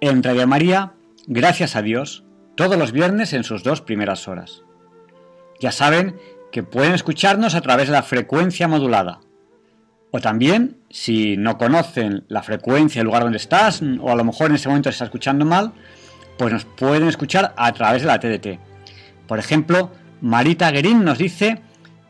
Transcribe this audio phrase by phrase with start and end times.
[0.00, 0.92] En Radio María,
[1.26, 2.22] gracias a Dios,
[2.54, 4.62] todos los viernes en sus dos primeras horas.
[5.58, 6.16] Ya saben
[6.52, 9.18] que pueden escucharnos a través de la frecuencia modulada.
[10.12, 14.50] O también, si no conocen la frecuencia, el lugar donde estás, o a lo mejor
[14.50, 15.72] en ese momento se está escuchando mal,
[16.38, 18.60] pues nos pueden escuchar a través de la TDT.
[19.26, 19.90] Por ejemplo,
[20.20, 21.60] Marita Guerín nos dice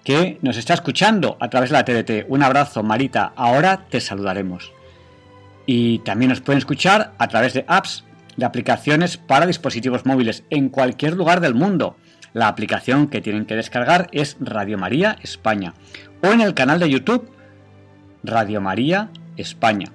[0.05, 2.27] que nos está escuchando a través de la TDT.
[2.29, 3.33] Un abrazo, Marita.
[3.35, 4.75] Ahora te saludaremos.
[5.71, 8.03] Y también nos pueden escuchar a través de apps,
[8.39, 11.99] de aplicaciones para dispositivos móviles en cualquier lugar del mundo.
[12.33, 15.75] La aplicación que tienen que descargar es Radio María España
[16.23, 17.31] o en el canal de YouTube
[18.25, 19.93] Radio María España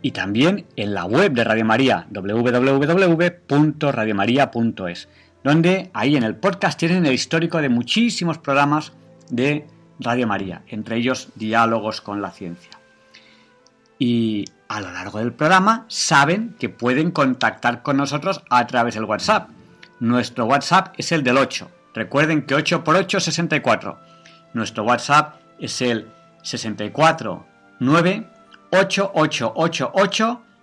[0.00, 5.08] y también en la web de Radio María www.radiomaria.es
[5.42, 8.92] donde ahí en el podcast tienen el histórico de muchísimos programas
[9.28, 9.66] de
[9.98, 12.70] Radio María, entre ellos Diálogos con la Ciencia.
[13.98, 19.02] Y a lo largo del programa saben que pueden contactar con nosotros a través del
[19.02, 19.48] WhatsApp.
[19.98, 21.68] Nuestro WhatsApp es el del 8.
[21.92, 23.98] Recuerden que 8 por 8 es 64.
[24.54, 26.08] Nuestro WhatsApp es el
[26.42, 27.44] 64
[27.80, 28.28] 9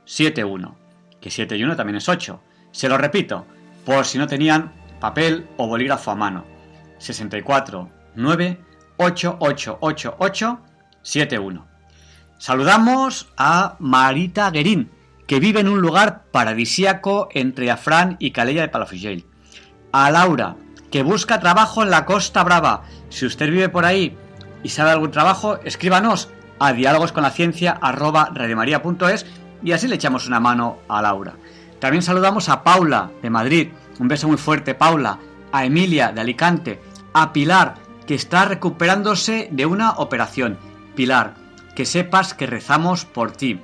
[0.06, 0.78] 71.
[1.19, 2.41] Que 7 y 1 también es 8.
[2.72, 3.46] Se lo repito,
[3.85, 6.46] por si no tenían papel o bolígrafo a mano.
[7.00, 8.62] 64 9
[11.01, 11.77] 71.
[12.38, 14.92] Saludamos a Marita Guerín,
[15.25, 19.25] que vive en un lugar paradisíaco entre Afrán y Calella de Palafrugell.
[19.92, 20.56] A Laura,
[20.92, 22.84] que busca trabajo en la Costa Brava.
[23.09, 24.16] Si usted vive por ahí
[24.62, 29.26] y sabe algún trabajo, escríbanos a diálogosconlaciencia@radiomaria.es
[29.64, 31.34] y así le echamos una mano a Laura.
[31.80, 33.70] También saludamos a Paula de Madrid.
[34.00, 35.18] Un beso muy fuerte, Paula.
[35.52, 36.80] A Emilia de Alicante.
[37.14, 40.59] A Pilar, que está recuperándose de una operación.
[40.96, 41.47] Pilar,
[41.78, 43.62] que sepas que rezamos por ti.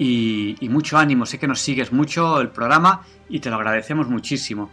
[0.00, 4.68] Y, mucho ánimo, sé que nos sigues mucho el programa y te lo agradecemos muchísimo.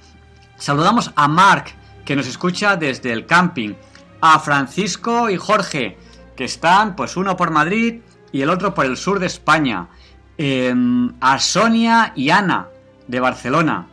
[0.57, 1.65] Saludamos a Mark,
[2.03, 3.75] que nos escucha desde el camping.
[4.21, 5.99] A Francisco y Jorge,
[6.35, 8.01] que están pues uno por Madrid
[8.31, 9.89] y el otro por el sur de España.
[10.35, 12.69] Em, a Sonia y Ana
[13.07, 13.85] de Barcelona.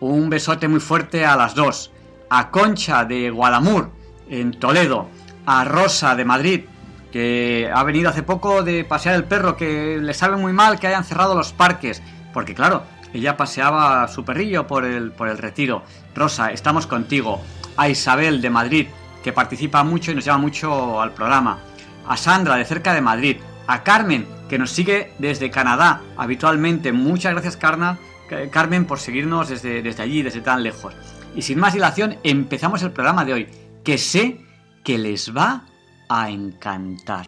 [0.00, 1.92] Un besote muy fuerte a las dos.
[2.30, 3.90] A Concha de Guadamur
[4.30, 5.10] en Toledo.
[5.44, 6.64] A Rosa de Madrid
[7.14, 10.88] que ha venido hace poco de pasear el perro, que le sabe muy mal que
[10.88, 12.02] hayan cerrado los parques.
[12.32, 12.82] Porque claro,
[13.12, 15.84] ella paseaba a su perrillo por el, por el retiro.
[16.12, 17.40] Rosa, estamos contigo.
[17.76, 18.88] A Isabel de Madrid,
[19.22, 21.60] que participa mucho y nos llama mucho al programa.
[22.08, 23.36] A Sandra de cerca de Madrid.
[23.68, 26.90] A Carmen, que nos sigue desde Canadá habitualmente.
[26.90, 30.96] Muchas gracias, Carmen, por seguirnos desde, desde allí, desde tan lejos.
[31.36, 33.48] Y sin más dilación, empezamos el programa de hoy,
[33.84, 34.40] que sé
[34.82, 35.66] que les va
[36.08, 37.26] a encantar.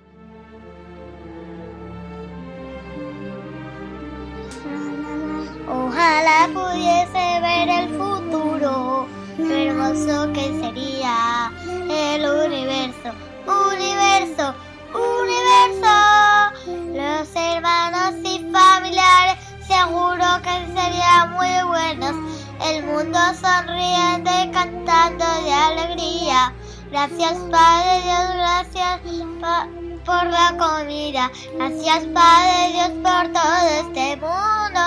[5.68, 11.50] Ojalá pudiese ver el futuro, qué hermoso que sería
[11.90, 13.12] el universo,
[13.46, 14.54] universo,
[14.94, 15.94] universo.
[16.94, 19.36] Los hermanos y familiares
[19.66, 22.14] seguro que serían muy buenos.
[22.62, 26.52] El mundo sonriente cantando de alegría.
[26.90, 29.00] Gracias Padre Dios, gracias
[30.04, 31.30] por la comida.
[31.56, 34.80] Gracias Padre Dios por todo este mundo.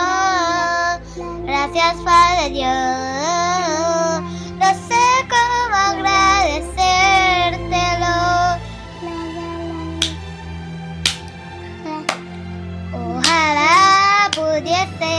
[1.46, 4.22] Gracias Padre Dios.
[4.60, 8.16] No sé cómo agradecértelo.
[12.94, 15.16] Ojalá pudiese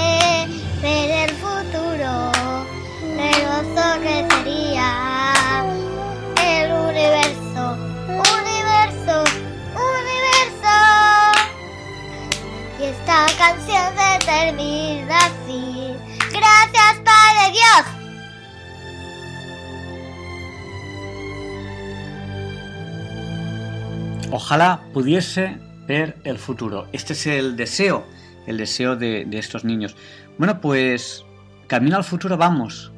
[0.80, 2.32] ver el futuro,
[3.18, 4.59] hermoso que sería
[13.10, 15.96] esta canción se termina así.
[16.30, 17.84] Gracias Padre Dios.
[24.30, 25.58] Ojalá pudiese
[25.88, 26.86] ver el futuro.
[26.92, 28.06] Este es el deseo,
[28.46, 29.96] el deseo de, de estos niños.
[30.38, 31.24] Bueno, pues
[31.66, 32.92] camino al futuro vamos,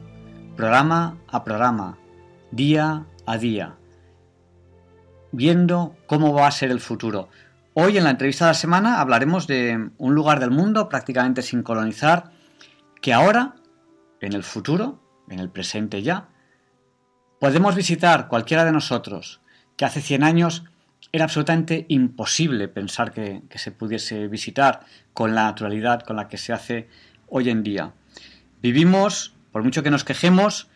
[0.57, 1.97] programa a programa,
[2.51, 3.77] día a día,
[5.31, 7.31] viendo cómo va a ser el futuro.
[7.75, 11.63] Hoy en la entrevista de la semana hablaremos de un lugar del mundo prácticamente sin
[11.63, 12.31] colonizar,
[13.01, 13.55] que ahora,
[14.21, 16.29] en el futuro, en el presente ya,
[17.41, 19.41] podemos visitar cualquiera de nosotros,
[19.79, 20.65] que hace 100 años
[21.13, 24.81] era absolutamente imposible pensar que, se pudiese visitar
[25.15, 26.89] con la naturalidad con la que se hace
[27.29, 27.95] hoy en día.
[28.61, 30.69] Vivimos, por mucho que nos quejemos,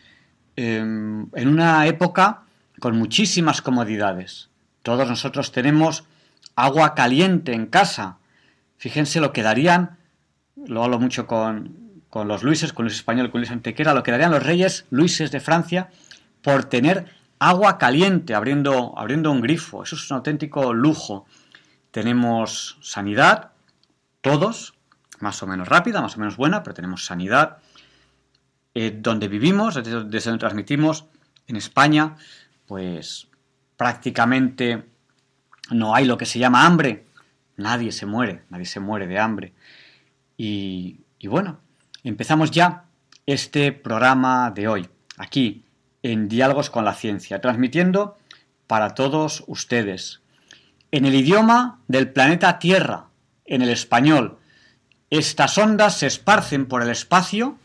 [0.57, 2.45] eh, en una época
[2.81, 4.49] con muchísimas comodidades.
[4.83, 6.07] Todos nosotros tenemos
[6.56, 8.19] agua caliente en casa.
[8.79, 9.99] Fíjense lo que darían,
[10.56, 14.11] lo hablo mucho con, con los Luises, con Luis Español, con Luis Antequera, lo que
[14.11, 15.91] darían los reyes Luises de Francia
[16.43, 17.06] por tener
[17.38, 19.82] agua caliente abriendo, abriendo un grifo.
[19.82, 21.26] Eso es un auténtico lujo.
[21.91, 23.52] Tenemos sanidad,
[24.20, 24.75] todos,
[25.20, 27.59] más o menos rápida, más o menos buena, pero tenemos sanidad.
[28.75, 31.06] Eh, donde vivimos, desde, donde transmitimos,
[31.47, 32.17] en España,
[32.67, 33.29] pues
[33.76, 34.85] prácticamente
[35.71, 37.05] no hay lo que se llama hambre.
[37.57, 39.53] Nadie se muere, nadie se muere de hambre.
[40.37, 41.61] Y, y bueno,
[42.05, 42.85] empezamos ya
[43.25, 45.65] este programa de hoy, aquí,
[46.03, 48.17] en Diálogos con la Ciencia, transmitiendo
[48.67, 50.21] para todos ustedes,
[50.91, 53.07] en el idioma del planeta Tierra,
[53.45, 54.39] en el español.
[55.11, 57.59] Estas ondas se esparcen por el espacio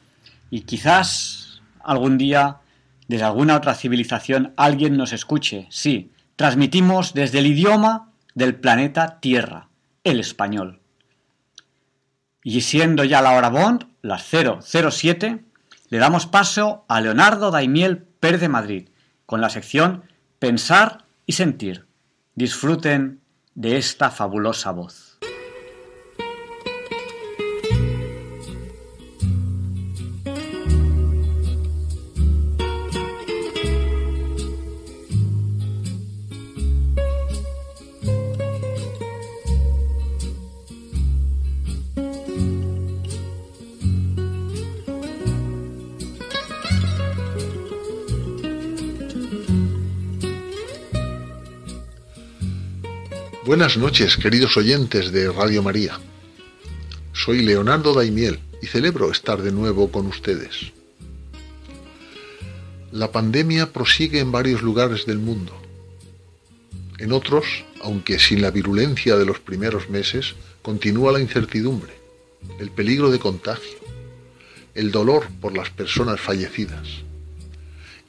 [0.50, 2.58] y quizás algún día
[3.08, 5.68] desde alguna otra civilización alguien nos escuche.
[5.70, 9.70] Sí, transmitimos desde el idioma del planeta Tierra,
[10.04, 10.82] el español.
[12.44, 15.46] Y siendo ya la hora Bond, las 007,
[15.90, 18.90] le damos paso a Leonardo Daimiel Pérez de Madrid,
[19.28, 20.06] con la sección
[20.40, 21.86] Pensar y Sentir.
[22.34, 23.22] Disfruten
[23.54, 25.11] de esta fabulosa voz.
[53.52, 56.00] Buenas noches, queridos oyentes de Radio María.
[57.12, 60.72] Soy Leonardo Daimiel y celebro estar de nuevo con ustedes.
[62.94, 65.52] La pandemia prosigue en varios lugares del mundo.
[66.98, 71.92] En otros, aunque sin la virulencia de los primeros meses, continúa la incertidumbre,
[72.58, 73.80] el peligro de contagio,
[74.76, 77.04] el dolor por las personas fallecidas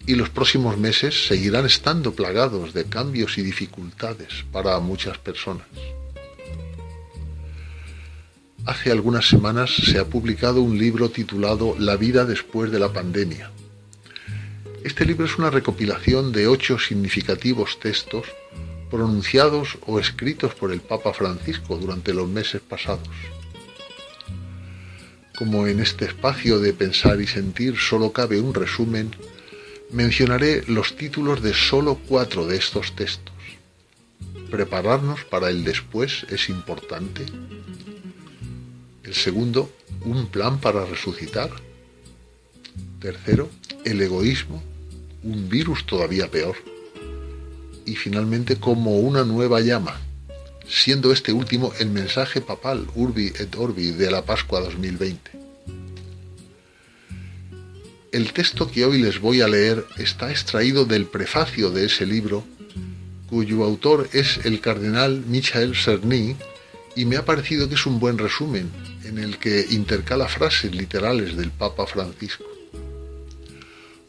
[0.06, 5.66] y los próximos meses seguirán estando plagados de cambios y dificultades para muchas personas.
[8.64, 13.50] Hace algunas semanas se ha publicado un libro titulado La vida después de la pandemia.
[14.84, 18.26] Este libro es una recopilación de ocho significativos textos
[18.90, 23.08] pronunciados o escritos por el Papa Francisco durante los meses pasados.
[25.36, 29.10] Como en este espacio de pensar y sentir solo cabe un resumen,
[29.92, 33.34] mencionaré los títulos de solo cuatro de estos textos.
[34.50, 37.24] Prepararnos para el después es importante.
[39.04, 39.70] El segundo,
[40.04, 41.50] un plan para resucitar.
[43.00, 43.50] Tercero,
[43.84, 44.62] el egoísmo,
[45.22, 46.56] un virus todavía peor.
[47.84, 50.00] Y finalmente, como una nueva llama,
[50.68, 55.41] siendo este último el mensaje papal Urbi et Orbi de la Pascua 2020.
[58.12, 62.44] El texto que hoy les voy a leer está extraído del prefacio de ese libro,
[63.30, 66.36] cuyo autor es el cardenal Michael Cerny,
[66.94, 68.70] y me ha parecido que es un buen resumen
[69.04, 72.44] en el que intercala frases literales del Papa Francisco.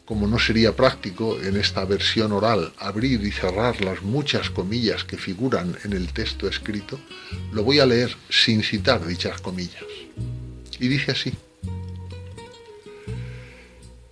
[0.04, 5.16] Como no sería práctico en esta versión oral abrir y cerrar las muchas comillas que
[5.16, 7.00] figuran en el texto escrito,
[7.54, 9.82] lo voy a leer sin citar dichas comillas.
[10.78, 11.32] Y dice así.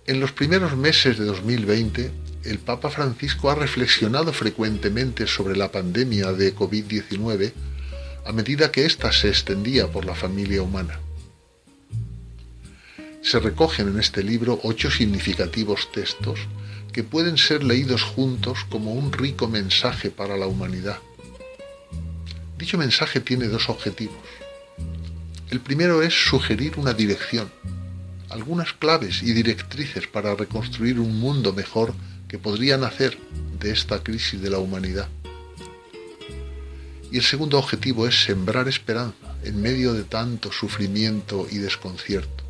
[0.05, 2.11] En los primeros meses de 2020,
[2.43, 7.53] el Papa Francisco ha reflexionado frecuentemente sobre la pandemia de COVID-19
[8.25, 10.99] a medida que ésta se extendía por la familia humana.
[13.21, 16.37] Se recogen en este libro ocho significativos textos
[16.91, 20.99] que pueden ser leídos juntos como un rico mensaje para la humanidad.
[22.57, 24.17] Dicho mensaje tiene dos objetivos.
[25.49, 27.49] El primero es sugerir una dirección,
[28.33, 31.93] algunas claves y directrices para reconstruir un mundo mejor
[32.27, 33.15] que podría nacer
[33.59, 35.07] de esta crisis de la humanidad.
[37.11, 42.43] Y el segundo objetivo es sembrar esperanza en medio de tanto sufrimiento y desconcierto.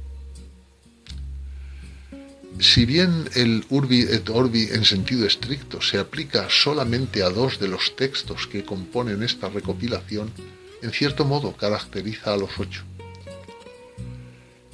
[2.59, 7.67] Si bien el urbi et orbi en sentido estricto se aplica solamente a dos de
[7.67, 10.31] los textos que componen esta recopilación,
[10.81, 12.83] en cierto modo caracteriza a los ocho.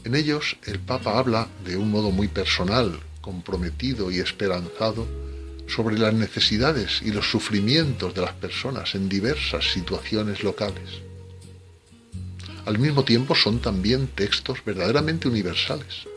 [0.10, 5.08] En ellos el Papa habla de un modo muy personal, comprometido y esperanzado
[5.68, 11.04] sobre las necesidades y los sufrimientos de las personas en diversas situaciones locales.
[12.66, 16.08] Al mismo tiempo son también textos verdaderamente universales,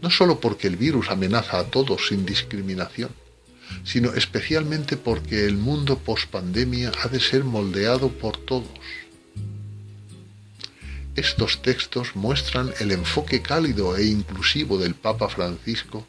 [0.00, 3.10] no sólo porque el virus amenaza a todos sin discriminación,
[3.82, 8.70] sino especialmente porque el mundo post-pandemia ha de ser moldeado por todos.
[11.20, 16.06] Estos textos muestran el enfoque cálido e inclusivo del Papa Francisco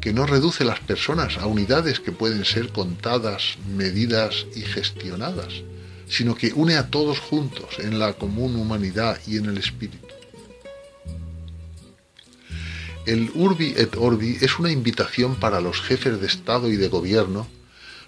[0.00, 5.62] que no reduce las personas a unidades que pueden ser contadas, medidas y gestionadas,
[6.08, 10.08] sino que une a todos juntos en la común humanidad y en el espíritu.
[13.06, 17.46] El Urbi et Orbi es una invitación para los jefes de Estado y de Gobierno,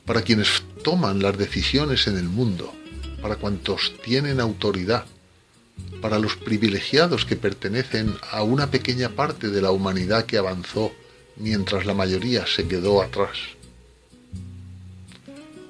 [0.04, 2.75] para quienes toman las decisiones en el mundo,
[3.23, 5.06] para cuantos tienen autoridad,
[6.00, 10.92] para los privilegiados que pertenecen a una pequeña parte de la humanidad que avanzó
[11.37, 13.38] mientras la mayoría se quedó atrás.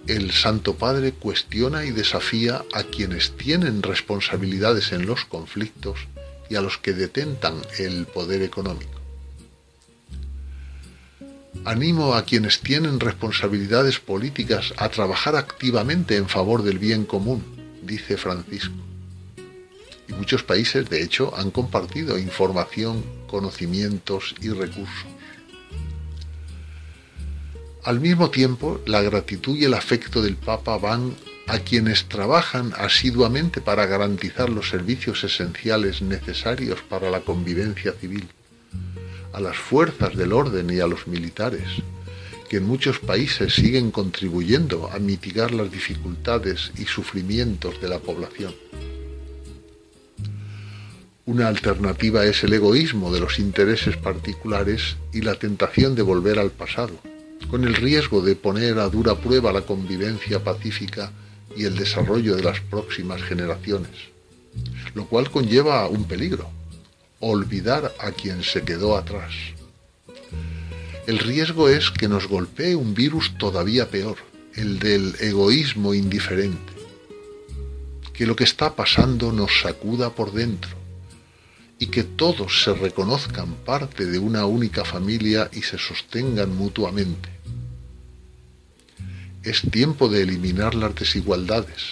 [0.07, 5.99] El Santo Padre cuestiona y desafía a quienes tienen responsabilidades en los conflictos
[6.49, 9.01] y a los que detentan el poder económico.
[11.65, 17.43] Animo a quienes tienen responsabilidades políticas a trabajar activamente en favor del bien común,
[17.83, 18.77] dice Francisco.
[20.09, 25.07] Y muchos países, de hecho, han compartido información, conocimientos y recursos.
[27.87, 31.15] Al mismo tiempo, la gratitud y el afecto del Papa van
[31.47, 38.29] a quienes trabajan asiduamente para garantizar los servicios esenciales necesarios para la convivencia civil,
[39.33, 41.69] a las fuerzas del orden y a los militares,
[42.49, 48.55] que en muchos países siguen contribuyendo a mitigar las dificultades y sufrimientos de la población.
[51.27, 56.53] Una alternativa es el egoísmo de los intereses particulares y la tentación de volver al
[56.53, 56.95] pasado
[57.51, 61.13] con el riesgo de poner a dura prueba la convivencia pacífica
[61.57, 63.93] y el desarrollo de las próximas generaciones,
[64.95, 66.51] lo cual conlleva un peligro,
[67.21, 69.33] olvidar a quien se quedó atrás.
[71.07, 74.17] El riesgo es que nos golpee un virus todavía peor,
[74.55, 76.73] el del egoísmo indiferente,
[78.13, 80.86] que lo que está pasando nos sacuda por dentro
[81.79, 87.29] y que todos se reconozcan parte de una única familia y se sostengan mutuamente.
[89.43, 91.91] Es tiempo de eliminar las desigualdades,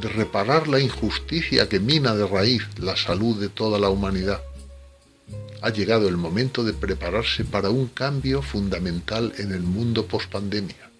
[0.00, 4.42] de reparar la injusticia que mina de raíz la salud de toda la humanidad.
[5.62, 10.90] Ha llegado el momento de prepararse para un cambio fundamental en el mundo post-pandemia.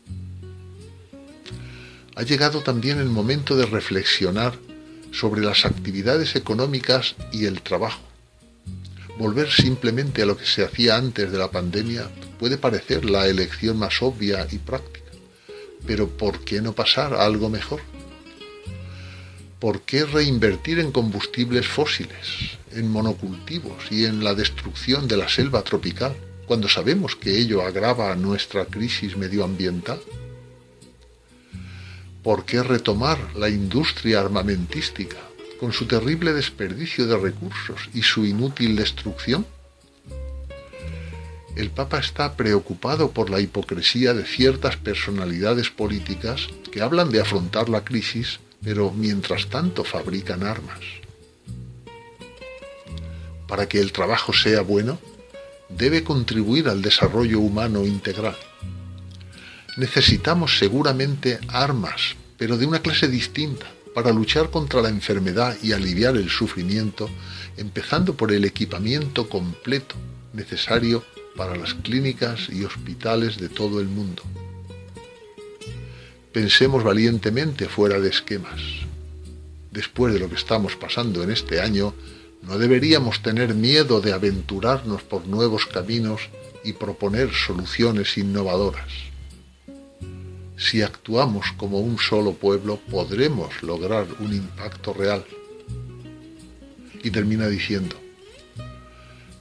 [2.17, 4.55] Ha llegado también el momento de reflexionar
[5.13, 8.14] sobre las actividades económicas y el trabajo
[9.17, 13.79] Volver simplemente a lo que se hacía antes de la pandemia puede parecer la elección
[13.79, 15.13] más obvia y práctica.
[15.87, 17.81] Pero ¿por qué no pasar a algo mejor?
[19.61, 25.63] ¿Por qué reinvertir en combustibles fósiles, en monocultivos y en la destrucción de la selva
[25.63, 26.15] tropical,
[26.47, 30.01] cuando sabemos que ello agrava nuestra crisis medioambiental?
[32.23, 35.19] ¿Por qué retomar la industria armamentística
[35.59, 39.47] con su terrible desperdicio de recursos y su inútil destrucción?
[41.57, 47.69] El Papa está preocupado por la hipocresía de ciertas personalidades políticas que hablan de afrontar
[47.69, 50.81] la crisis, pero mientras tanto fabrican armas.
[53.47, 54.99] Para que el trabajo sea bueno,
[55.69, 58.37] debe contribuir al desarrollo humano integral.
[59.77, 66.17] Necesitamos seguramente armas, pero de una clase distinta, para luchar contra la enfermedad y aliviar
[66.17, 67.09] el sufrimiento,
[67.57, 69.95] empezando por el equipamiento completo
[70.33, 71.05] necesario
[71.37, 74.23] para las clínicas y hospitales de todo el mundo.
[76.33, 78.61] Pensemos valientemente fuera de esquemas.
[79.71, 81.95] Después de lo que estamos pasando en este año,
[82.43, 86.21] no deberíamos tener miedo de aventurarnos por nuevos caminos
[86.65, 89.14] y proponer soluciones innovadoras.
[90.57, 95.25] Si actuamos como un solo pueblo, podremos lograr un impacto real.
[97.03, 97.97] Y termina diciendo,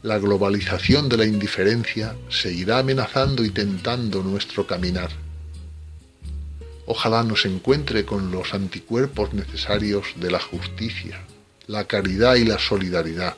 [0.02, 5.12] la globalización de la indiferencia seguirá amenazando y tentando nuestro caminar.
[6.86, 11.22] Ojalá nos encuentre con los anticuerpos necesarios de la justicia,
[11.68, 13.38] la caridad y la solidaridad,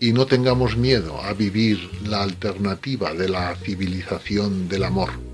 [0.00, 5.31] y no tengamos miedo a vivir la alternativa de la civilización del amor.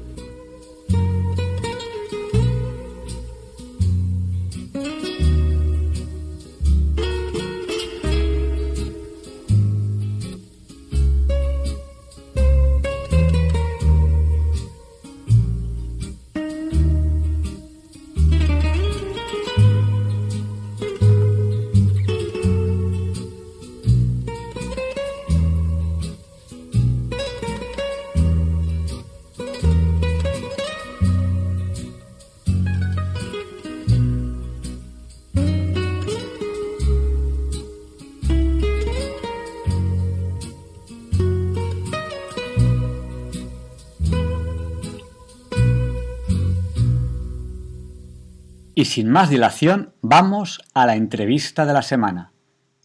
[48.99, 52.33] Sin más dilación, vamos a la entrevista de la semana.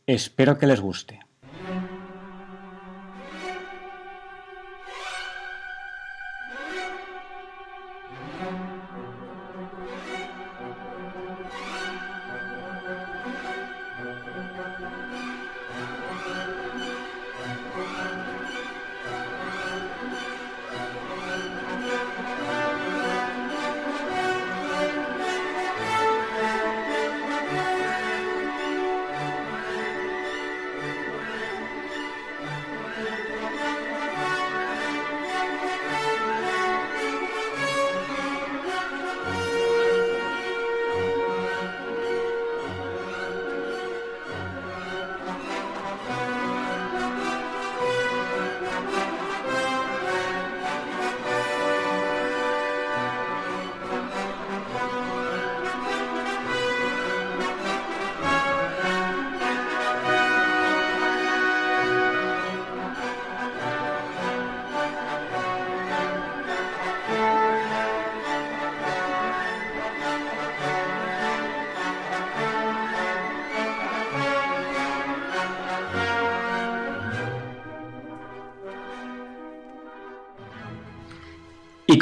[0.06, 1.22] Espero que les guste.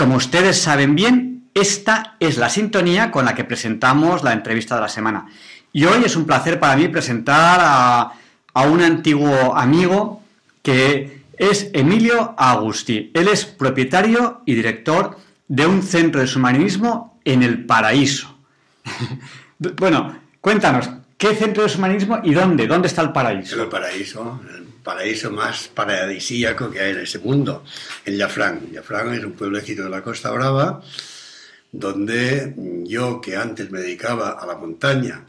[0.02, 4.82] Como ustedes saben bien, esta es la sintonía con la que presentamos la entrevista de
[4.82, 5.28] la semana.
[5.72, 10.24] Y hoy es un placer para mí presentar a, un antiguo amigo
[10.64, 13.12] que es Emilio Agusti.
[13.14, 18.36] Él es propietario y director de un centro de submarinismo en el paraíso.
[19.78, 20.90] bueno, cuéntanos,
[21.22, 22.66] ¿qué centro de submarinismo y dónde?
[22.66, 23.62] ¿Dónde está el paraíso?
[23.62, 27.64] El paraíso, el paraíso más paradisíaco que hay en ese mundo,
[28.04, 28.72] en Llafrán.
[28.72, 30.82] Llafrán es un pueblecito de la Costa Brava,
[31.72, 32.56] donde
[32.86, 35.24] yo, que antes me dedicaba a la montaña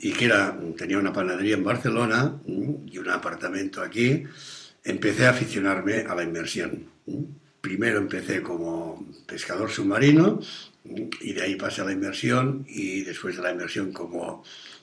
[0.00, 0.28] y que
[0.76, 4.24] tenía una panadería en Barcelona y un apartamento aquí,
[4.82, 6.84] empecé a aficionarme a la inmersión.
[7.60, 10.40] Primero empecé como pescador submarino
[11.20, 14.42] y de ahí pasé a la inmersión y después de la inmersión como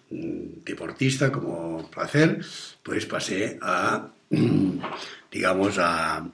[0.09, 2.39] deportista, como placer,
[2.83, 4.09] pues pasé a,
[5.31, 6.29] digamos, a,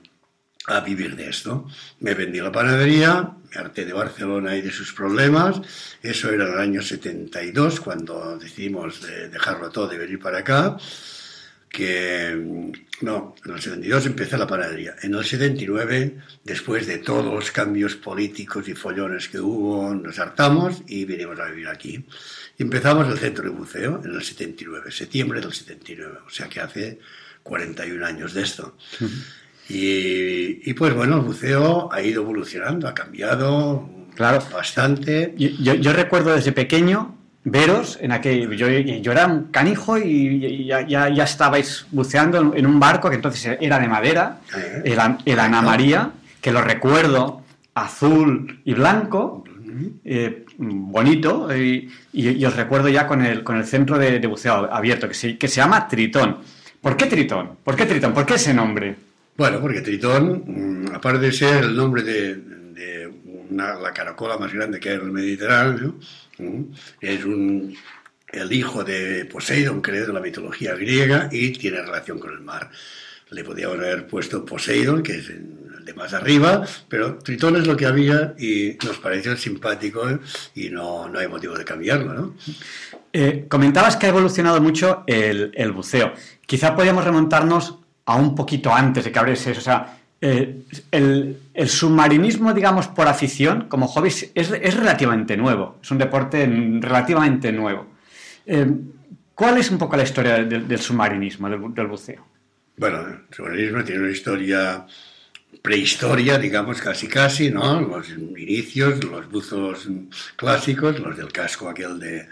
[0.68, 1.68] a vivir de esto.
[2.00, 5.62] Me vendí la panadería, me harté de Barcelona y de sus problemas.
[6.02, 10.78] Eso era en el año 72, cuando decidimos de dejarlo todo y venir para acá.
[11.70, 12.36] Que
[13.02, 14.96] no, en el 72 empecé la panadería.
[15.02, 20.84] En el 79, después de todos los cambios políticos y follones que hubo, nos hartamos
[20.88, 22.06] y vinimos a vivir aquí.
[22.62, 26.60] Y empezamos el centro de buceo en el 79, septiembre del 79, o sea que
[26.60, 27.00] hace
[27.42, 28.78] 41 años de esto.
[29.68, 34.44] Y, y, pues bueno, el buceo ha ido evolucionando, ha cambiado claro.
[34.54, 35.34] bastante.
[35.38, 38.56] Yo, yo, recuerdo desde pequeño veros en aquel.
[38.56, 43.16] Yo, yo era un canijo y ya, ya, ya, estabais buceando en un barco que
[43.16, 47.42] entonces era de madera, Eh, el, el Ana María, que lo recuerdo
[47.74, 49.44] azul y blanco.
[50.04, 51.90] Eh, bonito y,
[52.46, 55.58] os recuerdo ya con el, con el centro de, buceo abierto que se, que se
[55.58, 56.38] llama Tritón.
[56.80, 57.58] ¿Por qué Tritón?
[57.64, 58.14] ¿Por qué Tritón?
[58.14, 58.96] ¿Por qué ese nombre?
[59.38, 62.40] Bueno, porque Tritón, mm, aparte de ser el nombre de,
[63.52, 65.96] la caracola más grande que hay en el Mediterráneo,
[66.38, 66.62] mm,
[67.02, 67.76] es un,
[68.32, 72.70] el hijo de Poseidón, creo, de la mitología griega y tiene relación con el mar.
[73.30, 75.32] Le podíamos haber puesto Poseidón, que es
[75.86, 80.20] de más arriba, pero Tritón es lo que había y nos pareció simpático ¿eh?
[80.56, 82.36] y no, no hay motivo de cambiarlo, ¿no?
[83.14, 86.14] Eh, comentabas que ha evolucionado mucho el, el buceo.
[86.46, 89.60] Quizá podríamos remontarnos a un poquito antes de que abriese eso.
[89.60, 95.80] O sea, eh, el, el, submarinismo, digamos, por afición, como hobby, es, es relativamente nuevo.
[95.82, 96.46] Es un deporte
[96.80, 97.88] relativamente nuevo.
[98.46, 98.68] Eh,
[99.34, 102.26] ¿Cuál es un poco la historia del, del submarinismo, del, del, buceo?
[102.78, 104.86] Bueno, el submarinismo tiene una historia
[105.62, 107.82] prehistoria, digamos, casi casi, ¿no?
[107.82, 109.88] Los inicios, los buzos
[110.36, 112.28] clásicos, los del casco aquel de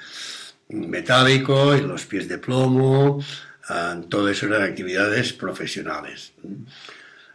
[0.70, 6.34] metálico y los pies de plomo, uh, todo eso eran actividades profesionales.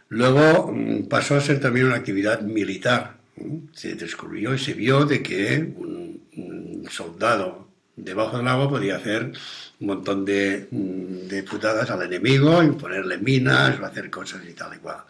[0.09, 3.17] Luego mm, pasó a ser también una actividad militar.
[3.73, 9.31] Se descubrió y se vio de que un, un soldado debajo del agua podía hacer
[9.79, 14.75] un montón de, mm, de putadas al enemigo, imponerle minas o hacer cosas y tal
[14.75, 15.03] y cual.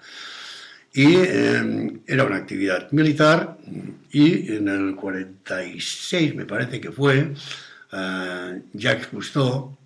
[0.96, 3.58] Y eh, era una actividad militar
[4.14, 7.34] y en el 46 me parece que fue,
[7.92, 9.78] uh, Jacques Cousteau,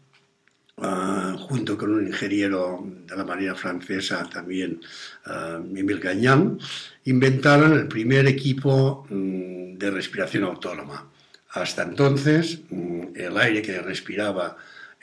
[0.77, 4.81] uh, junto con un ingeniero de la Marina Francesa también,
[5.25, 6.59] uh, Emile Gagnan,
[7.05, 11.09] inventaron el primer equipo um, de respiración autónoma.
[11.53, 14.57] Hasta entonces, um, el aire que respiraba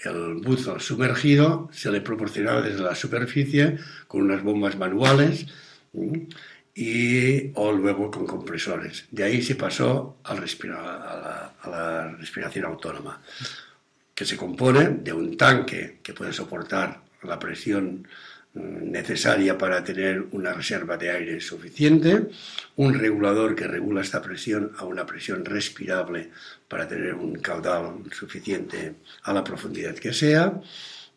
[0.04, 5.46] el buzo sumergido se le proporcionaba desde la superficie con unas bombas manuales
[6.74, 9.06] y, o luego con compresores.
[9.10, 13.22] De ahí se pasó al a, la, a la respiración autónoma,
[14.14, 18.06] que se compone de un tanque que puede soportar la presión
[18.52, 22.28] mm, necesaria para tener una reserva de aire suficiente,
[22.76, 26.30] un regulador que regula esta presión a una presión respirable
[26.68, 30.60] para tener un caudal suficiente a la profundidad que sea,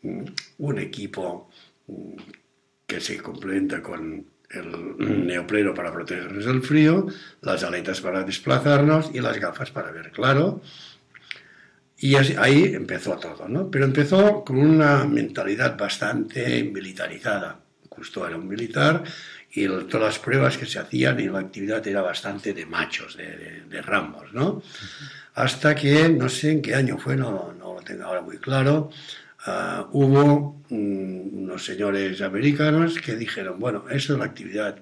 [0.03, 0.23] mm,
[0.59, 1.49] un equipo
[1.87, 2.13] mm,
[2.87, 7.07] que se complementa con el neopreno para protegernos del frío,
[7.41, 10.62] las aletas para desplazarnos y las gafas para ver claro.
[11.97, 13.69] Y ahí empezó todo, ¿no?
[13.69, 17.59] Pero empezó con una mentalidad bastante militarizada.
[17.89, 19.03] Justo era un militar
[19.51, 23.17] y el, todas las pruebas que se hacían y la actividad era bastante de machos,
[23.17, 24.63] de, de, de ramos, ¿no?
[25.35, 28.91] Hasta que, no sé en qué año fue, no, no lo tengo ahora muy claro,
[29.49, 34.79] uh, hubo um, unos señores americanos que dijeron, bueno, eso es la actividad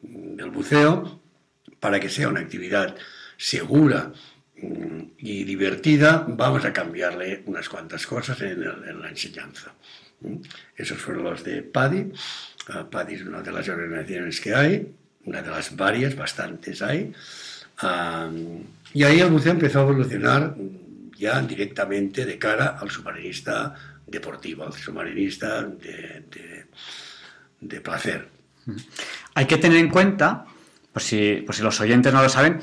[0.00, 1.20] del buceo,
[1.80, 2.96] para que sea una actividad
[3.36, 4.12] segura
[4.62, 9.72] um, y divertida, vamos a cambiarle unas cuantas cosas en, el, en la enseñanza.
[10.20, 10.42] Um,
[10.76, 12.12] esos fueron los de PADI.
[12.68, 17.12] Uh, PADI es una de las organizaciones que hay, una de las varias, bastantes hay.
[17.82, 20.54] Uh, y ahí el buceo empezó a evolucionar
[21.46, 23.74] directamente de cara al submarinista
[24.06, 25.62] deportivo, al submarinista
[27.60, 28.28] de placer.
[29.34, 30.44] Hay que tener en cuenta,
[30.92, 32.60] por si, por si los oyentes no lo saben,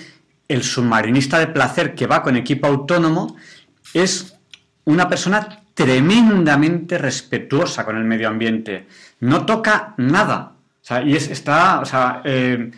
[0.48, 3.36] el submarinista de placer que va con equipo autónomo
[3.94, 4.36] es
[4.86, 8.88] una persona tremendamente respetuosa con el medio ambiente.
[9.20, 10.54] No toca nada.
[10.82, 12.72] O sea, y es, está, o sea, eh,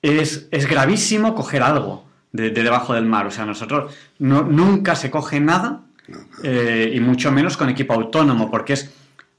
[0.00, 3.26] es, es gravísimo coger algo de, de, debajo del mar.
[3.26, 5.82] O sea, nosotros no, nunca se coge nada
[6.42, 8.92] eh, y mucho menos con equipo autónomo, porque es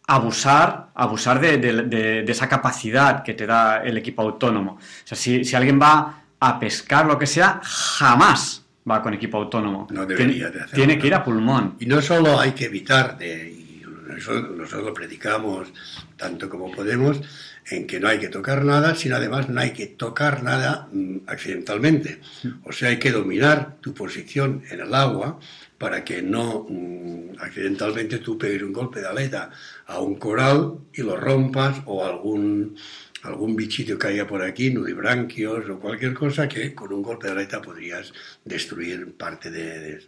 [0.08, 1.84] abusar, abusar de, de,
[2.24, 4.74] de, esa capacidad que te da el equipo autónomo.
[4.74, 9.38] O sea, si, si, alguien va a pescar lo que sea, jamás va con equipo
[9.38, 9.88] autónomo.
[9.92, 10.76] No debería de hacerlo.
[10.76, 11.76] Tiene que ir a pulmón.
[11.80, 13.84] Y no solo hay que evitar, de, y
[14.18, 15.74] eso nosotros lo predicamos
[16.16, 17.22] tanto como podemos,
[17.70, 21.18] en que no hay que tocar nada, sino además no hay que tocar nada mmm,
[21.28, 22.20] accidentalmente.
[22.64, 25.40] O sea, hay que dominar tu posición en el agua
[25.78, 29.52] para que no mmm, accidentalmente tú pegues un golpe de aleta
[29.86, 32.76] a un coral y lo rompas o algún,
[33.24, 37.34] algún bichito que haya por aquí, nudibranquios o cualquier cosa que con un golpe de
[37.34, 38.14] aleta podrías
[38.46, 39.80] destruir parte de...
[39.80, 40.00] de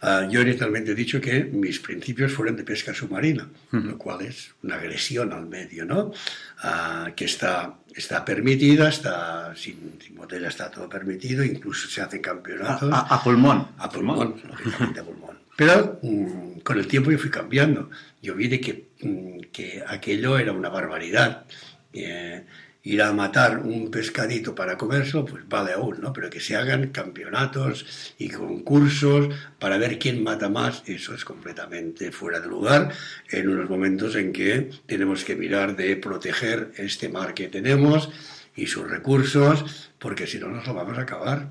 [0.00, 3.82] Uh, yo inicialmente he dicho que mis principios fueron de pesca submarina, uh -huh.
[3.82, 6.12] lo cual es una agresión al medio, ¿no?
[6.60, 12.20] Uh, que está, está permitida, está sin, sin, botella está todo permitido, incluso se hacen
[12.20, 12.92] campeonatos.
[12.92, 13.68] A, a, a pulmón.
[13.78, 15.38] A pulmón, lógicamente a pulmón.
[15.56, 17.90] Pero um, con el tiempo yo fui cambiando.
[18.22, 21.46] Yo vi de que, um, que aquello era una barbaridad.
[21.92, 22.44] Eh,
[22.82, 26.12] ir a matar un pescadito para comérselo, pues vale aún, ¿no?
[26.12, 32.12] Pero que se hagan campeonatos y concursos para ver quién mata más, eso es completamente
[32.12, 32.92] fuera de lugar
[33.30, 38.10] en unos momentos en que tenemos que mirar de proteger este mar que tenemos
[38.56, 41.48] y sus recursos, porque si no nos lo vamos a acabar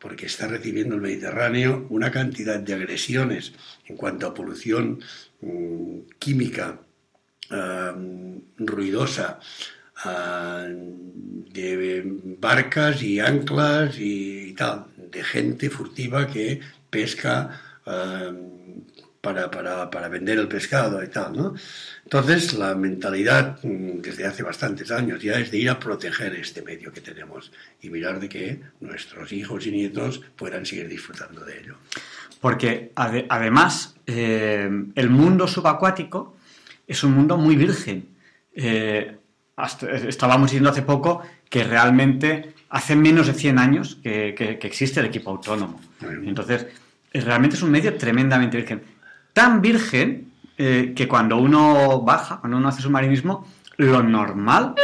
[0.00, 3.52] porque está recibiendo el Mediterráneo una cantidad de agresiones
[3.86, 5.00] en cuanto a polución
[5.40, 6.80] mmm, química
[7.50, 9.40] uh, ruidosa,
[10.04, 12.02] de
[12.38, 18.58] barcas y anclas y, tal, de gente furtiva que pesca uh,
[19.20, 21.54] para, para, para, vender el pescado y tal, ¿no?
[22.04, 26.62] Entonces, la mentalidad mm, desde hace bastantes años ya es de ir a proteger este
[26.62, 27.50] medio que tenemos
[27.82, 31.76] y mirar de que nuestros hijos y nietos puedan seguir disfrutando de ello.
[32.40, 36.36] Porque además, eh, el mundo subacuático
[36.86, 38.08] es un mundo muy virgen.
[38.54, 39.16] Eh,
[40.08, 45.06] estábamos diciendo hace poco que realmente hace menos de 100 años que, que existe el
[45.06, 45.80] equipo autónomo.
[46.24, 46.66] Entonces,
[47.12, 48.82] realmente es un medio tremendamente virgen
[49.38, 54.74] tan virgen eh, que cuando uno baja, cuando uno hace submarinismo, lo normal,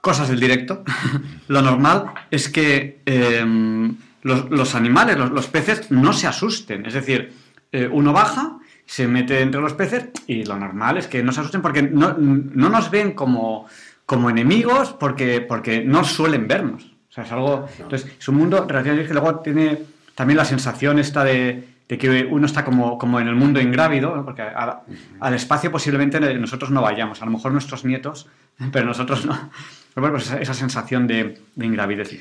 [0.00, 0.84] cosas del directo,
[1.48, 6.86] lo normal es que em, los, animales, los, peces, no se asusten.
[6.86, 7.32] Es decir,
[7.72, 11.40] eh, uno baja, se mete entre los peces y lo normal es que no se
[11.40, 13.66] asusten porque no, nos ven como,
[14.06, 16.84] como enemigos porque, porque no suelen vernos.
[17.08, 17.68] O sea, es algo.
[17.78, 19.78] Entonces, es un mundo relativamente que luego tiene
[20.14, 24.24] también la sensación esta de de que uno está como, como en el mundo ingrávido,
[24.24, 28.28] porque al espacio posiblemente nosotros no vayamos, a lo mejor nuestros nietos,
[28.72, 29.50] pero nosotros no.
[29.94, 32.18] Pero bueno, pues esa, sensación de, de, ingravidez.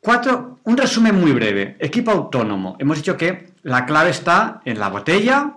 [0.00, 1.76] Cuatro, un resumen muy breve.
[1.78, 2.76] Equipo autónomo.
[2.78, 5.54] Hemos dicho que la clave está en la botella,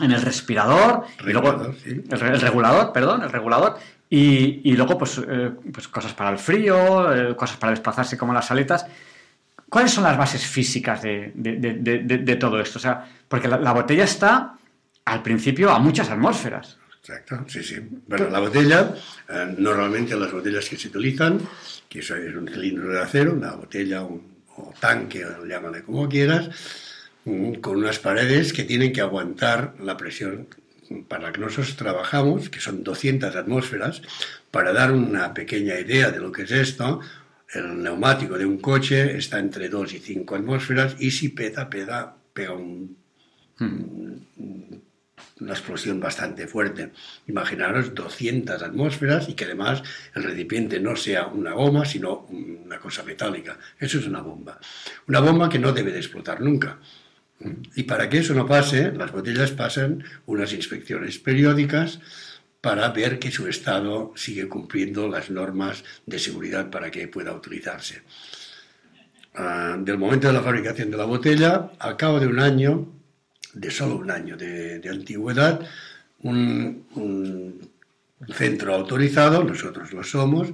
[0.00, 5.50] en el respirador, y luego el, regulador, perdón, el regulador, y, y luego pues, eh,
[5.72, 8.86] pues, cosas para el frío, eh, cosas para desplazarse como las aletas.
[9.68, 12.78] ¿Cuáles son las bases físicas de, todo esto?
[12.78, 14.56] O sea, porque la, botella está
[15.04, 16.78] al principio a muchas atmósferas.
[17.00, 17.76] Exacto, sí, sí.
[18.06, 18.94] Bueno, la botella,
[19.28, 21.40] eh, normalmente las botellas que se utilizan,
[21.88, 26.48] que eso es un cilindro de acero, una botella o tanque, llámale como quieras,
[27.24, 30.48] con unas paredes que tienen que aguantar la presión
[31.08, 34.02] para la que nosotros trabajamos, que son 200 atmósferas,
[34.50, 37.00] para dar una pequeña idea de lo que es esto,
[37.52, 42.16] el neumático de un coche está entre 2 y 5 atmósferas y si peta, pega,
[42.32, 42.96] pega un,
[45.40, 46.90] una explosión bastante fuerte.
[47.26, 49.82] Imaginaros 200 atmósferas y que además
[50.14, 53.58] el recipiente no sea una goma, sino una cosa metálica.
[53.78, 54.58] Eso es una bomba.
[55.08, 56.78] Una bomba que no debe de explotar nunca.
[57.74, 62.00] Y para que eso no pase, las botellas pasan unas inspecciones periódicas
[62.60, 68.02] para ver que su estado sigue cumpliendo las normas de seguridad para que pueda utilizarse.
[69.34, 72.88] Ah, del momento de la fabricación de la botella, al cabo de un año,
[73.52, 75.60] de solo un año de, antigüedad,
[76.22, 77.60] un,
[78.32, 80.50] centro autorizado, nosotros lo somos,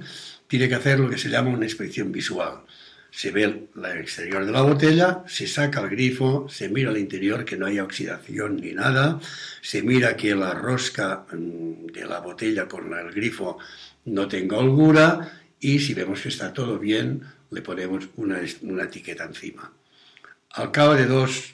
[0.47, 2.63] tiene que hacer lo que se llama una inspección visual
[3.11, 7.43] se ve el exterior de la botella, se saca el grifo, se mira el interior
[7.43, 9.19] que no haya oxidación ni nada,
[9.61, 13.57] se mira que la rosca mm, de la botella con el grifo
[14.05, 17.21] no tenga holgura y si vemos que está todo bien,
[17.51, 19.71] le ponemos una, una etiqueta encima.
[20.51, 21.53] Al cabo de dos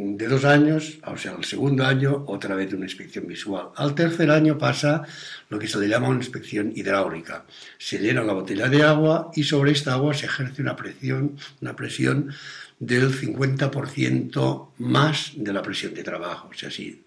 [0.00, 3.70] de dos años, o sea, al segundo año, otra vez una inspección visual.
[3.74, 5.02] Al tercer año pasa
[5.48, 7.44] lo que se le llama una inspección hidráulica.
[7.78, 11.74] Se llena la botella de agua y sobre esta agua se ejerce una presión, una
[11.74, 12.32] presión
[12.78, 16.48] del 50% más de la presión de trabajo.
[16.52, 17.04] O sea, si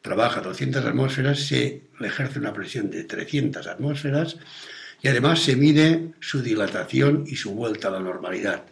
[0.00, 4.38] trabaja 200 atmósferas, se ejerce una presión de 300 atmósferas
[5.02, 8.64] y además se mide su dilatación y su vuelta a la normalidad.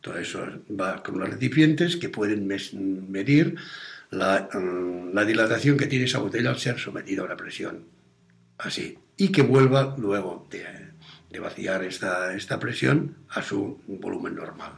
[0.00, 0.46] Todo eso
[0.78, 3.54] va con los recipientes que pueden medir
[4.10, 7.84] mm, la, dilatación que tiene esa botella al ser sometida a una presión.
[8.58, 8.98] Así.
[9.16, 10.86] Y que vuelva luego de,
[11.40, 14.72] vaciar esta, esta presión a su volumen normal.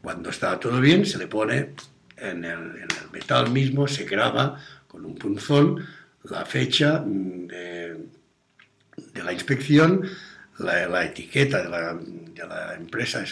[0.00, 1.70] Cuando está todo bien, se le pone
[2.16, 5.84] en el, en el metal mismo, se graba con un punzón
[6.24, 7.96] la fecha mm, de,
[9.12, 10.02] de la inspección,
[10.58, 13.24] la, la etiqueta de la, de la, empresa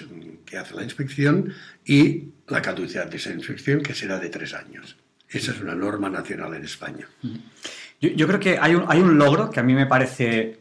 [0.51, 4.97] que hace la inspección y la caducidad de esa inspección, que será de tres años.
[5.29, 7.07] Esa es una norma nacional en España.
[8.01, 10.59] Yo, creo que hay un, hay un, logro que a mí me parece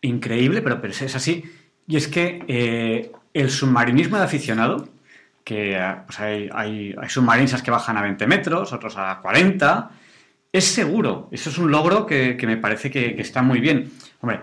[0.00, 1.44] increíble, pero, pero es así,
[1.86, 4.88] y es que eh, el submarinismo de aficionado,
[5.44, 9.90] que pues hay, hay, hay submarinistas que bajan a 20 metros, otros a 40,
[10.52, 11.28] es seguro.
[11.30, 13.92] Eso es un logro que, que me parece que, que, está muy bien.
[14.20, 14.40] Hombre,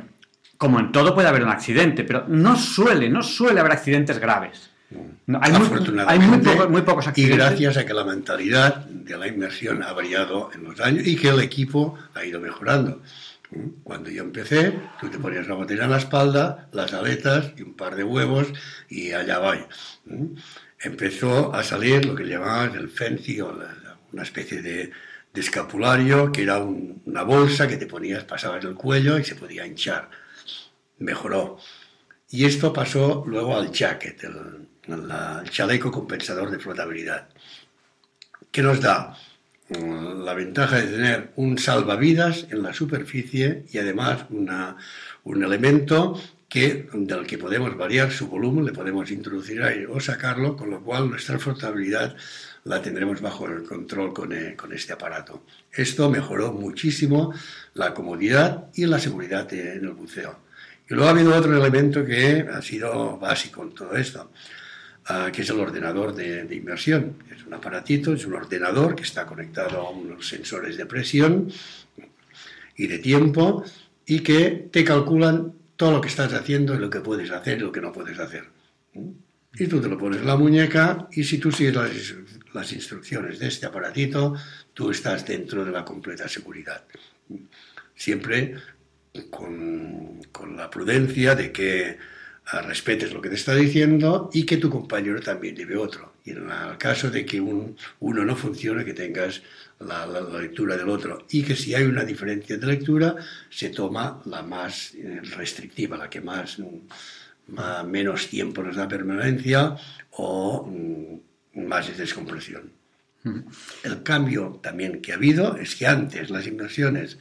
[0.58, 4.69] como en todo puede haber un accidente, pero no suele, no suele haber accidentes graves.
[5.40, 6.38] Hay, muy,
[6.70, 7.36] muy, pocos accidentes.
[7.36, 11.16] Y gracias a que la mentalidad de la inmersión ha variado en los años y
[11.16, 13.02] que el equipo ha ido mejorando.
[13.84, 17.74] Cuando yo empecé, tú te ponías la botella en la espalda, las aletas y un
[17.74, 18.48] par de huevos
[18.90, 19.58] y allá va.
[20.80, 23.58] Empezó a salir lo que llamaban el fancy o
[24.12, 24.92] una especie de,
[25.34, 30.10] escapulario que era una bolsa que te ponías, pasabas el cuello y se podía hinchar
[31.00, 31.58] mejoró.
[32.30, 34.69] Y esto pasó luego al jacket, el,
[35.50, 37.30] chaleco compensador de flotabilidad.
[38.52, 39.16] que nos da
[39.70, 44.78] mm, la ventaja de tener un salvavidas en la superficie y además una,
[45.24, 50.58] un elemento que, del que podemos variar su volumen, le podemos introducir aire o sacarlo,
[50.58, 52.16] con lo cual nuestra flotabilidad
[52.64, 55.44] la tendremos bajo el control con, eh, con, este aparato.
[55.72, 57.34] Esto mejoró muchísimo
[57.76, 60.40] la comodidad y la seguridad en el buceo.
[60.90, 64.32] Y luego ha habido otro elemento que ha sido básico en todo esto,
[65.10, 67.16] uh, que es el ordenador de, de, inmersión.
[67.36, 71.52] Es un aparatito, es un ordenador que está conectado a unos sensores de presión
[72.76, 73.64] y de tiempo
[74.06, 77.72] y que te calculan todo lo que estás haciendo lo que puedes hacer y lo
[77.72, 78.46] que no puedes hacer.
[79.54, 82.16] Y tú te lo pones en la muñeca y si tú sigues las,
[82.54, 84.36] las instrucciones de este aparatito,
[84.74, 86.84] tú estás dentro de la completa seguridad.
[87.96, 88.56] Siempre
[89.30, 91.98] con, con la prudencia de que
[92.52, 96.14] respetes lo que te está diciendo y que tu compañero también lleve otro.
[96.26, 99.42] Y en el caso de que un, uno no funcione, que tengas
[99.80, 101.26] la, la, la, lectura del otro.
[101.30, 103.16] Y que si hay una diferencia de lectura,
[103.50, 106.58] se toma la más eh, restrictiva, la que más,
[107.48, 109.76] más menos tiempo nos da permanencia
[110.12, 112.72] o mm, más descompresión.
[113.84, 117.18] El cambio también que ha habido es que antes las inversiones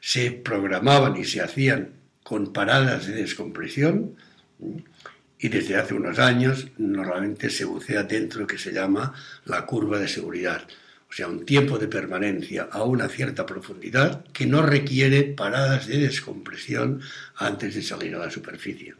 [0.00, 1.90] se programaban y se hacían
[2.24, 4.16] con paradas de descompresión
[5.38, 9.14] y desde hace unos años normalmente se bucea dentro de lo que se llama
[9.44, 10.66] la curva de seguridad,
[11.08, 15.98] o sea, un tiempo de permanencia a una cierta profundidad que no requiere paradas de
[15.98, 17.00] descompresión
[17.36, 18.94] antes de salir a la superficie.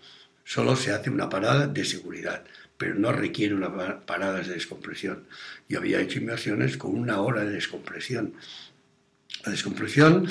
[0.44, 2.44] Solo se hace una parada de seguridad,
[2.78, 5.24] pero no requiere una paradas de descompresión.
[5.68, 8.34] Yo había hecho inversiones con una hora de descompresión.
[9.44, 10.28] La descompresión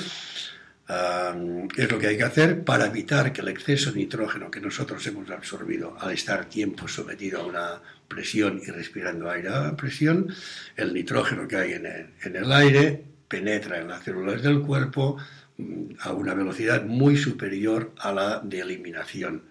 [0.88, 4.60] Uh, es lo que hay que hacer para evitar que el exceso de nitrógeno que
[4.60, 10.32] nosotros hemos absorbido al estar tiempo sometido a una presión y respirando aire a presión,
[10.76, 15.16] el nitrógeno que hay en el, en el aire penetra en las células del cuerpo
[15.58, 19.42] um, a una velocidad muy superior a la de eliminación.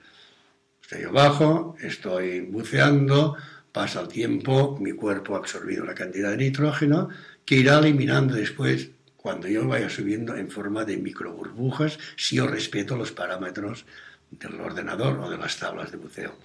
[0.81, 3.35] Estoy abajo, estoy buceando,
[3.73, 7.09] pasa el tiempo, mi cuerpo ha absorbido una cantidad de nitrógeno
[7.43, 8.91] que irá eliminando después
[9.25, 13.87] cuando yo vaya subiendo en forma de microburbujas si yo respeto los parámetros
[14.29, 16.35] del ordenador o de las tablas de buceo.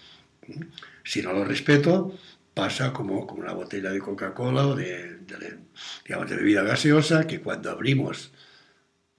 [1.05, 2.16] Si no lo respeto,
[2.55, 5.59] pasa como, como una botella de Coca-Cola o de, de,
[6.07, 8.33] digamos, de bebida gaseosa, que cuando abrimos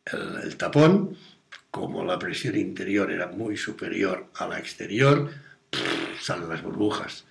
[0.05, 1.15] el, el tapón,
[1.69, 5.29] como la presión interior era muy superior a la exterior,
[6.19, 7.25] salen las burbujas.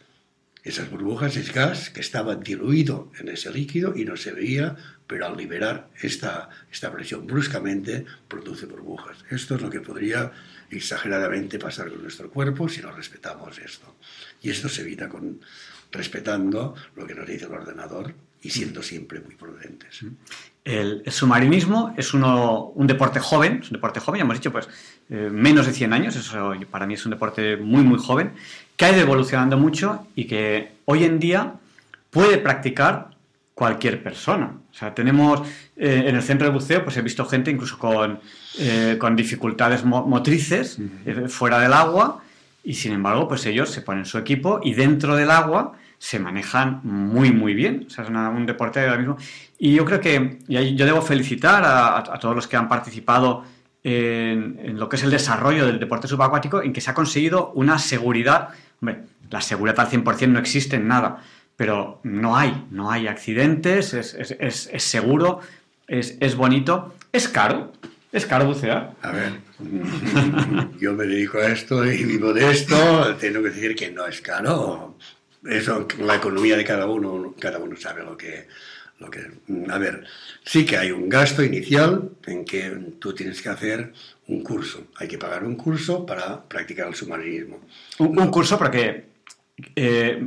[0.63, 4.77] Esas burbujas es gas que estaba diluido en ese líquido y no se veía,
[5.11, 9.17] pero al liberar esta, esta presión bruscamente produce burbujas.
[9.29, 10.31] Esto es lo que podría
[10.71, 13.97] exageradamente pasar con nuestro cuerpo si no respetamos esto.
[14.41, 15.41] Y esto se evita con
[15.91, 20.05] respetando lo que nos dice el ordenador y siendo siempre muy prudentes.
[20.65, 24.69] El, el submarinismo es uno, un deporte joven, es un deporte joven, hemos dicho, pues
[25.09, 28.31] eh, menos de 100 años, eso para mí es un deporte muy, muy joven,
[28.77, 31.55] que ha ido evolucionando mucho y que hoy en día
[32.11, 33.11] puede practicar
[33.55, 34.60] cualquier persona.
[34.71, 35.43] O sea, tenemos
[35.77, 38.21] eh, en el centro de buceo, pues he visto gente incluso con,
[38.59, 41.29] eh, con dificultades mo motrices uh -huh.
[41.29, 42.23] fuera del agua
[42.63, 46.81] y sin embargo, pues ellos se ponen su equipo y dentro del agua se manejan
[46.83, 47.85] muy, muy bien.
[47.87, 49.17] O sea, es una, un deporte ahora mismo.
[49.59, 53.45] Y yo creo que y yo debo felicitar a, a, todos los que han participado
[53.83, 57.53] en, en, lo que es el desarrollo del deporte subacuático, en que se ha conseguido
[57.55, 58.49] una seguridad.
[58.81, 61.23] Hombre, la seguridad al 100% no existe en nada,
[61.61, 65.41] pero no hay, no hay accidentes, es, es, es, es seguro,
[65.87, 67.71] es, bonito, es caro.
[68.11, 68.95] ¿Es caro bucear?
[69.03, 69.33] A ver,
[70.81, 74.23] yo me dedico a esto y vivo de esto, tengo que decir que no es
[74.23, 74.97] caro
[75.45, 78.49] eso, la economía de cada uno, cada uno sabe lo que,
[78.99, 79.21] lo que...
[79.69, 80.07] A ver,
[80.43, 83.93] sí que hay un gasto inicial en que tú tienes que hacer
[84.29, 84.87] un curso.
[84.97, 87.61] Hay que pagar un curso para practicar el submarinismo.
[87.99, 89.11] Un, un curso porque
[89.77, 90.27] eh,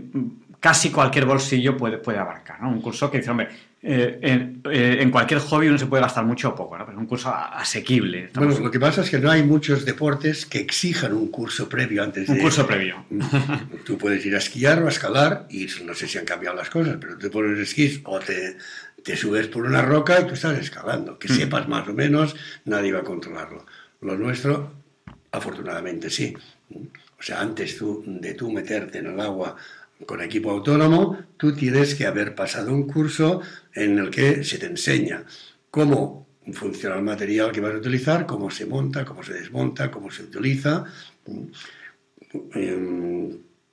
[0.64, 2.70] casi cualquier bolsillo puede, puede abarcar, ¿no?
[2.70, 3.50] Un curso que dice, hombre,
[3.82, 6.86] eh, en, eh, en, cualquier hobby uno se puede gastar mucho o poco, ¿no?
[6.86, 8.28] pero es un curso asequible.
[8.28, 8.48] Estamos...
[8.54, 12.02] Bueno, lo que pasa es que no hay muchos deportes que exijan un curso previo
[12.02, 12.40] antes un de...
[12.40, 13.04] Un curso previo.
[13.86, 16.70] Tú puedes ir a esquiar o a escalar y no sé si han cambiado las
[16.70, 18.56] cosas, pero te pones esquís o te,
[19.04, 21.20] te subes por una roca y tú estás escalando.
[21.20, 23.66] Que sepas más o menos, nadie va a controlarlo.
[24.00, 24.72] Lo nuestro,
[25.30, 26.34] afortunadamente, sí.
[26.72, 29.58] O sea, antes tú, de tú meterte en el agua
[30.06, 33.42] con equipo autónomo, tú tienes que haber pasado un curso
[33.74, 35.24] en el que se te enseña
[35.72, 40.12] cómo funciona el material que vas a utilizar, cómo se monta, cómo se desmonta, cómo
[40.12, 40.84] se utiliza,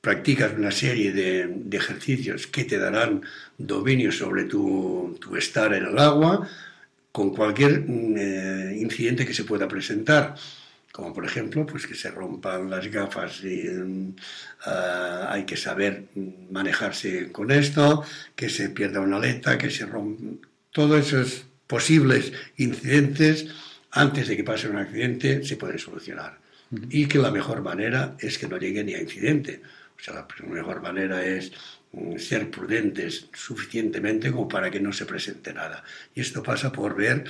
[0.01, 3.23] practicas una serie de, ejercicios que te darán
[3.59, 6.49] dominio sobre tu, estar en el agua
[7.13, 10.37] con cualquier mm, eh, incidente que se pueda presentar
[10.93, 13.65] como por ejemplo pues que se rompan las gafas y
[14.67, 16.05] ah, hay que saber
[16.51, 20.47] manejarse con esto, que se pierda una aleta, que se rompa...
[20.73, 23.49] Todos esos posibles incidentes,
[23.91, 26.39] antes de que pase un accidente, se pueden solucionar.
[26.89, 29.63] Y que la mejor manera es que no llegue ni a incidente.
[29.99, 31.53] O sea, la mejor manera es
[31.93, 35.83] mm, ser prudentes suficientemente como para que no se presente nada.
[36.15, 37.25] Y esto pasa por ver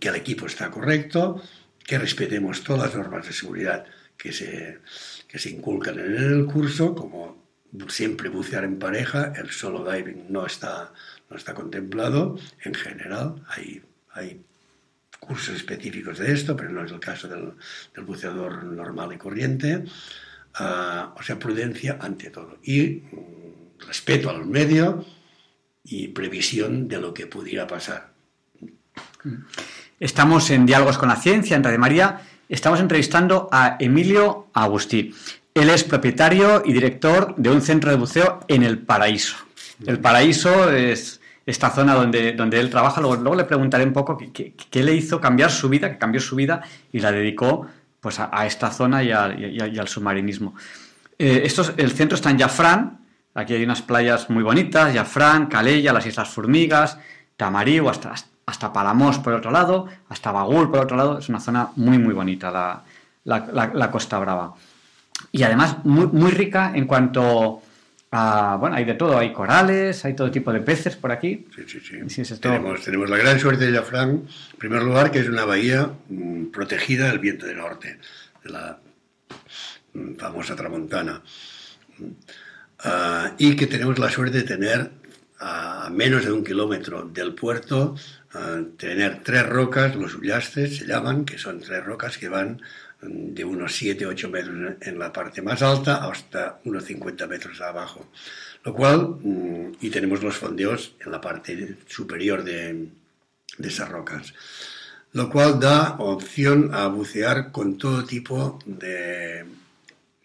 [0.00, 1.42] que el equipo está correcto,
[1.86, 4.80] que respetemos todas las normas de seguridad que se,
[5.28, 7.44] que se inculcan en el curso, como
[7.88, 10.92] siempre bucear en pareja, el solo diving no está,
[11.30, 13.82] no está contemplado en general, hay,
[14.12, 14.42] hay
[15.20, 17.52] cursos específicos de esto, pero no es el caso del,
[17.94, 19.84] del buceador normal y corriente.
[20.54, 22.58] Ah, o sea, prudencia ante todo.
[22.62, 25.04] Y mm, respeto al medio
[25.84, 28.12] y previsión de lo que pudiera pasar.
[29.98, 32.20] Estamos en Diálogos con la Ciencia, en Radio María.
[32.50, 35.14] Estamos entrevistando a Emilio Agustí.
[35.54, 39.36] Él es propietario y director de un centro de buceo en El Paraíso.
[39.86, 43.00] El Paraíso es esta zona donde, donde él trabaja.
[43.00, 46.60] Luego, le preguntaré un poco qué, le hizo cambiar su vida, que cambió su vida
[46.92, 47.66] y la dedicó
[47.98, 50.54] pues a, esta zona y, al submarinismo.
[51.18, 53.00] Eh, el centro está en Jafrán,
[53.32, 56.98] aquí hay unas playas muy bonitas, Jafrán, Calella, las Islas Formigas,
[57.38, 58.35] hasta, hasta
[58.72, 62.84] Palamos por otro lado, hasta Bagul por otro lado, es una zona muy muy bonita
[63.24, 64.54] la, Costa Brava.
[65.32, 67.60] Y además muy, muy rica en cuanto
[68.12, 71.48] a, bueno, hay de todo, hay corales, hay todo tipo de peces por aquí.
[71.56, 72.38] Sí, sí, sí.
[72.38, 76.44] tenemos, tenemos, la gran suerte de Jafrán, en primer lugar, que es una bahía mm,
[76.46, 77.98] protegida del viento del norte,
[78.44, 78.78] de la
[79.92, 81.20] mm, famosa Tramontana.
[82.84, 84.92] Ah, y que tenemos la suerte de tener
[85.40, 87.96] a menos de un kilómetro del puerto,
[88.76, 92.60] tener tres rocas, los ullastes se llaman, que son tres rocas que van
[93.00, 98.10] de unos 7-8 metros en la parte más alta hasta unos 50 metros abajo.
[98.64, 102.88] Lo cual, mm, y tenemos los fondeos en la parte superior de,
[103.58, 104.34] de esas rocas.
[105.12, 109.44] Lo cual da opción a bucear con todo tipo de,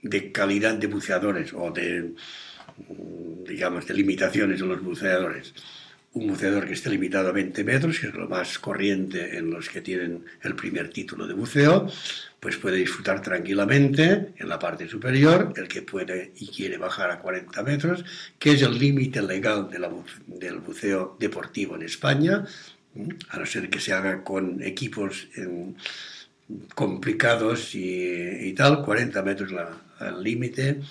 [0.01, 2.13] de calidad de buceadores o de,
[2.77, 5.53] mm, digamos, de limitaciones de los buceadores
[6.13, 9.69] un buceador que esté limitado a 20 metros, que es lo más corriente en los
[9.69, 11.87] que tienen el primer título de buceo,
[12.39, 17.19] pues puede disfrutar tranquilamente en la parte superior, el que puede y quiere bajar a
[17.19, 18.03] 40 metros,
[18.37, 22.45] que es el límite legal del buceo deportivo en España,
[23.29, 25.29] a no ser que se haga con equipos
[26.75, 29.51] complicados y, tal, 40 metros
[30.01, 30.81] el límite,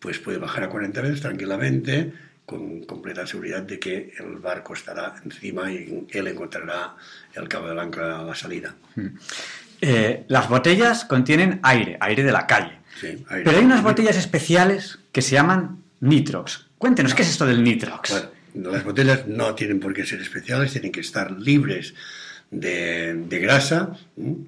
[0.00, 2.12] pues puede bajar a 40 metros tranquilamente
[2.46, 6.94] con completa seguridad de que el barco estará encima y él encontrará
[7.34, 8.74] el cabo del ancla a la salida.
[8.94, 9.08] Hmm.
[9.80, 12.78] Eh, las botellas contienen aire, aire de la calle.
[13.28, 16.68] Pero hay unas botellas especiales que se llaman Nitrox.
[16.78, 18.28] Cuéntenos, ¿qué es esto del Nitrox?
[18.54, 21.94] las botellas no tienen por qué ser especiales, tienen que estar libres
[22.52, 23.96] de, grasa,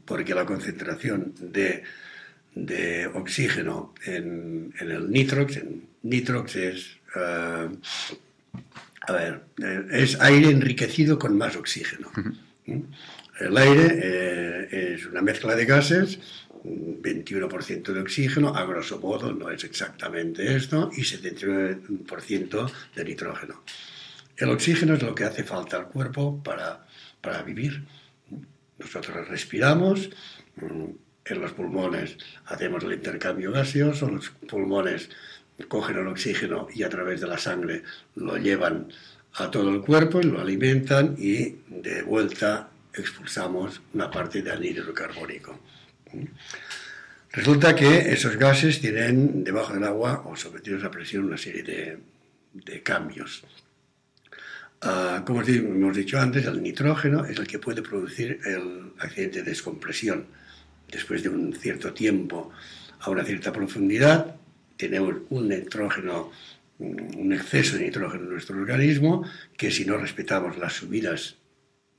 [0.04, 1.82] porque la concentración de,
[3.14, 7.68] oxígeno en, en, el Nitrox, en Nitrox es eh,
[9.08, 12.10] a ver, eh, es aire enriquecido con más oxígeno.
[12.66, 12.80] ¿Mm?
[13.40, 16.18] El aire eh, es una mezcla de gases,
[16.64, 23.62] 21% de oxígeno, a grosso modo, no es exactamente esto, y 79% de nitrógeno.
[24.36, 26.86] El oxígeno es lo que hace falta al cuerpo para,
[27.20, 27.84] para vivir.
[28.78, 30.10] Nosotros respiramos,
[30.56, 30.84] mm,
[31.26, 35.10] en los pulmones hacemos el intercambio gaseoso, los pulmones
[35.68, 37.82] cogen el oxígeno y a través de la sangre
[38.14, 38.88] lo llevan
[39.34, 44.92] a todo el cuerpo y lo alimentan y de vuelta expulsamos una parte de anhídrido
[44.94, 45.58] carbónico.
[47.32, 52.82] Resulta que esos gases tienen debajo del agua o sometidos a presión una serie de,
[52.82, 53.44] cambios.
[54.80, 59.50] Ah, como hemos dicho antes, el nitrógeno es el que puede producir el accidente de
[59.50, 60.26] descompresión.
[60.90, 62.52] Después de un cierto tiempo
[63.00, 64.35] a una cierta profundidad,
[64.76, 66.30] tenemos un nitrógeno,
[66.78, 69.24] un exceso de nitrógeno en nuestro organismo,
[69.56, 71.36] que si no respetamos las subidas,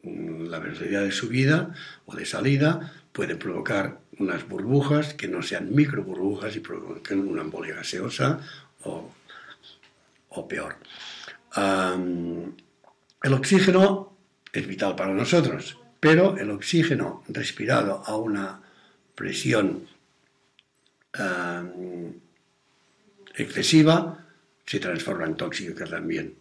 [0.03, 1.73] mm, la velocidad de subida
[2.05, 7.41] o de salida, puede provocar unas burbujas que no sean micro burbujas y provoquen una
[7.41, 8.39] embolia gaseosa
[8.83, 9.11] o,
[10.47, 10.75] peor.
[13.23, 14.15] el oxígeno
[14.53, 18.61] es vital para nosotros, pero el oxígeno respirado a una
[19.15, 19.87] presión
[23.37, 24.25] excesiva
[24.65, 26.35] se transforma en tóxica también.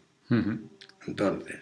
[1.07, 1.61] Entonces,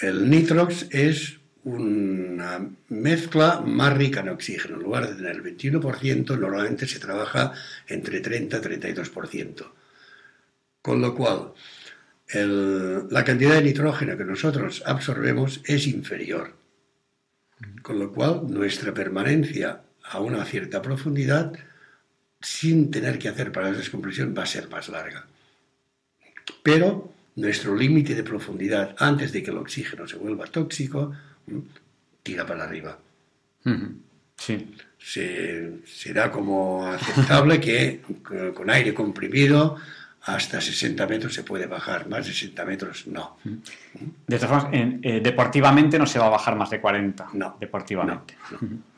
[0.00, 4.76] el nitrox es una mezcla más rica en oxígeno.
[4.76, 7.52] En lugar de tener el 21%, normalmente se trabaja
[7.86, 9.70] entre 30 y 32%.
[10.82, 11.52] Con lo cual,
[12.32, 16.54] la cantidad de nitrógeno que nosotros absorbemos es inferior.
[17.82, 21.52] Con lo cual, nuestra permanencia a una cierta profundidad,
[22.40, 25.26] sin tener que hacer para la descompresión, va a ser más larga.
[26.62, 31.12] Pero nuestro límite de profundidad, antes de que el oxígeno se vuelva tóxico,
[32.22, 32.98] tira para arriba.
[34.36, 34.74] Sí.
[34.98, 38.00] Se, será como aceptable que
[38.54, 39.76] con aire comprimido
[40.22, 43.38] hasta 60 metros se puede bajar, más de 60 metros no.
[44.26, 47.28] De todas formas, eh, deportivamente no se va a bajar más de 40.
[47.32, 47.56] No.
[47.58, 48.34] Deportivamente.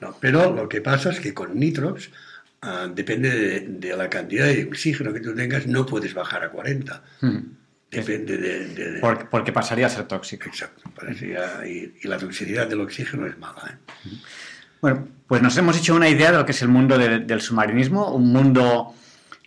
[0.01, 2.11] No, Pero lo que pasa es que con nitrox,
[2.62, 7.02] ah, depende de, la cantidad de oxígeno que tú tengas, no puedes bajar a 40.
[7.90, 9.00] Depende de...
[9.30, 10.48] Porque, pasaría a ser tóxico.
[10.48, 10.82] Exacto.
[11.66, 13.78] y, la toxicidad del oxígeno es mala.
[14.06, 14.08] ¿eh?
[14.80, 18.12] Bueno, pues nos hemos hecho una idea de lo que es el mundo del submarinismo,
[18.14, 18.94] un mundo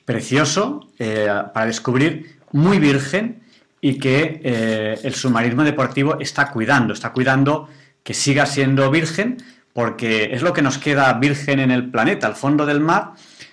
[0.05, 3.41] precioso eh, para descubrir, muy virgen
[3.81, 7.67] y que eh, el submarinismo deportivo está cuidando, está cuidando
[8.03, 9.37] que siga siendo virgen
[9.75, 13.11] porque es lo que nos queda virgen en el planeta, al fondo del mar,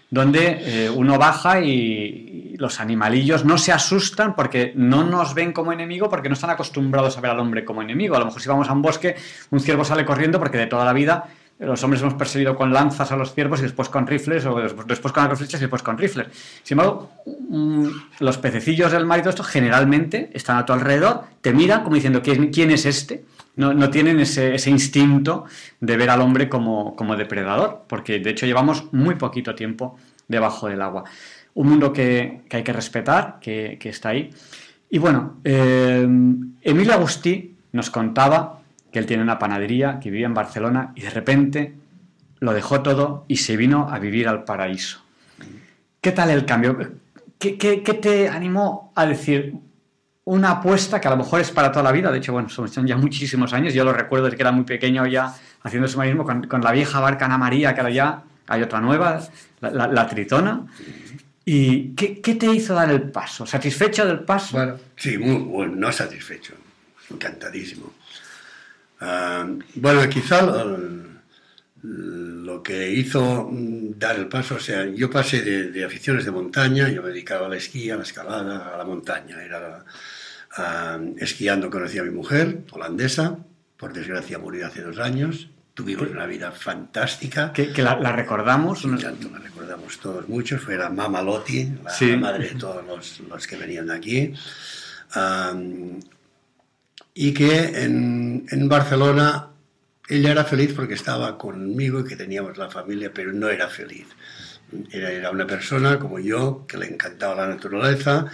[0.08, 5.72] donde eh, uno baja y, los animalillos no se asustan porque no nos ven como
[5.72, 8.14] enemigo, porque no están acostumbrados a ver al hombre como enemigo.
[8.14, 9.16] A lo mejor si vamos a un bosque,
[9.50, 11.24] un ciervo sale corriendo porque de toda la vida
[11.58, 15.12] los hombres hemos perseguido con lanzas a los ciervos y después con rifles, o después
[15.12, 16.28] con flechas y después con rifles.
[16.62, 17.86] Sin embargo, mm,
[18.20, 21.94] los pececillos del mar y todo esto generalmente están a tu alrededor, te miran como
[21.94, 23.24] diciendo quién, es este.
[23.54, 25.44] No, tienen ese, instinto
[25.80, 30.80] de ver al hombre como, depredador, porque de hecho llevamos muy poquito tiempo debajo del
[30.80, 31.04] agua.
[31.54, 34.30] Un mundo que, hay que respetar, que, está ahí.
[34.88, 36.06] Y bueno, eh,
[36.62, 41.10] Emilio Agustí nos contaba que él tiene una panadería, que vivía en Barcelona y de
[41.10, 41.74] repente
[42.40, 45.00] lo dejó todo y se vino a vivir al paraíso.
[46.00, 46.76] ¿Qué tal el cambio?
[47.38, 49.54] ¿Qué, te animó a decir
[50.24, 52.10] una apuesta que a lo mejor es para toda la vida?
[52.10, 53.74] De hecho, bueno, son ya muchísimos años.
[53.74, 57.00] Yo lo recuerdo desde que era muy pequeño ya haciendo submarinismo con, con la vieja
[57.00, 59.22] barca Ana María, que ahora ya hay otra nueva,
[59.60, 60.66] la, Tritona.
[61.44, 63.46] ¿Y qué, te hizo dar el paso?
[63.46, 64.56] ¿Satisfecho del paso?
[64.56, 66.54] Bueno, sí, muy bueno, no satisfecho,
[67.10, 67.92] encantadísimo.
[69.00, 70.42] Ah, bueno, quizá
[71.82, 77.02] lo, que hizo dar el paso, o sea, yo pasé de, aficiones de montaña, yo
[77.02, 79.42] me dedicaba a la esquí, a la escalada, a la montaña.
[79.42, 79.84] Era
[80.56, 83.38] ah, esquiando conocí a mi mujer, holandesa,
[83.82, 85.48] por desgracia murió hace dos años.
[85.74, 87.52] Tuvimos una vida fantástica.
[87.52, 88.82] Que, la, recordamos.
[88.82, 90.58] tanto, la recordamos todos mucho.
[90.58, 94.34] Fue la Mama Lotti, la, madre de todos los, los, que venían de aquí.
[95.14, 95.52] Ah,
[97.14, 99.48] y que en, en, Barcelona
[100.08, 104.06] ella era feliz porque estaba conmigo y que teníamos la familia, pero no era feliz.
[104.90, 108.30] Era, era una persona como yo que le encantaba la naturaleza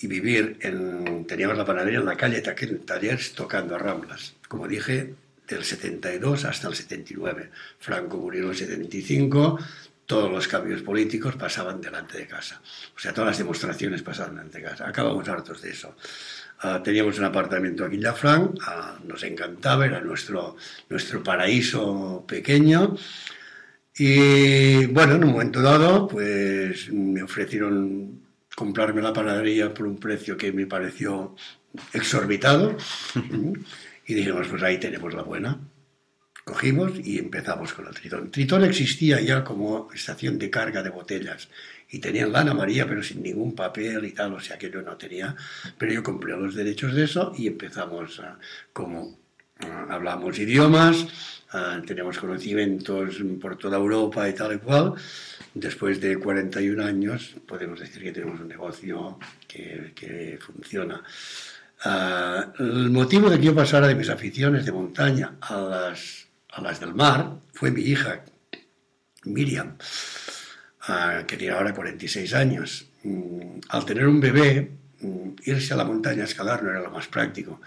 [0.00, 1.26] y vivir en...
[1.26, 4.34] Teníamos la panadería en la calle Talleres tocando a Ramblas.
[4.48, 5.14] Como dije,
[5.46, 7.50] del 72 hasta el 79.
[7.78, 9.58] Franco murió en el 75,
[10.06, 12.60] todos los cambios políticos pasaban delante de casa.
[12.96, 14.88] O sea, todas las demostraciones pasaban delante de casa.
[14.88, 15.96] Acabamos hartos de eso.
[16.60, 20.56] Ah, teníamos un apartamento aquí en Llafranc, ah, nos encantaba, era nuestro,
[20.88, 22.96] nuestro paraíso pequeño.
[23.98, 28.25] Y bueno, en un momento dado, pues me ofrecieron
[28.56, 31.36] comprarme la panadería por un precio que me pareció
[31.92, 32.76] exorbitado.
[34.06, 35.60] y dijimos, pues ahí tenemos la buena.
[36.42, 38.30] Cogimos y empezamos con el Tritón.
[38.30, 41.48] Tritón existía ya como estación de carga de botellas
[41.90, 44.96] y tenían lana María, pero sin ningún papel y tal, o sea que yo no
[44.96, 45.36] tenía,
[45.76, 48.38] pero yo compré los derechos de eso y empezamos a,
[48.72, 49.18] como
[49.88, 51.06] hablamos idiomas,
[51.86, 54.94] teníamos conocimientos por toda Europa y tal y cual.
[55.58, 61.02] Después de 41 años podemos decir que tenemos un negocio que, funciona.
[62.58, 66.78] el motivo de que yo pasara de mis aficiones de montaña a las, a las
[66.78, 68.22] del mar fue mi hija,
[69.24, 69.78] Miriam
[71.26, 72.86] que tiene ahora 46 años.
[73.02, 76.90] Mm, al tener un bebé, mm, irse a la montaña a escalar no era lo
[76.90, 77.60] más práctico.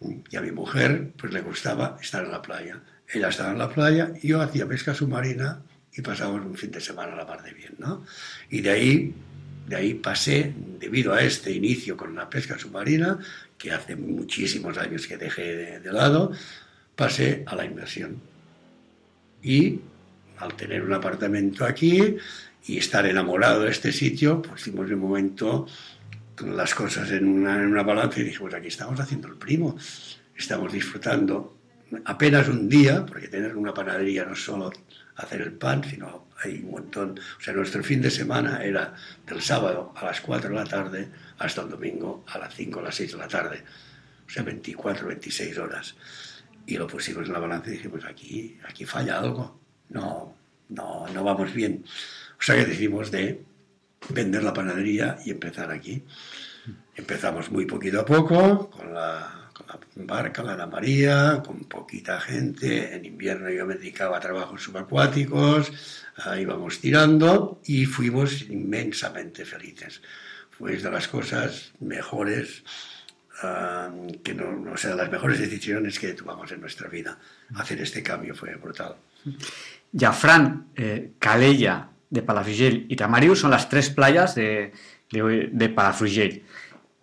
[0.00, 2.82] Mm, y a mi mujer pues le gustaba estar en la playa.
[3.08, 5.62] Ella estaba en la playa, yo hacía pesca submarina
[5.96, 8.04] y pasábamos un fin de semana a la mar de bien, ¿no?
[8.50, 9.14] Y de ahí,
[9.66, 13.18] de ahí pasé, debido a este inicio con la pesca submarina,
[13.56, 16.32] que hace muchísimos años que dejé de, de lado,
[16.94, 18.20] pasé a la inversión.
[19.42, 19.80] Y
[20.38, 22.16] al tener un apartamento aquí
[22.66, 25.66] y estar enamorado de este sitio, hicimos un momento
[26.44, 29.76] las cosas en una, balanza y dijimos, aquí estamos haciendo el primo,
[30.36, 31.56] estamos disfrutando
[32.04, 34.72] apenas un día, porque tener una panadería no solo
[35.16, 37.18] hacer el pan, sino hay un montón.
[37.38, 38.94] O sea, nuestro fin de semana era
[39.26, 41.08] del sábado a las 4 de la tarde
[41.38, 43.62] hasta el domingo a las 5 o las 6 de la tarde.
[44.26, 45.94] O sea, 24, 26 horas.
[46.66, 49.60] Y lo pusimos en la balanza y dijimos, aquí, aquí falla algo.
[49.90, 50.36] No,
[50.68, 51.84] no, no vamos bien.
[52.38, 53.42] O sea que decidimos de
[54.10, 56.04] vender la panadería y empezar aquí.
[56.96, 59.35] Empezamos muy poquito a poco, con la,
[59.94, 62.94] barca, la María, con poquita gente.
[62.94, 65.72] En invierno yo me dedicaba a trabajos subacuáticos,
[66.16, 70.02] ahí íbamos tirando y fuimos inmensamente felices.
[70.50, 72.64] Fue de las cosas mejores,
[73.42, 77.18] uh, que no, no sea, las mejores decisiones que tomamos en nuestra vida.
[77.56, 78.96] Hacer este cambio fue brutal.
[79.92, 84.72] Jafran, eh, Calella, de Palafrugell y Tamariu son las tres playas de,
[85.10, 86.44] de, de.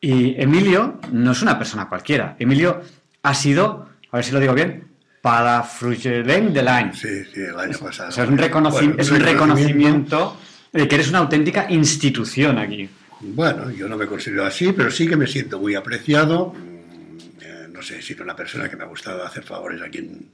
[0.03, 2.35] Y Emilio no es una persona cualquiera.
[2.37, 2.81] Emilio
[3.21, 4.83] ha sido, a ver si lo digo bien,
[5.21, 6.93] Palafrugellenc del año.
[6.93, 8.09] Sí, sí, el año pasado.
[8.09, 10.37] O sea, es un, reconoci Bueno, es un reconocimiento
[10.73, 12.89] de que eres una auténtica institución aquí.
[13.21, 16.53] Bueno, yo no me considero así, pero sí que me siento muy apreciado.
[16.53, 19.87] Mm, eh, No sé, he sido una persona que me ha gustado hacer favores a
[19.87, 20.31] quien,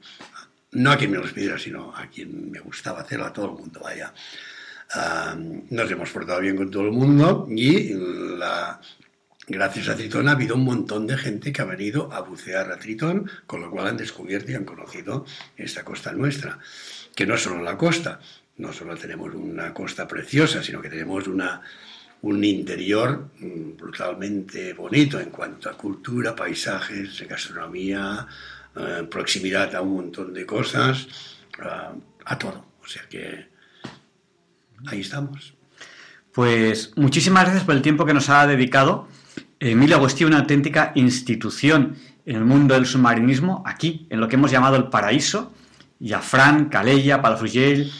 [0.72, 3.61] no a quien me los pidiera, sino a quien me gustaba hacerlo, a todo el
[3.61, 4.11] mundo, vaya.
[4.95, 7.93] Ah, nos hemos portado bien con todo el mundo y
[8.36, 8.82] la,
[9.50, 12.78] gracias a Tritón ha habido un montón de gente que ha venido a bucear a
[12.78, 15.26] Tritón, con lo cual han descubierto y han conocido
[15.58, 16.60] esta costa nuestra,
[17.16, 18.20] que no es solo la costa,
[18.58, 21.62] no solo tenemos una costa preciosa, sino que tenemos una,
[22.22, 28.28] un interior mm, brutalmente bonito en cuanto a cultura, paisajes, gastronomía,
[28.76, 31.08] eh, proximidad a un montón de cosas,
[32.26, 32.66] a todo.
[32.82, 33.50] O sea que
[34.88, 35.54] ahí estamos.
[36.32, 39.08] Pues muchísimas gracias por el tiempo que nos ha dedicado.
[39.60, 44.51] Emilio Agostí, una auténtica institución en el mundo del submarinismo, aquí, en lo que hemos
[44.51, 45.51] llamado el paraíso.
[46.01, 47.91] Jafrán, Calella, Palafrugell,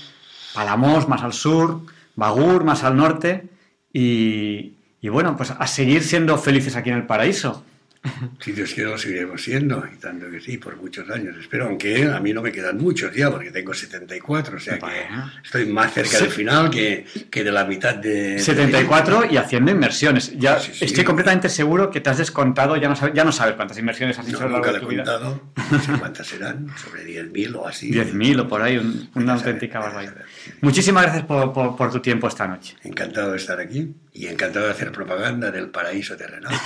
[0.54, 1.82] Palamós, más al sur,
[2.16, 3.50] Bagur, más al norte.
[3.92, 7.66] Y, y bueno, pues a seguir siendo felices aquí en el paraíso.
[8.40, 11.36] Si Dios quiere, lo seguiremos siendo, y tanto que sí, por muchos años.
[11.40, 14.80] Espero, aunque a mí no me quedan muchos ya, porque tengo 74, o sea que
[14.80, 15.32] Bueno.
[15.44, 18.40] estoy más cerca del final que, que de la mitad de...
[18.40, 20.38] 74 y haciendo inversiones.
[20.38, 20.86] Ya Sí, sí.
[20.86, 24.18] estoy completamente seguro que te has descontado, ya no sabes, ya no sabes cuántas inversiones
[24.18, 25.42] has hecho No, lo nunca de he contado,
[25.72, 27.92] no sé cuántas serán, sobre 10.000 o así.
[27.92, 30.16] 10.000 o por ahí, un- una auténtica barbaridad.
[30.62, 32.76] Muchísimas gracias por, por- por tu tiempo esta noche.
[32.84, 36.54] Encantado de estar aquí y encantado de hacer propaganda del paraíso terrenal.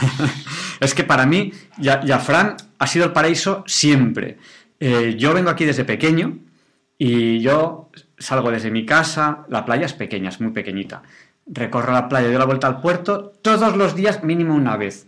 [0.80, 4.38] Es que para mí, Ya- Jafrán ha sido el paraíso siempre.
[4.80, 6.38] Eh, yo vengo aquí desde pequeño
[6.97, 11.03] y yo salgo desde mi casa, la playa es pequeña, es muy pequeñita.
[11.45, 15.07] Recorro la playa, doy la vuelta al puerto todos los días mínimo una vez.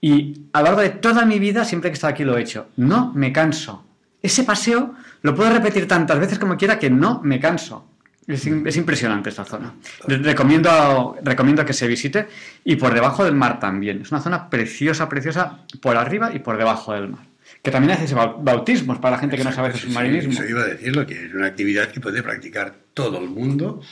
[0.00, 2.42] Y a lo largo de toda mi vida, siempre que he estado aquí lo he
[2.42, 2.66] hecho.
[2.76, 3.84] No me canso.
[4.20, 7.86] Ese paseo lo puedo repetir tantas veces como quiera que no me canso.
[8.26, 9.74] Es, im- es impresionante esta zona.
[10.06, 12.28] Re- Recomiendo, recomiendo que se visite
[12.64, 14.02] y por debajo del mar también.
[14.02, 17.26] Es una zona preciosa, preciosa por arriba y por debajo del mar.
[17.62, 20.32] Que también hace bautismos para la gente que no sabe Sí, submarinismo.
[20.32, 23.82] Eso iba a decirlo, que es una actividad que puede practicar todo el mundo.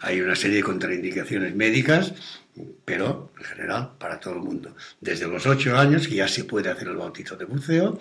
[0.00, 2.14] Hay una serie de contraindicaciones médicas,
[2.84, 4.74] pero en general para todo el mundo.
[5.00, 7.98] Desde los 8 años, que ya se puede hacer el bautizo de buceo,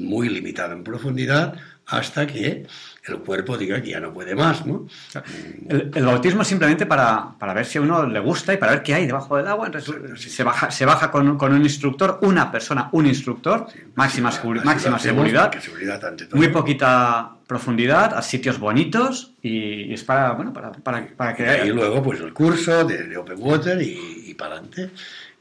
[0.00, 1.54] muy limitado en profundidad,
[1.86, 2.66] hasta que
[3.08, 4.86] el cuerpo diga que ya no puede más, ¿no?
[5.68, 8.72] El, el bautismo es simplemente para, para ver si a uno le gusta y para
[8.72, 9.66] ver qué hay debajo del agua.
[9.66, 14.30] Entonces, se baja, se baja con, con un instructor, una persona, un instructor, máxima,
[14.64, 15.52] máxima seguridad,
[16.32, 21.36] muy poquita profundidad, a sitios bonitos y, y es para, bueno, para, para, para Y
[21.36, 21.48] que...
[21.48, 24.90] ahí luego, pues el curso de, de Open Water y, y para adelante.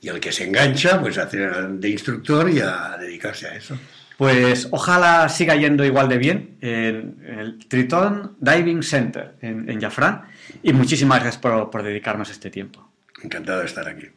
[0.01, 3.76] Y el que se engancha, pues a hacer de instructor y a dedicarse a eso.
[4.18, 10.24] Pues ojalá siga yendo igual de bien en el Triton Diving Center en, en Jafrán
[10.63, 12.89] y muchísimas gracias por, por dedicarnos este tiempo.
[13.22, 14.07] Encantado de estar aquí.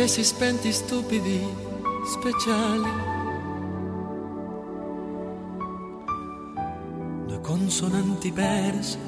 [0.00, 1.44] accesi spenti stupidi,
[2.10, 2.90] speciali.
[7.26, 8.98] Due consonanti perse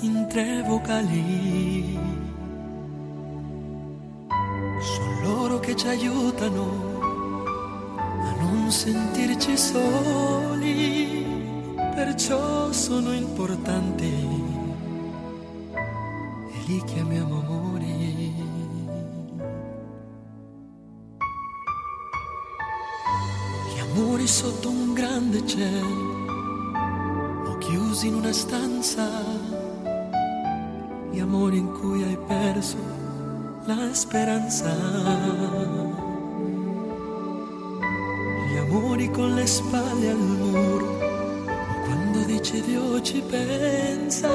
[0.00, 1.98] in tre vocali.
[4.78, 6.64] Sono loro che ci aiutano
[8.20, 11.24] a non sentirci soli
[11.94, 14.04] per perciò sono importanti
[16.52, 17.85] e li chiamiamo amori.
[23.96, 25.88] Amori sotto un grande cielo
[27.46, 29.08] o chiusi in una stanza,
[31.10, 32.76] gli amori in cui hai perso
[33.64, 34.70] la speranza.
[38.50, 44.28] Gli amori con le spalle al muro, o quando dici Dio ci pensa.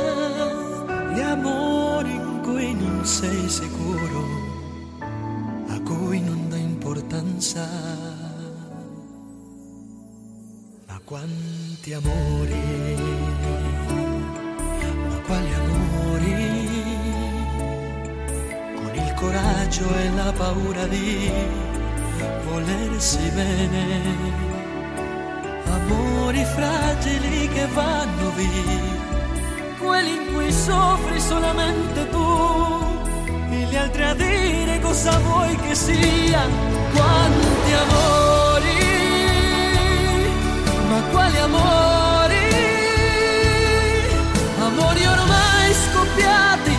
[1.14, 4.26] Gli amori in cui non sei sicuro,
[5.68, 8.11] a cui non dà importanza.
[11.12, 12.96] Quanti amori,
[15.10, 16.70] ma quali amori,
[18.76, 21.30] con il coraggio e la paura di
[22.46, 24.00] volersi bene,
[25.66, 32.26] amori fragili che vanno via, quelli in cui soffri solamente tu,
[33.50, 36.48] e gli altri a dire cosa vuoi che sia,
[36.94, 39.01] quanti amori,
[40.92, 42.48] ma quali amori,
[44.60, 46.76] amori ormai scoppiati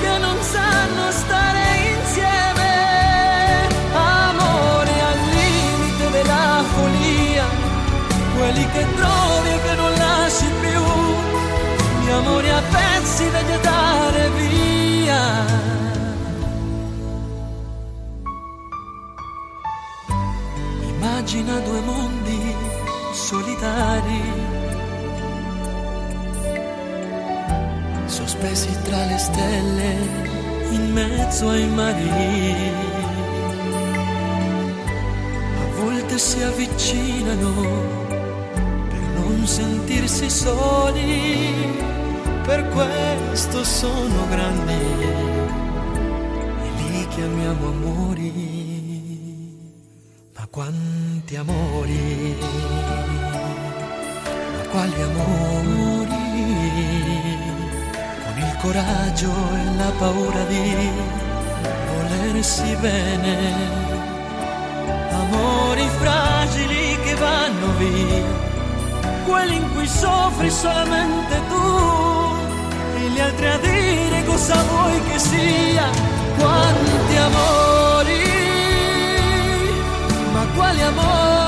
[0.00, 1.64] che non sanno stare
[1.98, 2.70] insieme,
[3.94, 7.46] amore al limite della follia,
[8.36, 10.84] quelli che trovi e che non lasci più,
[12.04, 15.66] gli amori a pezzi da gettare via.
[20.90, 21.80] Immagina due
[23.68, 24.22] solitari,
[28.06, 29.96] sospesi tra le stelle
[30.70, 32.10] in mezzo ai mari.
[35.60, 37.52] A volte si avvicinano
[38.88, 41.76] per non sentirsi soli,
[42.42, 44.72] per questo sono grandi
[46.62, 48.66] e li chiamiamo amori.
[50.36, 52.36] Ma quanti amori,
[54.78, 56.06] quali amori,
[58.22, 60.90] con il coraggio e la paura di
[61.90, 63.54] volersi bene,
[65.10, 68.24] amori fragili che vanno via,
[69.26, 72.36] quelli in cui soffri solamente tu,
[72.98, 75.86] e gli altri a dire cosa vuoi che sia,
[76.38, 78.26] quanti amori
[80.32, 81.47] ma quali amori,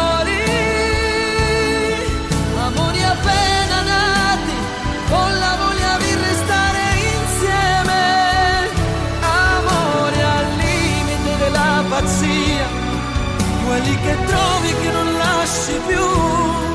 [13.96, 16.69] che trovi che non lasci più,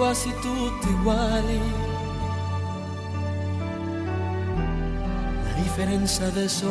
[0.00, 1.60] quasi tutti uguali.
[5.44, 6.68] La differenza adesso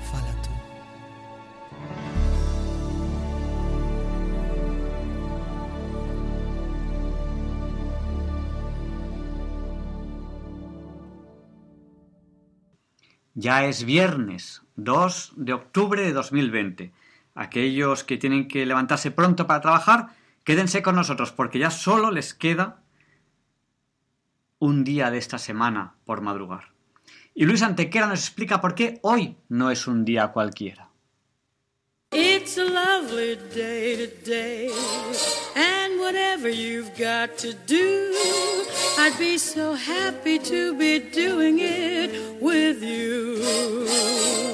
[0.00, 0.32] falla.
[13.34, 17.03] Ya es viernes 2 de octubre de 2020.
[17.34, 20.08] Aquellos que tienen que levantarse pronto para trabajar,
[20.44, 22.82] quédense con nosotros porque ya solo les queda
[24.58, 26.72] un día de esta semana por madrugar.
[27.34, 30.90] Y Luis Antequera nos explica por qué hoy no es un día cualquiera.
[32.12, 34.70] It's a lovely day today,
[35.56, 38.12] and whatever you've got to do,
[38.96, 44.53] I'd be so happy to be doing it with you.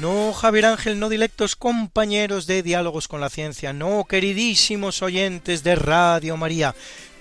[0.00, 5.74] No, Javier Ángel, no directos compañeros de Diálogos con la Ciencia, no, queridísimos oyentes de
[5.74, 6.72] Radio María.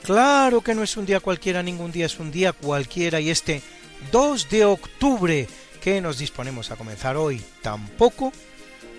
[0.04, 3.64] Claro que no es un día cualquiera, ningún día es un día cualquiera y este
[4.12, 5.48] 2 de octubre
[5.82, 8.32] que nos disponemos a comenzar hoy tampoco,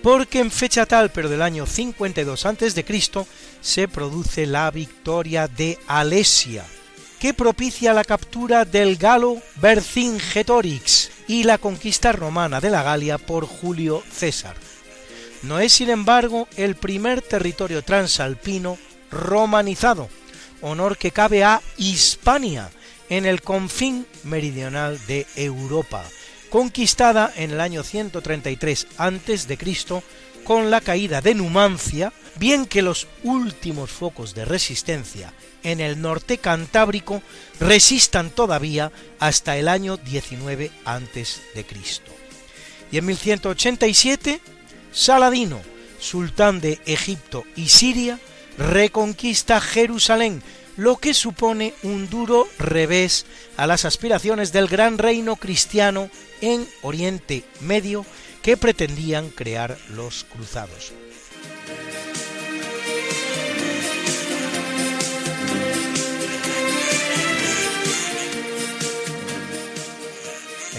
[0.03, 2.85] porque en fecha tal, pero del año 52 a.C.,
[3.61, 6.65] se produce la victoria de Alesia,
[7.17, 13.45] que propicia la captura del galo Vercingetorix y la conquista romana de la Galia por
[13.45, 14.55] Julio César.
[15.43, 18.79] No es, sin embargo, el primer territorio transalpino
[19.11, 20.09] romanizado,
[20.61, 22.71] honor que cabe a Hispania,
[23.09, 26.03] en el confín meridional de Europa,
[26.49, 29.57] conquistada en el año 133 a.C.
[30.43, 35.31] con la caída de Numancia, bien que los últimos focos de resistencia
[35.63, 37.21] en el norte cantábrico
[37.59, 41.65] resistan todavía hasta el año 19 a.C.
[42.91, 44.41] Y en 1187,
[44.91, 45.61] Saladino,
[45.99, 48.19] sultán de Egipto y Siria,
[48.57, 50.41] reconquista Jerusalén,
[50.77, 53.25] lo que supone un duro revés
[53.57, 56.09] a las aspiraciones del gran reino cristiano
[56.41, 58.05] en Oriente Medio
[58.41, 60.93] que pretendían crear los cruzados.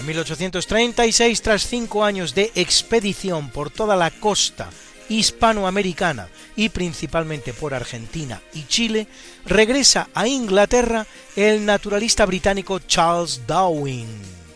[0.01, 4.67] En 1836, tras cinco años de expedición por toda la costa
[5.09, 9.05] hispanoamericana y principalmente por Argentina y Chile,
[9.45, 14.07] regresa a Inglaterra el naturalista británico Charles Darwin,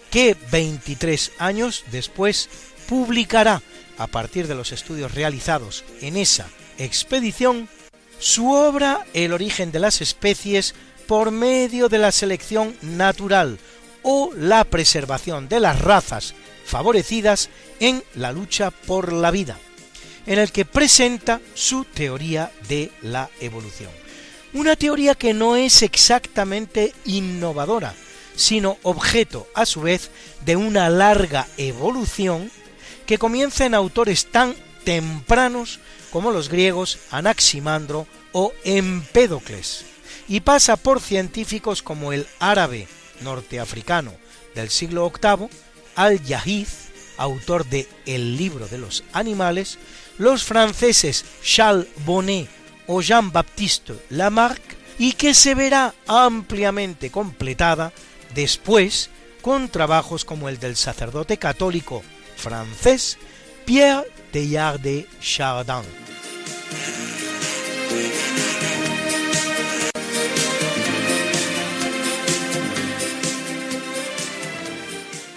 [0.10, 2.50] que 23 años después
[2.90, 3.62] publicará,
[4.00, 6.48] a partir de los estudios realizados en esa
[6.80, 7.70] expedición,
[8.18, 10.74] su obra El origen de las especies
[11.06, 13.60] por medio de la selección natural,
[14.08, 17.50] o la preservación de las razas favorecidas
[17.80, 19.58] en la lucha por la vida,
[20.28, 23.90] en el que presenta su teoría de la evolución.
[24.54, 27.96] Una teoría que no es exactamente innovadora,
[28.36, 30.12] sino objeto a su vez
[30.46, 32.52] de una larga evolución
[33.08, 35.80] que comienza en autores tan tempranos
[36.12, 39.84] como los griegos Anaximandro o Empédocles,
[40.28, 42.88] y pasa por científicos como el árabe
[43.22, 44.14] norteafricano
[44.54, 45.50] del siglo VIII,
[45.96, 49.78] Al-Yahiz, autor de El libro de los animales,
[50.18, 52.50] los franceses Charles Bonnet
[52.88, 54.62] o Jean-Baptiste Lamarck,
[54.98, 57.92] y que se verá ampliamente completada
[58.34, 59.10] después
[59.42, 62.02] con trabajos como el del sacerdote católico
[62.38, 63.18] francés
[63.66, 65.84] Pierre Teilhard de Chardin.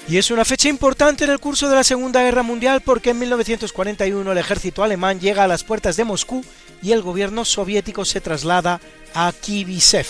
[0.09, 3.18] Y es una fecha importante en el curso de la Segunda Guerra Mundial porque en
[3.18, 6.42] 1941 el ejército alemán llega a las puertas de Moscú
[6.82, 8.80] y el gobierno soviético se traslada
[9.12, 10.06] a Kibisev.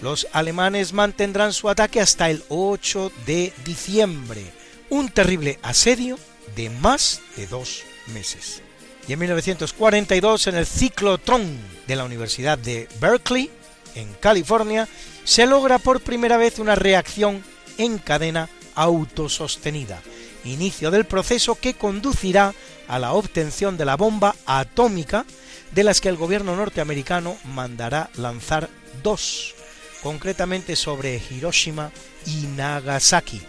[0.00, 4.44] Los alemanes mantendrán su ataque hasta el 8 de diciembre,
[4.88, 6.16] un terrible asedio
[6.54, 7.82] de más de dos
[8.14, 8.62] meses.
[9.08, 11.58] Y en 1942, en el ciclotrón
[11.88, 13.50] de la Universidad de Berkeley,
[13.96, 14.88] en California,
[15.24, 17.42] se logra por primera vez una reacción
[17.78, 20.02] en cadena autosostenida,
[20.44, 22.54] inicio del proceso que conducirá
[22.88, 25.24] a la obtención de la bomba atómica
[25.72, 28.68] de las que el gobierno norteamericano mandará lanzar
[29.02, 29.54] dos,
[30.02, 31.90] concretamente sobre Hiroshima
[32.26, 33.42] y Nagasaki,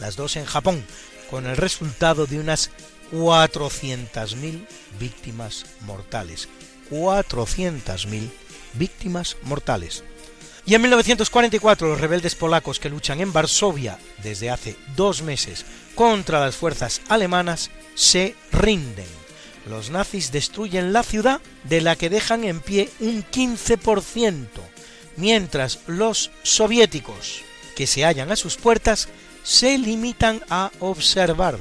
[0.00, 0.84] las dos en Japón,
[1.30, 2.70] con el resultado de unas
[3.12, 4.66] 400.000
[4.98, 6.48] víctimas mortales.
[6.90, 8.30] 400.000
[8.74, 10.04] víctimas mortales.
[10.66, 16.40] Y en 1944 los rebeldes polacos que luchan en Varsovia desde hace dos meses contra
[16.40, 19.06] las fuerzas alemanas se rinden.
[19.68, 24.46] Los nazis destruyen la ciudad de la que dejan en pie un 15%,
[25.16, 27.42] mientras los soviéticos
[27.76, 29.08] que se hallan a sus puertas
[29.42, 31.58] se limitan a observar,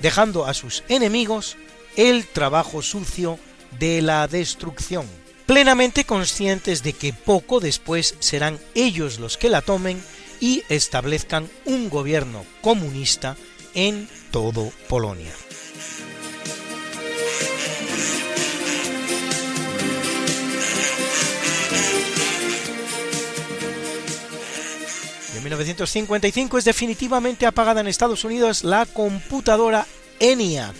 [0.00, 1.56] dejando a sus enemigos
[1.96, 3.38] el trabajo sucio
[3.78, 5.06] de la destrucción
[5.46, 10.02] plenamente conscientes de que poco después serán ellos los que la tomen
[10.40, 13.36] y establezcan un gobierno comunista
[13.74, 15.32] en todo Polonia.
[25.36, 29.86] En 1955 es definitivamente apagada en Estados Unidos la computadora
[30.18, 30.74] ENIAC,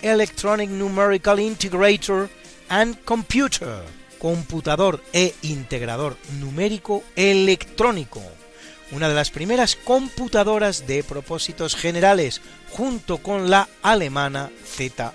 [0.00, 2.30] Electronic Numerical Integrator
[2.68, 3.82] and Computer,
[4.22, 8.22] computador e integrador numérico electrónico,
[8.92, 15.12] una de las primeras computadoras de propósitos generales, junto con la alemana Z1.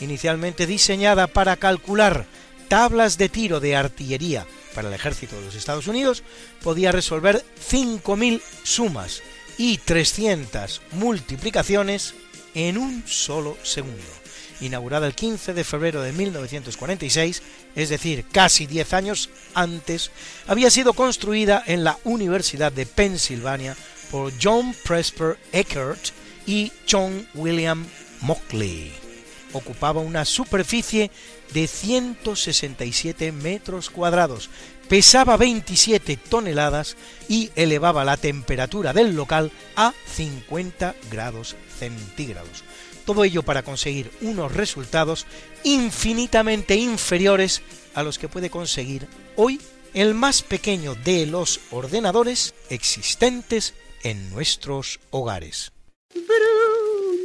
[0.00, 2.24] Inicialmente diseñada para calcular
[2.68, 6.22] tablas de tiro de artillería para el ejército de los Estados Unidos,
[6.62, 9.22] podía resolver 5.000 sumas
[9.58, 12.14] y 300 multiplicaciones
[12.54, 14.19] en un solo segundo.
[14.60, 17.42] Inaugurada el 15 de febrero de 1946,
[17.74, 20.10] es decir, casi 10 años antes,
[20.46, 23.76] había sido construida en la Universidad de Pensilvania
[24.10, 26.10] por John Presper Eckert
[26.46, 27.86] y John William
[28.20, 28.92] Mockley.
[29.52, 31.10] Ocupaba una superficie
[31.52, 34.50] de 167 metros cuadrados,
[34.88, 36.96] pesaba 27 toneladas
[37.28, 42.64] y elevaba la temperatura del local a 50 grados centígrados.
[43.10, 45.26] Todo ello para conseguir unos resultados
[45.64, 47.60] infinitamente inferiores
[47.92, 49.60] a los que puede conseguir hoy
[49.94, 55.72] el más pequeño de los ordenadores existentes en nuestros hogares.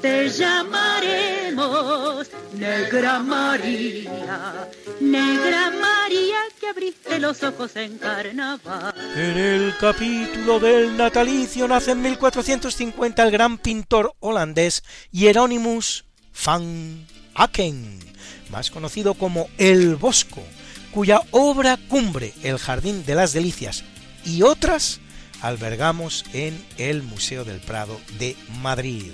[0.00, 4.68] te llamaremos Negra María,
[5.00, 8.94] Negra María que abriste los ojos en carnaval.
[9.14, 16.04] En el capítulo del natalicio nace en 1450 el gran pintor holandés Hieronymus
[16.44, 17.98] van Aken,
[18.50, 20.42] más conocido como El Bosco,
[20.92, 23.84] cuya obra cumbre, El Jardín de las Delicias
[24.24, 25.00] y otras
[25.40, 29.12] albergamos en el Museo del Prado de Madrid.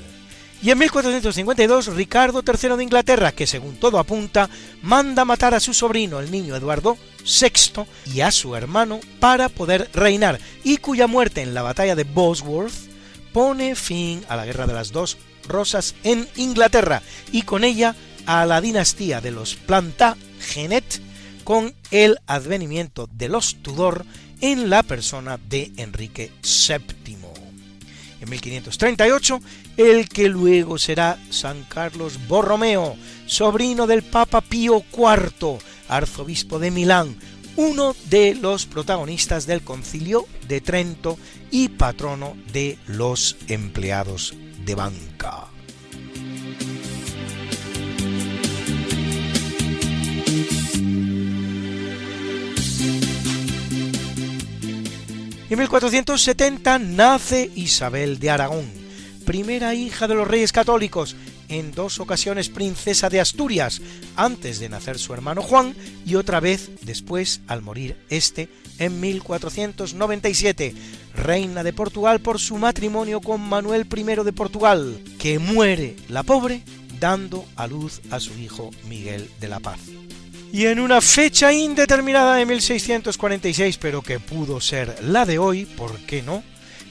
[0.67, 4.51] Y en 1452 Ricardo III de Inglaterra, que según todo apunta,
[4.83, 9.89] manda matar a su sobrino, el niño Eduardo VI, y a su hermano para poder
[9.95, 12.75] reinar, y cuya muerte en la batalla de Bosworth
[13.33, 17.01] pone fin a la Guerra de las Dos Rosas en Inglaterra,
[17.31, 17.95] y con ella
[18.27, 21.01] a la dinastía de los Plantagenet,
[21.45, 24.05] con el advenimiento de los Tudor
[24.41, 27.16] en la persona de Enrique VII.
[28.21, 29.41] En 1538,
[29.77, 32.97] el que luego será San Carlos Borromeo,
[33.27, 35.59] sobrino del Papa Pío IV,
[35.89, 37.17] arzobispo de Milán,
[37.57, 41.19] uno de los protagonistas del concilio de Trento
[41.51, 45.56] y patrono de los empleados de banca.
[55.49, 58.69] En 1470 nace Isabel de Aragón,
[59.25, 61.15] primera hija de los reyes católicos,
[61.49, 63.81] en dos ocasiones princesa de Asturias,
[64.17, 70.75] antes de nacer su hermano Juan y otra vez después al morir este en 1497,
[71.15, 76.65] reina de Portugal por su matrimonio con Manuel I de Portugal, que muere la pobre
[76.99, 79.79] dando a luz a su hijo Miguel de la Paz
[80.53, 85.99] y en una fecha indeterminada de 1646, pero que pudo ser la de hoy, ¿por
[86.01, 86.43] qué no?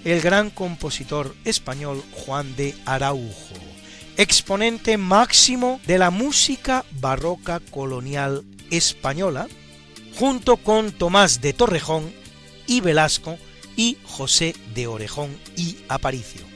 [0.03, 3.55] El gran compositor español Juan de Araujo,
[4.17, 9.47] exponente máximo de la música barroca colonial española,
[10.17, 12.11] junto con Tomás de Torrejón
[12.67, 13.37] y Velasco
[13.75, 16.54] y José de Orejón y Aparicio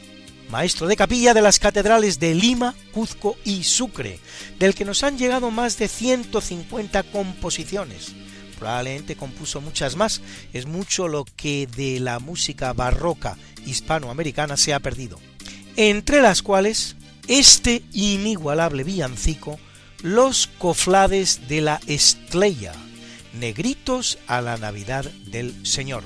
[0.49, 4.19] maestro de capilla de las catedrales de Lima, Cuzco y Sucre,
[4.57, 8.13] del que nos han llegado más de 150 composiciones.
[8.57, 10.21] Probablemente compuso muchas más,
[10.51, 15.19] es mucho lo que de la música barroca hispanoamericana se ha perdido.
[15.75, 16.95] Entre las cuales,
[17.27, 19.59] este inigualable villancico,
[20.01, 22.71] Los coflades de la Estrella,
[23.33, 26.03] negritos a la Navidad del Señor,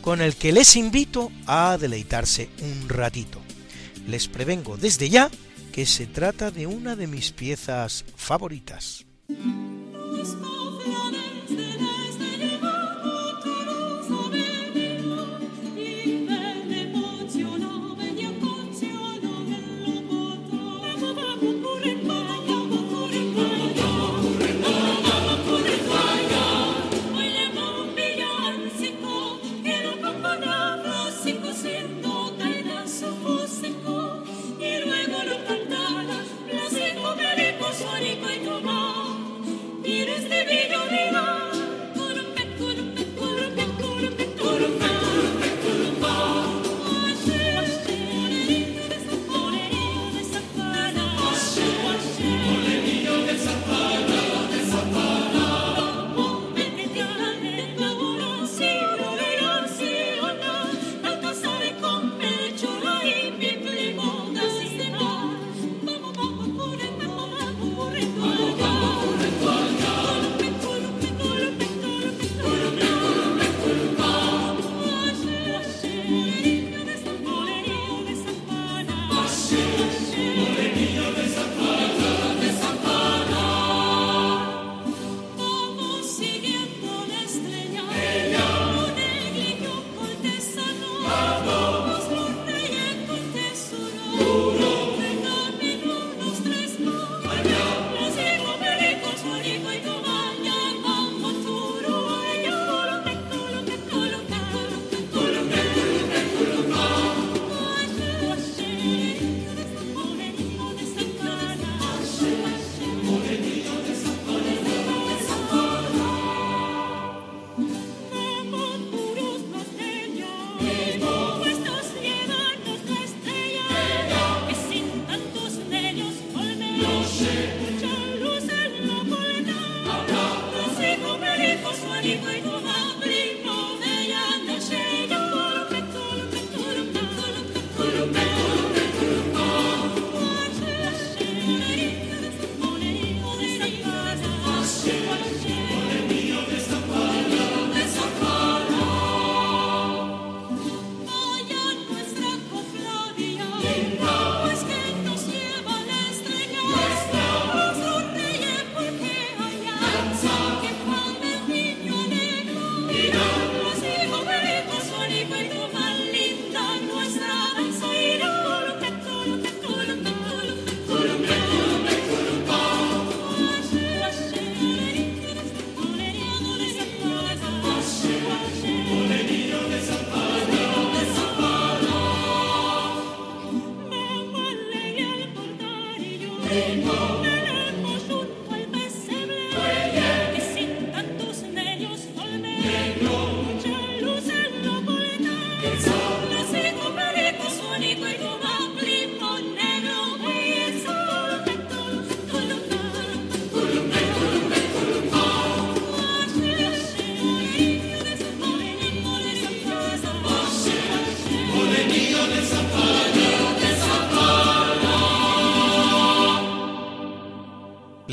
[0.00, 3.42] con el que les invito a deleitarse un ratito
[4.06, 5.30] les prevengo desde ya
[5.72, 9.06] que se trata de una de mis piezas favoritas.
[40.32, 40.61] Vivi.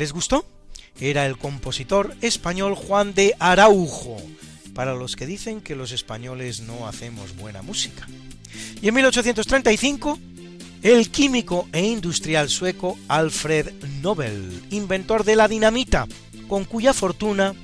[0.00, 0.46] ¿Les gustó?
[0.98, 4.16] Era el compositor español Juan de Araujo,
[4.72, 8.08] para los que dicen que los españoles no hacemos buena música.
[8.80, 10.18] Y en 1835,
[10.80, 16.06] el químico e industrial sueco Alfred Nobel, inventor de la dinamita,
[16.48, 17.54] con cuya fortuna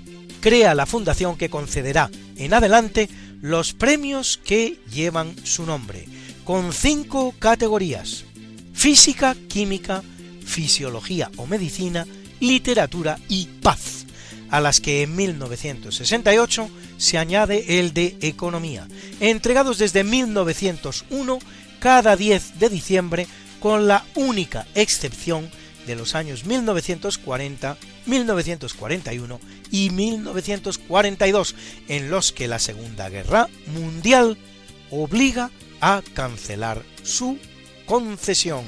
[0.40, 3.08] crea la fundación que concederá en adelante
[3.40, 6.04] los premios que llevan su nombre,
[6.44, 8.26] con cinco categorías,
[8.74, 10.02] física, química,
[10.44, 12.06] fisiología o medicina,
[12.40, 14.06] literatura y paz,
[14.50, 18.86] a las que en 1968 se añade el de economía,
[19.20, 21.38] entregados desde 1901
[21.78, 23.26] cada 10 de diciembre
[23.60, 25.50] con la única excepción
[25.86, 27.76] de los años 1940,
[28.06, 31.54] 1941 y 1942,
[31.88, 34.36] en los que la Segunda Guerra Mundial
[34.90, 37.38] obliga a cancelar su
[37.86, 38.64] concesión.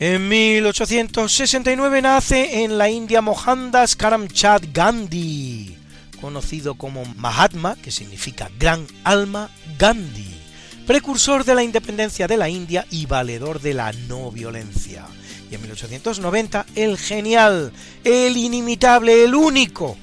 [0.00, 5.76] En 1869 nace en la India Mohandas Karamchand Gandhi,
[6.20, 10.36] conocido como Mahatma, que significa gran alma, Gandhi,
[10.86, 15.04] precursor de la independencia de la India y valedor de la no violencia.
[15.50, 17.72] Y en 1890 el genial,
[18.04, 19.96] el inimitable, el único,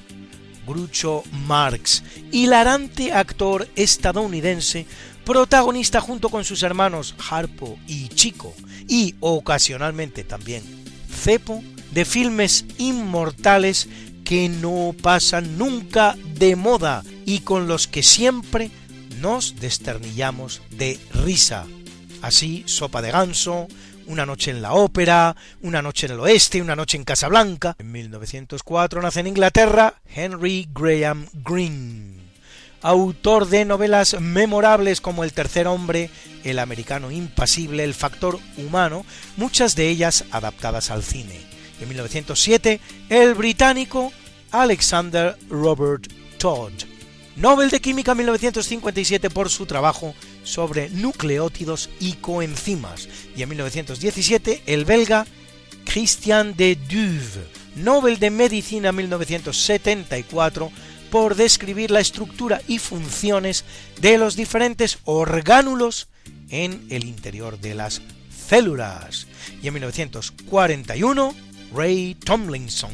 [0.66, 2.02] Groucho Marx,
[2.32, 4.84] hilarante actor estadounidense,
[5.26, 8.54] protagonista junto con sus hermanos Harpo y Chico,
[8.88, 10.62] y ocasionalmente también
[11.10, 13.88] cepo de filmes inmortales
[14.24, 18.70] que no pasan nunca de moda y con los que siempre
[19.20, 21.66] nos desternillamos de risa.
[22.22, 23.66] Así, Sopa de Ganso,
[24.06, 27.74] Una noche en la ópera, Una noche en el oeste, Una noche en Casablanca.
[27.78, 32.15] En 1904 nace en Inglaterra Henry Graham Greene
[32.86, 36.08] autor de novelas memorables como El tercer hombre,
[36.44, 39.04] El americano impasible, El factor humano,
[39.36, 41.40] muchas de ellas adaptadas al cine.
[41.80, 44.12] En 1907, el británico
[44.52, 46.06] Alexander Robert
[46.38, 46.70] Todd,
[47.34, 50.14] Nobel de Química 1957 por su trabajo
[50.44, 55.26] sobre nucleótidos y coenzimas, y en 1917 el belga
[55.84, 60.70] Christian de Duve, Nobel de Medicina 1974
[61.10, 63.64] por describir la estructura y funciones
[64.00, 66.08] de los diferentes orgánulos
[66.50, 68.02] en el interior de las
[68.48, 69.26] células.
[69.62, 71.34] Y en 1941,
[71.74, 72.92] Ray Tomlinson,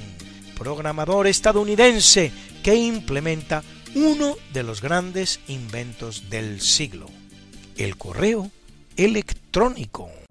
[0.56, 2.32] programador estadounidense
[2.62, 3.62] que implementa
[3.94, 7.08] uno de los grandes inventos del siglo,
[7.76, 8.50] el correo
[8.96, 10.21] electrónico.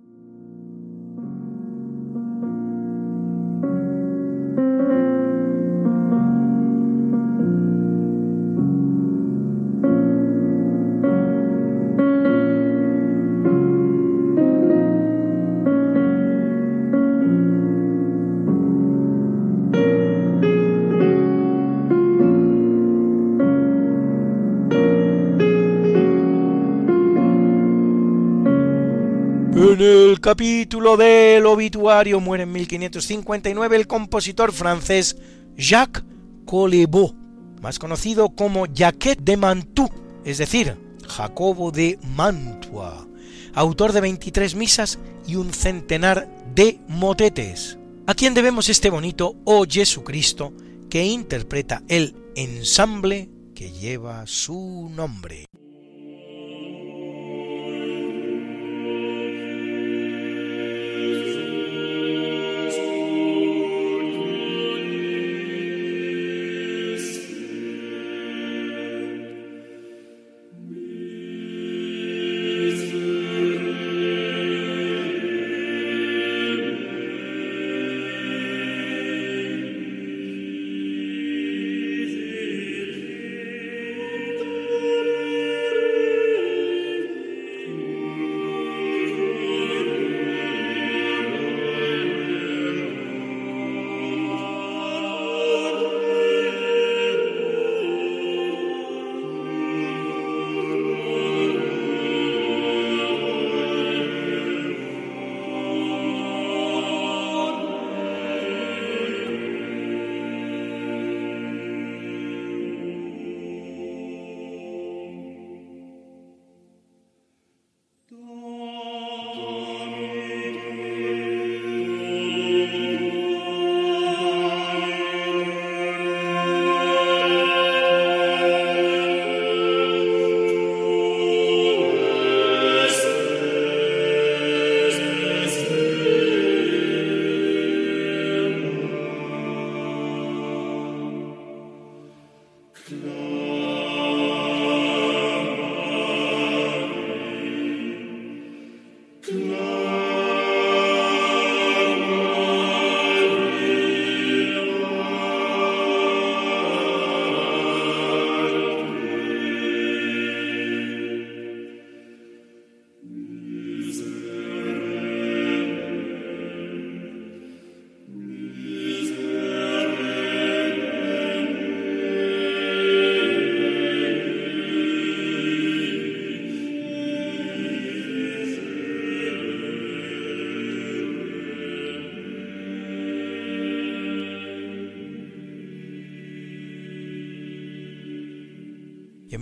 [30.21, 35.17] Capítulo del obituario muere en 1559 el compositor francés
[35.57, 36.03] Jacques
[36.45, 37.15] Collebot,
[37.59, 39.89] más conocido como Jacquet de Mantoue,
[40.23, 40.77] es decir,
[41.07, 43.07] Jacobo de Mantua,
[43.55, 49.65] autor de 23 misas y un centenar de motetes, a quien debemos este bonito Oh
[49.67, 50.53] Jesucristo
[50.89, 55.47] que interpreta el ensamble que lleva su nombre.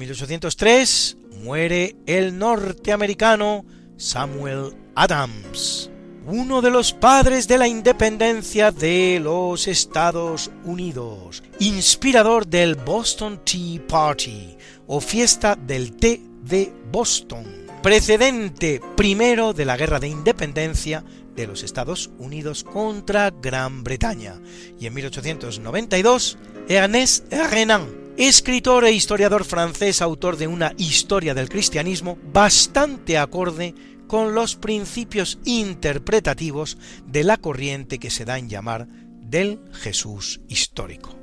[0.09, 3.63] 1803 muere el norteamericano
[3.95, 5.91] Samuel Adams,
[6.25, 13.85] uno de los padres de la independencia de los Estados Unidos, inspirador del Boston Tea
[13.87, 14.57] Party
[14.87, 17.45] o fiesta del té de Boston,
[17.83, 21.03] precedente primero de la guerra de independencia
[21.35, 24.41] de los Estados Unidos contra Gran Bretaña.
[24.79, 32.17] Y en 1892, Ernest Renan, escritor e historiador francés, autor de una historia del cristianismo
[32.33, 33.73] bastante acorde
[34.07, 38.87] con los principios interpretativos de la corriente que se da en llamar
[39.21, 41.18] del Jesús histórico.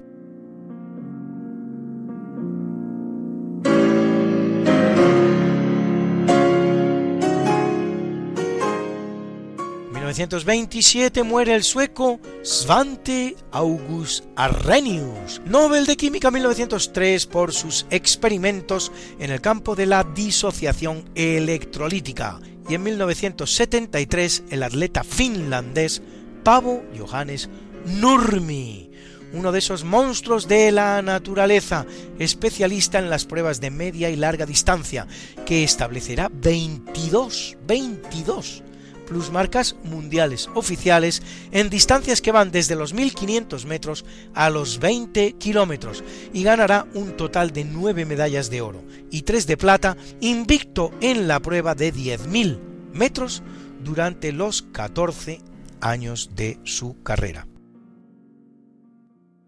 [10.16, 19.30] 1927 muere el sueco Svante August Arrhenius, Nobel de Química 1903 por sus experimentos en
[19.30, 26.00] el campo de la disociación electrolítica, y en 1973 el atleta finlandés
[26.42, 27.50] Pavo Johannes
[27.84, 28.90] Nurmi,
[29.34, 31.84] uno de esos monstruos de la naturaleza,
[32.18, 35.06] especialista en las pruebas de media y larga distancia,
[35.44, 38.62] que establecerá 22, 22
[39.06, 41.22] plusmarcas mundiales oficiales
[41.52, 44.04] en distancias que van desde los 1500 metros
[44.34, 49.46] a los 20 kilómetros y ganará un total de 9 medallas de oro y 3
[49.46, 52.58] de plata, invicto en la prueba de 10.000
[52.92, 53.42] metros
[53.82, 55.40] durante los 14
[55.80, 57.46] años de su carrera.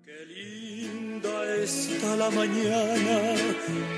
[0.05, 3.35] Qué linda está la mañana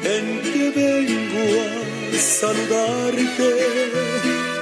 [0.03, 4.10] en que vengo a saludarte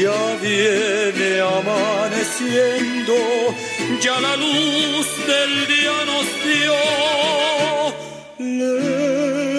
[0.00, 3.16] ya viene amaneciendo,
[4.00, 6.74] ya la luz del día nos dio.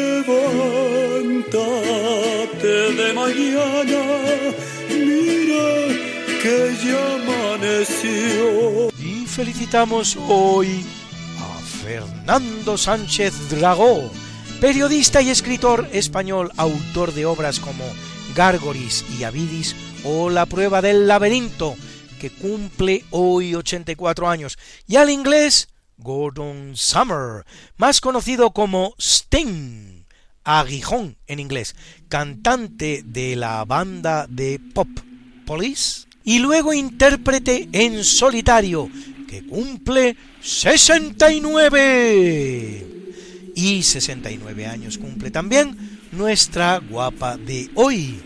[0.09, 4.03] Levántate de mañana,
[4.89, 5.69] mira
[6.41, 8.45] que ya amaneció.
[8.97, 10.83] Y felicitamos hoy
[11.39, 11.41] a
[11.83, 14.09] Fernando Sánchez Dragó,
[14.59, 17.85] periodista y escritor español, autor de obras como
[18.33, 21.75] Gárgoris y Avidis o La prueba del laberinto,
[22.19, 24.57] que cumple hoy 84 años,
[24.87, 27.45] y al inglés Gordon Summer,
[27.77, 30.03] más conocido como Sting,
[30.43, 31.75] aguijón en inglés,
[32.09, 34.89] cantante de la banda de pop
[35.45, 38.89] Police, y luego intérprete en solitario,
[39.27, 42.87] que cumple 69.
[43.55, 48.19] Y 69 años cumple también nuestra guapa de hoy,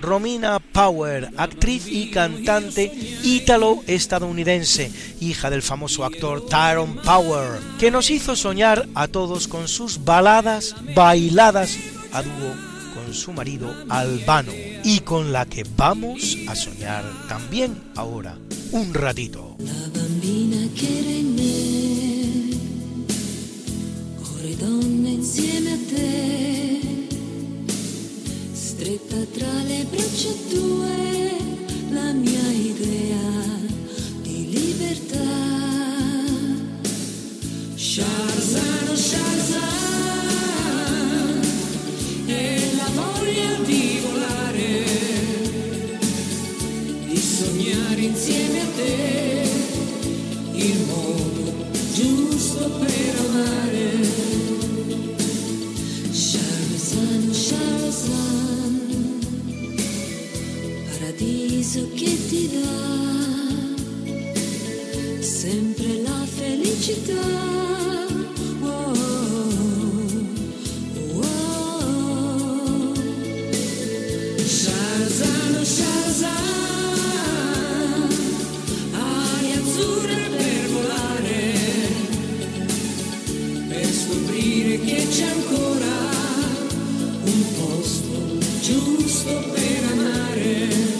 [0.00, 4.90] Romina Power, actriz y cantante ítalo-estadounidense,
[5.20, 10.74] hija del famoso actor Tyrone Power, que nos hizo soñar a todos con sus baladas
[10.94, 11.78] bailadas
[12.12, 12.54] a dúo
[12.94, 14.52] con su marido Albano
[14.84, 18.36] y con la que vamos a soñar también ahora,
[18.72, 19.56] un ratito.
[19.58, 20.80] La bambina a
[25.88, 26.99] te
[28.80, 31.36] stretta tra le braccia tue
[31.90, 33.28] la mia idea
[34.22, 35.18] di libertà.
[37.74, 40.20] Sharzan, Sharzan,
[42.24, 44.84] e la voglia di volare,
[47.06, 49.48] di sognare insieme a te
[50.54, 51.52] il modo
[51.92, 53.88] giusto per amare.
[56.10, 58.29] Sharzan, Sharzan
[61.60, 62.58] paradiso che ti dà
[65.20, 67.12] sempre la felicità.
[68.62, 68.96] Oh, oh,
[71.16, 72.94] oh.
[74.42, 75.54] Shazam,
[78.92, 81.40] ali azzurre per volare,
[83.68, 86.08] per scoprire che c'è ancora
[87.24, 90.99] un posto giusto per amare.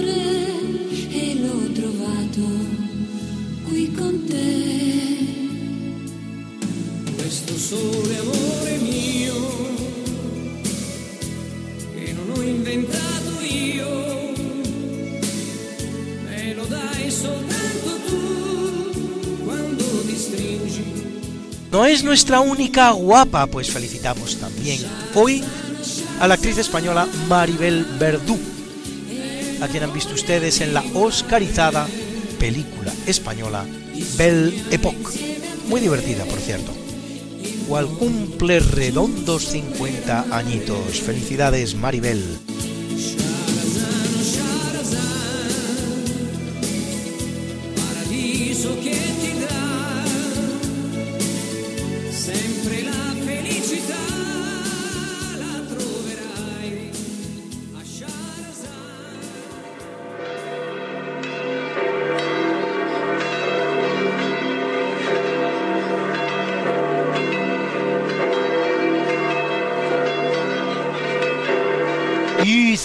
[21.91, 24.79] es nuestra única guapa, pues felicitamos también
[25.13, 25.43] hoy
[26.21, 28.39] a la actriz española Maribel Verdú,
[29.59, 31.85] a quien han visto ustedes en la oscarizada
[32.39, 33.65] película española
[34.15, 35.37] Belle Époque,
[35.67, 36.71] muy divertida por cierto,
[37.67, 41.01] cual cumple redondos 50 añitos.
[41.01, 42.50] Felicidades Maribel.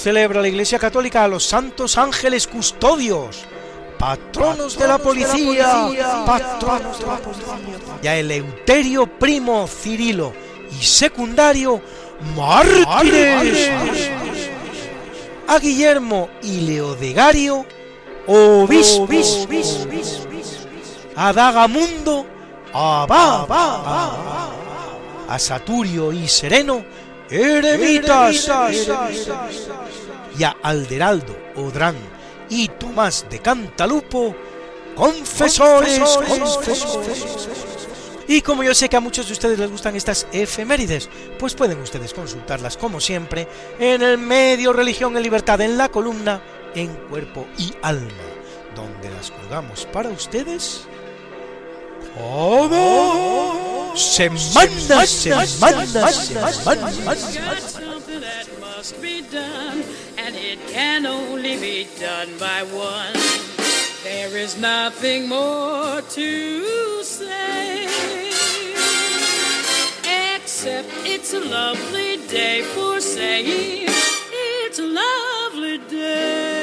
[0.06, 3.44] Celebra la Iglesia Católica a los santos ángeles custodios,
[3.98, 5.88] patronos de la policía,
[6.24, 7.58] patronos de la policía,
[8.00, 10.32] y a Eleuterio primo Cirilo
[10.70, 11.82] y secundario
[12.36, 13.68] mártires,
[15.48, 17.66] a Guillermo y Leodegario
[18.28, 19.48] obispos,
[21.16, 22.24] a Dagamundo
[22.72, 23.50] abad,
[25.28, 26.84] a Saturio y Sereno
[27.30, 28.48] eremitas,
[30.38, 31.96] y Alderaldo Odrán
[32.48, 34.34] y Tomás de Cantalupo
[34.94, 37.48] confesores, confesores.
[38.28, 41.08] Y como yo sé que a muchos de ustedes les gustan estas efemérides,
[41.38, 43.46] pues pueden ustedes consultarlas como siempre
[43.78, 46.40] en el medio Religión en Libertad en la columna
[46.74, 48.10] En Cuerpo y Alma,
[48.74, 50.88] donde las colgamos para ustedes
[52.16, 56.90] cada semana, semana, semana.
[59.30, 60.05] Got
[60.36, 63.12] it can only be done by one.
[64.04, 67.86] There is nothing more to say,
[70.34, 73.88] except it's a lovely day for saying
[74.66, 76.55] it's a lovely day.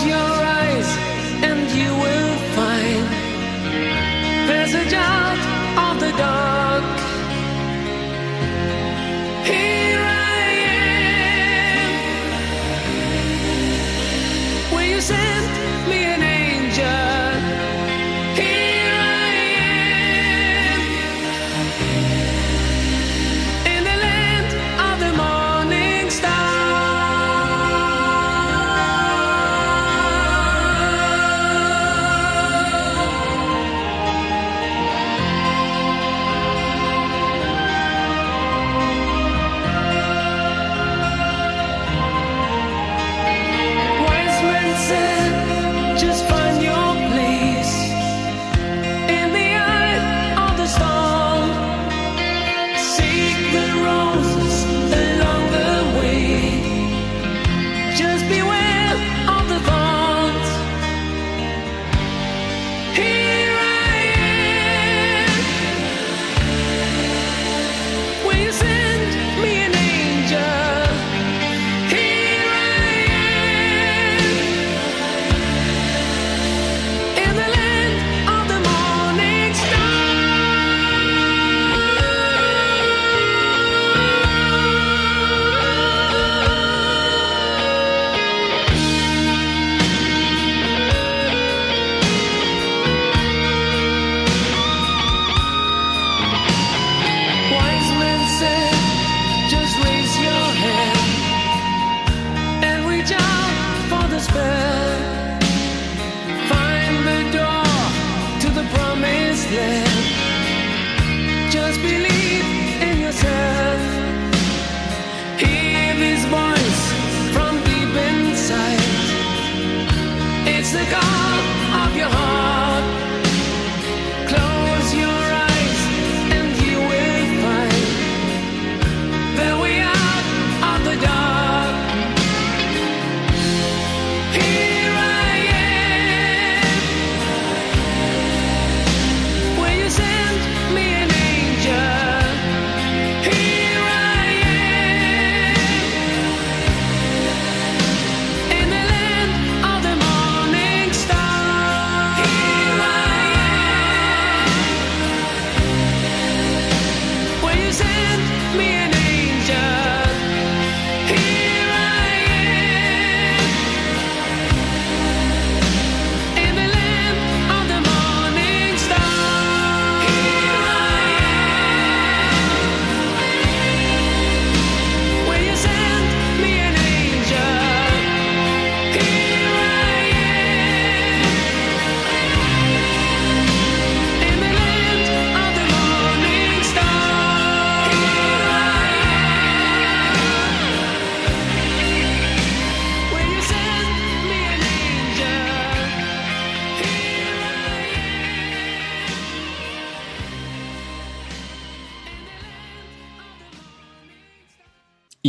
[0.00, 0.29] Close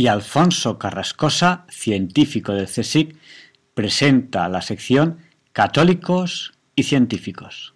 [0.02, 3.14] y Alfonso Carrascosa, científico del CSIC,
[3.72, 5.18] presenta la sección
[5.52, 7.72] Católicos y Científicos.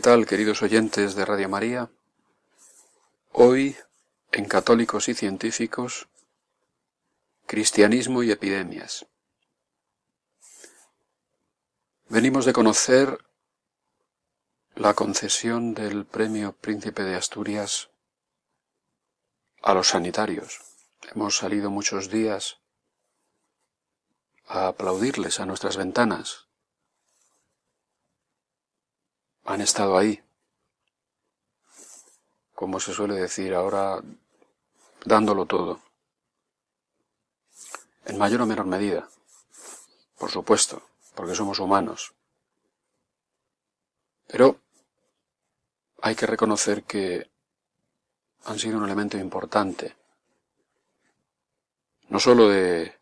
[0.00, 1.90] ¿Qué tal, queridos oyentes de Radio María?
[3.32, 3.76] Hoy,
[4.32, 6.08] en Católicos y Científicos,
[7.44, 9.04] Cristianismo y Epidemias.
[12.08, 13.18] Venimos de conocer
[14.74, 17.90] la concesión del Premio Príncipe de Asturias
[19.60, 20.60] a los sanitarios.
[21.14, 22.56] Hemos salido muchos días
[24.46, 26.49] a aplaudirles a nuestras ventanas.
[29.44, 30.22] Han estado ahí,
[32.54, 34.00] como se suele decir ahora,
[35.04, 35.80] dándolo todo.
[38.04, 39.08] En mayor o menor medida,
[40.18, 40.82] por supuesto,
[41.14, 42.14] porque somos humanos.
[44.26, 44.60] Pero
[46.02, 47.30] hay que reconocer que
[48.44, 49.96] han sido un elemento importante,
[52.08, 52.98] no sólo de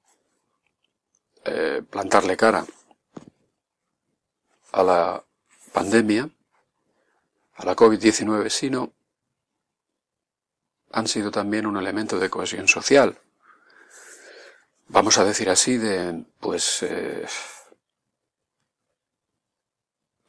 [1.45, 2.65] eh, plantarle cara
[4.73, 5.25] a la
[5.73, 6.31] pandemia,
[7.57, 8.93] a la COVID-19, sino
[10.93, 13.19] han sido también un elemento de cohesión social.
[14.89, 17.27] Vamos a decir así, de, pues, eh,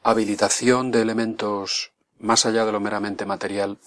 [0.04, 3.78] habilitación de elementos más allá de lo meramente material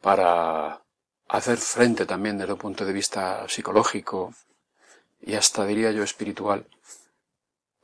[0.00, 0.82] para
[1.28, 4.34] hacer frente también desde un punto de vista psicológico
[5.20, 6.66] y hasta diría yo espiritual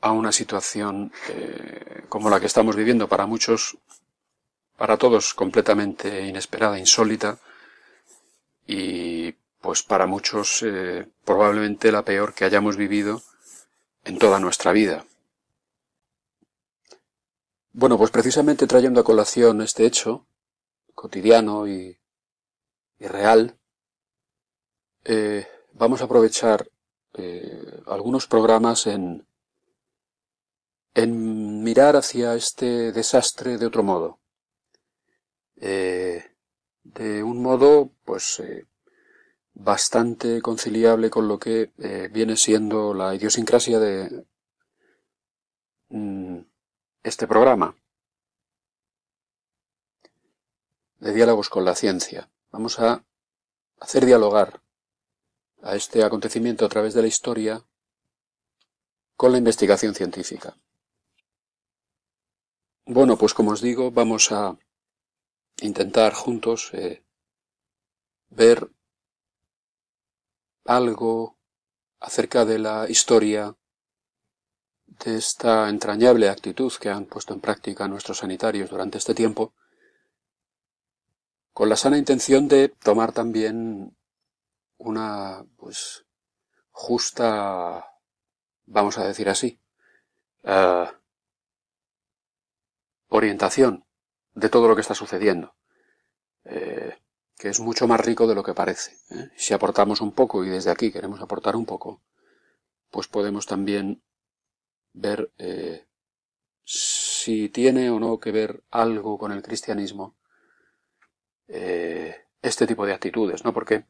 [0.07, 3.77] a una situación eh, como la que estamos viviendo para muchos,
[4.77, 7.39] para todos completamente inesperada, insólita
[8.67, 13.23] y pues para muchos eh, probablemente la peor que hayamos vivido
[14.05, 15.05] en toda nuestra vida.
[17.73, 20.27] Bueno, pues precisamente trayendo a colación este hecho
[20.95, 21.99] cotidiano y,
[22.99, 23.59] y real,
[25.05, 26.69] eh, vamos a aprovechar
[27.87, 29.27] algunos programas en,
[30.97, 34.19] en mirar hacia este desastre de otro modo.
[35.57, 36.25] Eh,
[36.85, 38.67] de un modo, pues, eh,
[39.53, 44.25] bastante conciliable con lo que eh, viene siendo la idiosincrasia de
[45.91, 46.39] mm,
[47.03, 47.77] este programa
[51.01, 52.31] de diálogos con la ciencia.
[52.51, 53.05] Vamos a
[53.81, 54.63] hacer dialogar
[55.63, 57.63] a este acontecimiento a través de la historia
[59.17, 60.57] con la investigación científica.
[62.89, 64.57] Bueno, pues como os digo, vamos a
[65.61, 67.03] intentar juntos eh,
[68.31, 68.71] ver
[70.65, 71.37] algo
[71.99, 73.57] acerca de la historia
[74.87, 79.53] de esta entrañable actitud que han puesto en práctica nuestros sanitarios durante este tiempo,
[81.53, 83.97] con la sana intención de tomar también
[84.79, 86.07] una, pues,
[86.71, 87.85] justa,
[88.65, 89.59] vamos a decir así,
[90.45, 90.87] eh,
[93.17, 93.85] orientación
[94.35, 95.55] de todo lo que está sucediendo,
[96.45, 96.99] eh,
[97.37, 98.93] que es mucho más rico de lo que parece.
[99.11, 99.31] ¿eh?
[99.37, 102.03] Si aportamos un poco, y desde aquí queremos aportar un poco,
[102.91, 104.03] pues podemos también
[104.93, 105.87] ver eh,
[106.65, 110.17] si tiene o no que ver algo con el cristianismo
[112.43, 113.53] este tipo de actitudes, ¿no?
[113.55, 113.85] Porque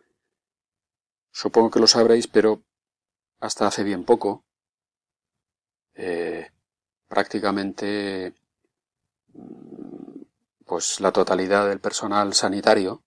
[1.30, 2.62] supongo que lo sabréis, pero
[3.40, 4.44] hasta hace bien poco,
[7.08, 8.34] prácticamente
[10.64, 13.04] pues la totalidad del personal sanitario,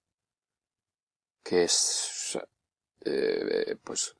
[1.43, 2.37] que es
[3.05, 4.15] eh, pues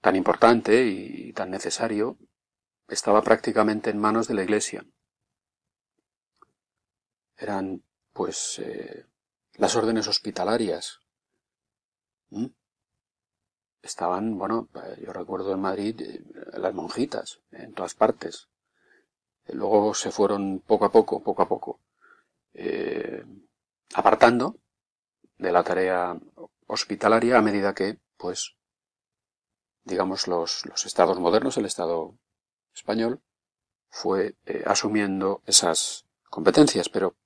[0.00, 2.18] tan importante y tan necesario,
[2.88, 4.86] estaba prácticamente en manos de la Iglesia.
[7.36, 7.82] Eran
[8.12, 9.06] pues eh,
[9.54, 11.00] las órdenes hospitalarias.
[12.30, 12.46] ¿Mm?
[13.80, 14.68] Estaban, bueno,
[15.00, 16.24] yo recuerdo en Madrid eh,
[16.58, 18.48] las monjitas, en todas partes.
[19.48, 21.80] Luego se fueron poco a poco, poco a poco,
[22.54, 23.24] eh,
[23.94, 24.56] apartando
[25.38, 26.16] de la tarea
[26.66, 28.56] hospitalaria a medida que, pues,
[29.84, 32.14] digamos, los, los estados modernos, el Estado
[32.74, 33.20] español,
[33.90, 36.88] fue eh, asumiendo esas competencias.
[36.88, 37.16] Pero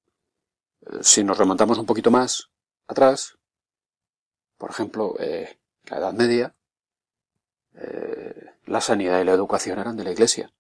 [0.83, 2.51] eh, si nos remontamos un poquito más
[2.87, 3.37] atrás,
[4.57, 5.59] por ejemplo, eh,
[5.91, 6.55] la Edad Media,
[8.67, 10.53] la sanidad y la educación eran de la Iglesia.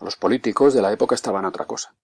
[0.00, 1.94] Los políticos de la época estaban a otra cosa.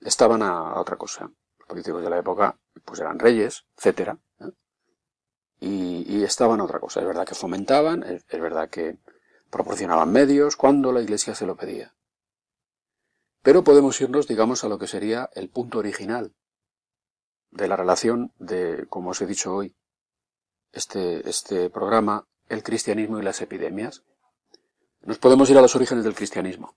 [0.00, 1.30] Estaban a otra cosa.
[1.58, 4.18] Los políticos de la época, pues eran reyes, etcétera,
[5.60, 7.00] y, estaban a otra cosa.
[7.00, 8.98] Es verdad que fomentaban, es verdad que
[9.50, 11.94] proporcionaban medios cuando la Iglesia se lo pedía.
[13.42, 16.34] Pero podemos irnos, digamos, a lo que sería el punto original
[17.50, 19.74] de la relación de, como os he dicho hoy,
[20.72, 24.04] este, este programa, el cristianismo y las epidemias.
[25.02, 26.76] Nos podemos ir a los orígenes del cristianismo.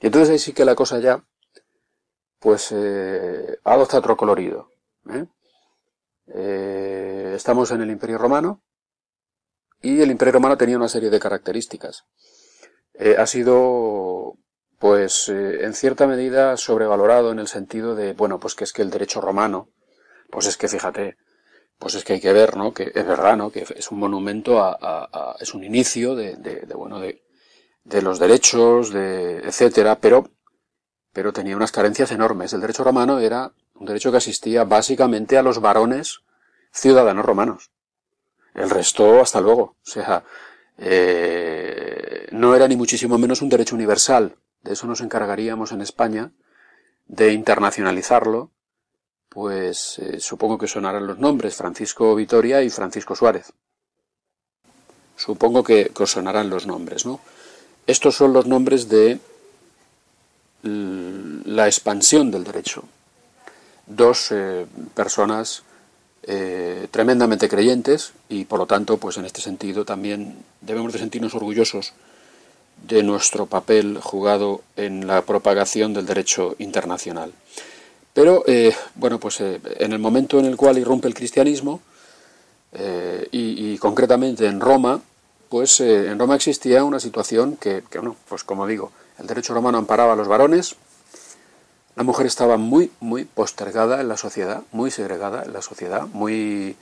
[0.00, 1.24] Y entonces ahí sí que la cosa ya,
[2.38, 4.70] pues, eh, adopta otro colorido.
[5.10, 5.26] ¿eh?
[6.34, 8.62] Eh, estamos en el Imperio Romano,
[9.82, 12.04] y el Imperio Romano tenía una serie de características.
[12.94, 14.38] Eh, ha sido,
[14.78, 18.82] pues, eh, en cierta medida sobrevalorado en el sentido de, bueno, pues que es que
[18.82, 19.70] el derecho romano,
[20.30, 21.16] pues es que fíjate,
[21.82, 22.72] pues es que hay que ver, ¿no?
[22.72, 23.50] Que es verdad, ¿no?
[23.50, 27.24] Que es un monumento a, es un inicio de, de, de, bueno, de,
[27.82, 30.30] de los derechos, de, etcétera, pero,
[31.12, 32.52] pero tenía unas carencias enormes.
[32.52, 36.20] El derecho romano era un derecho que asistía básicamente a los varones
[36.70, 37.72] ciudadanos romanos.
[38.54, 39.74] El resto, hasta luego.
[39.84, 40.22] O sea,
[40.78, 44.36] eh, no era ni muchísimo menos un derecho universal.
[44.62, 46.30] De eso nos encargaríamos en España,
[47.06, 48.52] de internacionalizarlo.
[49.32, 53.50] Pues eh, supongo que sonarán los nombres, Francisco Vitoria y Francisco Suárez.
[55.16, 57.18] Supongo que, os sonarán los nombres, ¿no?
[57.86, 59.18] Estos son los nombres de
[60.62, 62.84] la expansión del derecho.
[63.86, 65.62] Dos eh, personas
[66.24, 71.34] eh, tremendamente creyentes y por lo tanto, pues en este sentido también debemos de sentirnos
[71.34, 71.94] orgullosos
[72.86, 77.32] de nuestro papel jugado en la propagación del derecho internacional.
[78.14, 81.80] Pero, eh, bueno, pues eh, en el momento en el cual irrumpe el cristianismo,
[83.30, 84.98] y, y, concretamente en Roma,
[85.50, 89.76] pues en Roma existía una situación que, que, bueno, pues como digo, el derecho romano
[89.76, 90.76] amparaba a los varones,
[91.94, 96.76] la mujer estaba muy, muy postergada en la sociedad, muy segregada en la sociedad, muy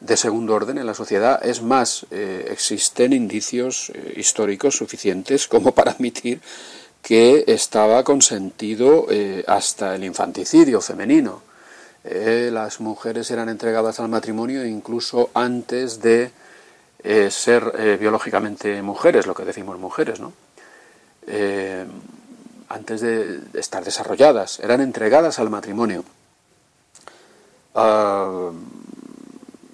[0.00, 1.44] de segundo orden en la sociedad.
[1.44, 6.40] Es más, eh, existen indicios eh, históricos suficientes como para admitir
[7.06, 11.40] que estaba consentido eh, hasta el infanticidio femenino.
[12.02, 16.32] Eh, las mujeres eran entregadas al matrimonio incluso antes de
[17.04, 20.32] eh, ser biológicamente mujeres, lo que decimos mujeres, ¿no?
[22.68, 26.04] antes de estar desarrolladas, eran entregadas al matrimonio.
[27.72, 28.52] Uh,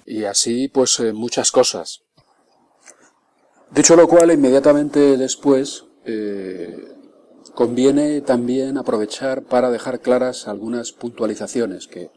[0.05, 2.01] y así, pues, muchas cosas.
[3.71, 5.85] Dicho lo cual, inmediatamente después,
[7.53, 12.09] conviene también aprovechar para dejar claras algunas puntualizaciones que,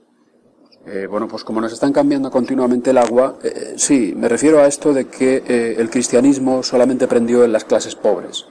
[0.86, 4.66] eh, bueno, pues como nos están cambiando continuamente el agua, eh, sí, me refiero a
[4.66, 8.46] esto de que eh, el cristianismo solamente prendió en las clases pobres.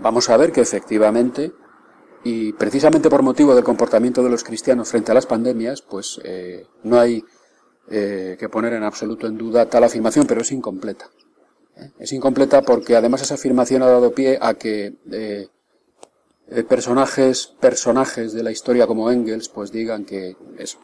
[0.00, 1.52] Vamos a ver que efectivamente
[2.24, 6.66] y precisamente por motivo del comportamiento de los cristianos frente a las pandemias, pues eh,
[6.82, 7.22] no hay
[7.90, 11.10] eh, que poner en absoluto en duda tal afirmación, pero es incompleta.
[11.76, 11.90] ¿eh?
[11.98, 14.94] Es incompleta porque además esa afirmación ha dado pie a que
[16.48, 20.78] eh, personajes, personajes de la historia como Engels, pues digan que eso,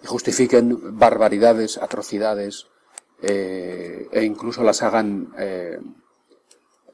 [0.00, 2.66] que justifiquen barbaridades, atrocidades,
[3.22, 5.78] eh, e incluso las hagan eh,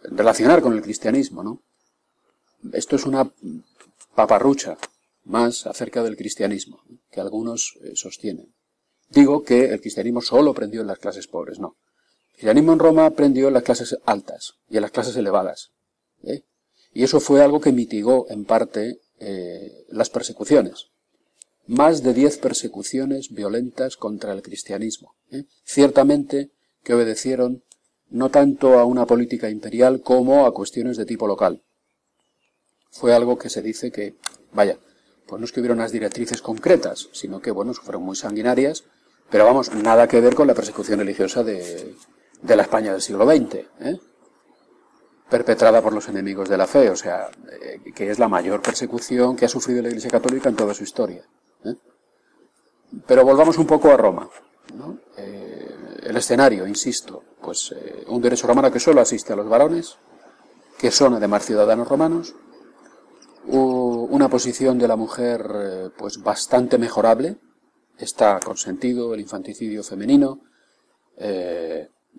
[0.05, 1.63] relacionar con el cristianismo, ¿no?
[2.73, 3.29] Esto es una
[4.15, 4.79] paparrucha
[5.25, 8.55] más acerca del cristianismo, que algunos sostienen.
[9.09, 11.77] Digo que el cristianismo solo prendió en las clases pobres, no.
[12.29, 15.73] El cristianismo en Roma prendió en las clases altas y en las clases elevadas.
[16.23, 16.45] ¿eh?
[16.93, 20.89] Y eso fue algo que mitigó en parte eh, las persecuciones.
[21.67, 25.15] Más de diez persecuciones violentas contra el cristianismo.
[25.31, 25.45] ¿eh?
[25.65, 26.51] Ciertamente
[26.83, 27.63] que obedecieron
[28.11, 31.63] no tanto a una política imperial como a cuestiones de tipo local
[32.93, 34.15] fue algo que se dice que,
[34.53, 34.79] vaya,
[35.27, 38.85] pues no es que hubiera unas directrices concretas, sino que, bueno, fueron muy sanguinarias,
[39.31, 41.95] pero vamos, nada que ver con la persecución religiosa de,
[42.43, 43.99] de la España del siglo XX, ¿eh?
[45.33, 47.31] Perpetrada por los enemigos de la fe, o sea,
[47.63, 50.85] eh, que es la mayor persecución que ha sufrido la Iglesia Católica en toda su
[50.85, 51.25] historia.
[51.65, 51.75] ¿eh?
[53.07, 54.29] Pero volvamos un poco a Roma.
[55.17, 57.75] Eh, el escenario, insisto, pues
[58.09, 59.97] un derecho romano que solo asiste a los varones,
[60.79, 62.35] que son además ciudadanos romanos,
[63.47, 67.39] una posición de la mujer pues bastante mejorable,
[67.97, 70.41] está consentido el infanticidio femenino,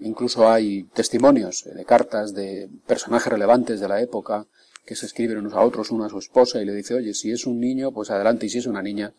[0.01, 4.45] incluso hay testimonios eh, de cartas de personajes relevantes de la época
[4.85, 7.31] que se escriben unos a otros, uno a su esposa y le dice, oye, si
[7.31, 9.13] es un niño, pues adelante, y si es una niña,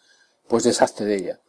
[0.47, 1.41] pues deshazte de ella.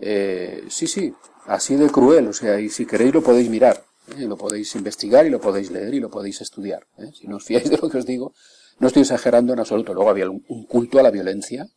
[0.00, 1.12] Eh, sí, sí,
[1.46, 3.84] así de cruel, o sea, y si queréis lo podéis mirar,
[4.16, 4.26] ¿eh?
[4.26, 6.86] lo podéis investigar y lo podéis leer y lo podéis estudiar.
[6.98, 7.10] ¿eh?
[7.14, 8.32] Si no os fiáis de lo que os digo,
[8.78, 9.92] no estoy exagerando en absoluto.
[9.92, 11.68] Luego había un, culto a la violencia.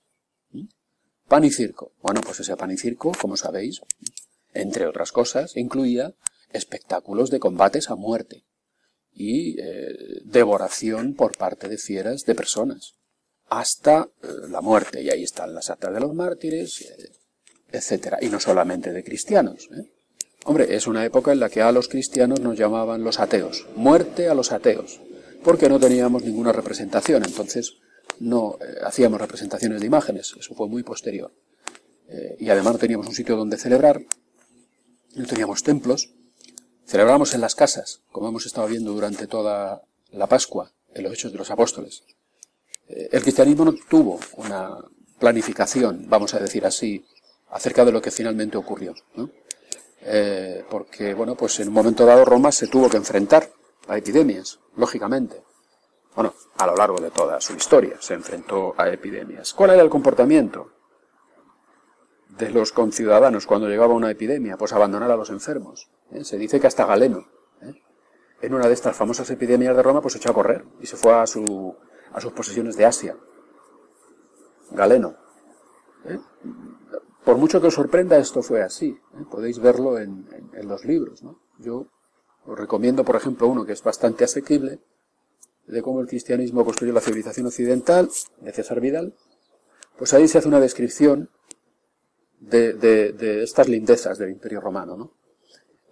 [1.27, 1.93] Pan y circo.
[2.01, 3.81] Bueno, pues ese pan y circo, como sabéis,
[4.53, 6.13] entre otras cosas, incluía
[6.53, 8.45] espectáculos de combates a muerte
[9.13, 12.95] y eh, devoración por parte de fieras de personas
[13.49, 15.01] hasta eh, la muerte.
[15.01, 17.11] Y ahí están las actas de los mártires, eh,
[17.71, 18.17] etcétera.
[18.21, 19.69] Y no solamente de cristianos.
[20.45, 23.67] Hombre, es una época en la que a los cristianos nos llamaban los ateos.
[23.75, 24.99] Muerte a los ateos.
[25.43, 27.23] Porque no teníamos ninguna representación.
[27.25, 27.77] Entonces
[28.19, 30.33] no hacíamos representaciones de imágenes.
[30.39, 31.31] Eso fue muy posterior.
[32.39, 34.01] Y además no teníamos un sitio donde celebrar.
[35.15, 36.11] No teníamos templos.
[36.91, 39.81] Celebrábamos en las casas, como hemos estado viendo durante toda
[40.11, 42.03] la Pascua, en los Hechos de los Apóstoles.
[42.89, 44.77] Eh, El cristianismo no tuvo una
[45.17, 47.05] planificación, vamos a decir así,
[47.49, 48.93] acerca de lo que finalmente ocurrió.
[49.15, 49.29] ¿no?
[50.01, 53.49] Eh, porque, bueno, pues en un momento dado Roma se tuvo que enfrentar
[53.87, 55.41] a epidemias, lógicamente.
[56.13, 59.53] Bueno, a lo largo de toda su historia se enfrentó a epidemias.
[59.53, 60.73] ¿Cuál era el comportamiento
[62.37, 64.57] de los conciudadanos cuando llegaba una epidemia?
[64.57, 65.87] Pues abandonar a los enfermos.
[66.11, 66.23] ¿Eh?
[66.23, 67.27] Se dice que hasta Galeno,
[67.61, 67.73] ¿eh?
[68.41, 70.97] en una de estas famosas epidemias de Roma, pues se echó a correr y se
[70.97, 71.75] fue a, su,
[72.11, 73.17] a sus posesiones de Asia.
[74.71, 75.15] Galeno.
[76.05, 76.19] ¿eh?
[77.23, 78.99] Por mucho que os sorprenda, esto fue así.
[79.29, 80.27] Podéis verlo en,
[80.63, 81.21] los libros.
[81.23, 81.39] ¿no?
[81.59, 81.87] Yo
[82.45, 84.79] os recomiendo, por ejemplo, uno que es bastante asequible,
[85.67, 88.09] de cómo el cristianismo construyó la civilización occidental,
[88.39, 89.13] de César Vidal.
[89.97, 91.29] Pues ahí se hace una descripción
[92.39, 95.11] de, de- de estas lindezas del Imperio Romano, ¿no?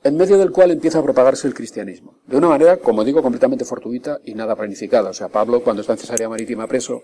[0.03, 2.15] En medio del cual empieza a propagarse el cristianismo.
[2.25, 5.09] De una manera, como digo, completamente fortuita y nada planificada.
[5.09, 7.01] O sea, Pablo, cuando está en Cesarea Marítima preso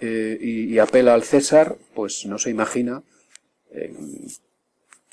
[0.00, 3.02] eh, y, apela al César, pues no se imagina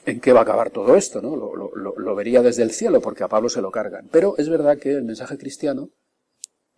[0.06, 1.36] en qué va a acabar todo esto, ¿no?
[1.36, 4.08] Lo, lo- vería desde el cielo, porque a Pablo se lo cargan.
[4.12, 5.90] Pero es verdad que el mensaje cristiano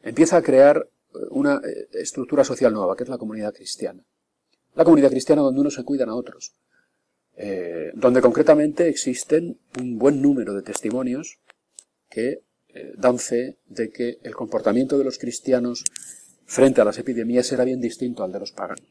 [0.02, 0.88] empieza a crear
[1.30, 4.04] una eh, estructura social nueva, que es la comunidad cristiana.
[4.76, 6.54] La comunidad cristiana donde unos se cuidan a otros,
[7.42, 11.40] eh, donde concretamente existen un buen número de testimonios
[12.10, 15.86] que eh, dan fe de que el comportamiento de los cristianos
[16.44, 18.90] frente a las epidemias era bien distinto al de los paganos.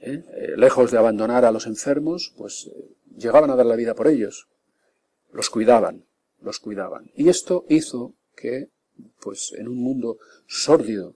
[0.00, 0.54] ¿Eh?
[0.56, 2.70] Lejos de abandonar a los enfermos, pues
[3.14, 4.48] llegaban a dar la vida por ellos,
[5.32, 6.06] los cuidaban,
[6.40, 7.10] los cuidaban.
[7.14, 8.70] Y esto hizo que,
[9.20, 10.16] pues en un mundo
[10.46, 11.14] sórdido,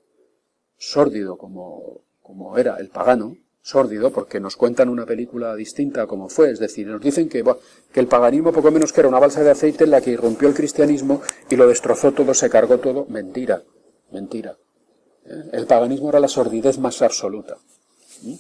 [0.76, 6.52] sórdido como, como era el pagano, sórdido porque nos cuentan una película distinta como fue,
[6.52, 7.42] es decir, nos dicen que,
[7.94, 10.54] el paganismo poco menos que era una balsa de aceite en la que irrumpió el
[10.54, 11.20] cristianismo
[11.50, 13.64] y lo destrozó todo, se cargó todo, mentira,
[14.12, 14.56] mentira.
[15.24, 15.50] ¿Eh?
[15.52, 17.56] El paganismo era la sordidez más absoluta.
[18.22, 18.34] ¿Mm?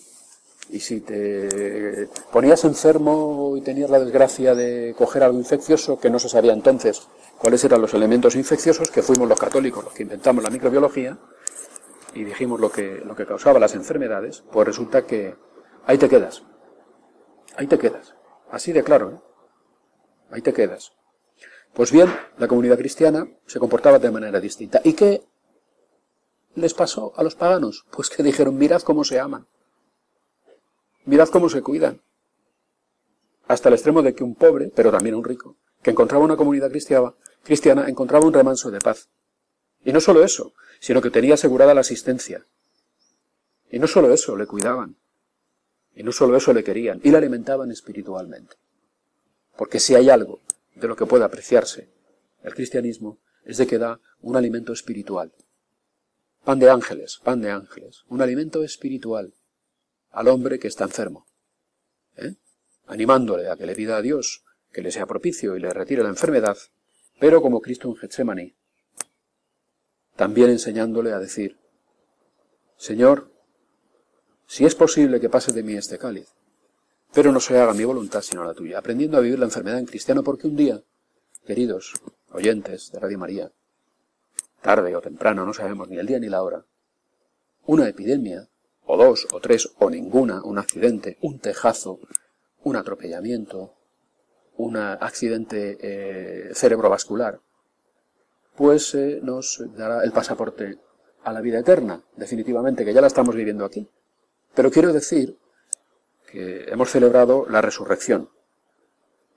[0.70, 6.20] Y si te ponías enfermo y tenías la desgracia de coger algo infeccioso, que no
[6.20, 7.02] se sabía entonces
[7.38, 11.18] cuáles eran los elementos infecciosos, que fuimos los católicos los que inventamos la microbiología,
[12.16, 15.36] y dijimos lo que, lo que causaba las enfermedades, pues resulta que
[15.84, 16.42] ahí te quedas.
[17.56, 18.14] Ahí te quedas.
[18.50, 19.20] Así de claro, ¿eh?
[20.30, 20.92] Ahí te quedas.
[21.74, 24.80] Pues bien, la comunidad cristiana se comportaba de manera distinta.
[24.82, 25.24] ¿Y qué
[26.54, 27.84] les pasó a los paganos?
[27.90, 29.46] Pues que dijeron, mirad cómo se aman.
[31.04, 32.00] Mirad cómo se cuidan.
[33.46, 36.70] Hasta el extremo de que un pobre, pero también un rico, que encontraba una comunidad
[36.70, 37.12] cristiana,
[37.42, 39.10] cristiana encontraba un remanso de paz.
[39.84, 42.46] Y no solo eso, sino que tenía asegurada la asistencia.
[43.70, 44.96] Y no solo eso, le cuidaban.
[45.94, 47.00] Y no solo eso, le querían.
[47.02, 48.56] Y le alimentaban espiritualmente.
[49.56, 50.40] Porque si hay algo
[50.74, 51.88] de lo que puede apreciarse
[52.42, 55.32] el cristianismo, es de que da un alimento espiritual.
[56.44, 58.04] Pan de ángeles, pan de ángeles.
[58.08, 59.34] Un alimento espiritual
[60.10, 61.26] al hombre que está enfermo.
[62.16, 62.34] ¿eh?
[62.86, 66.10] Animándole a que le pida a Dios que le sea propicio y le retire la
[66.10, 66.58] enfermedad,
[67.18, 68.54] pero como Cristo en Getsemaní,
[70.16, 71.58] también enseñándole a decir,
[72.76, 73.30] Señor,
[74.46, 76.28] si es posible que pase de mí este cáliz,
[77.12, 79.86] pero no se haga mi voluntad sino la tuya, aprendiendo a vivir la enfermedad en
[79.86, 80.82] cristiano, porque un día,
[81.46, 81.94] queridos
[82.32, 83.52] oyentes de Radio María,
[84.60, 86.64] tarde o temprano, no sabemos ni el día ni la hora,
[87.66, 88.48] una epidemia
[88.86, 91.98] o dos, o tres, o ninguna, un accidente, un tejazo,
[92.62, 93.74] un atropellamiento,
[94.56, 97.40] un accidente eh, cerebrovascular,
[98.56, 100.78] pues eh, nos dará el pasaporte
[101.22, 103.88] a la vida eterna, definitivamente, que ya la estamos viviendo aquí.
[104.54, 105.36] Pero quiero decir
[106.30, 108.30] que hemos celebrado la resurrección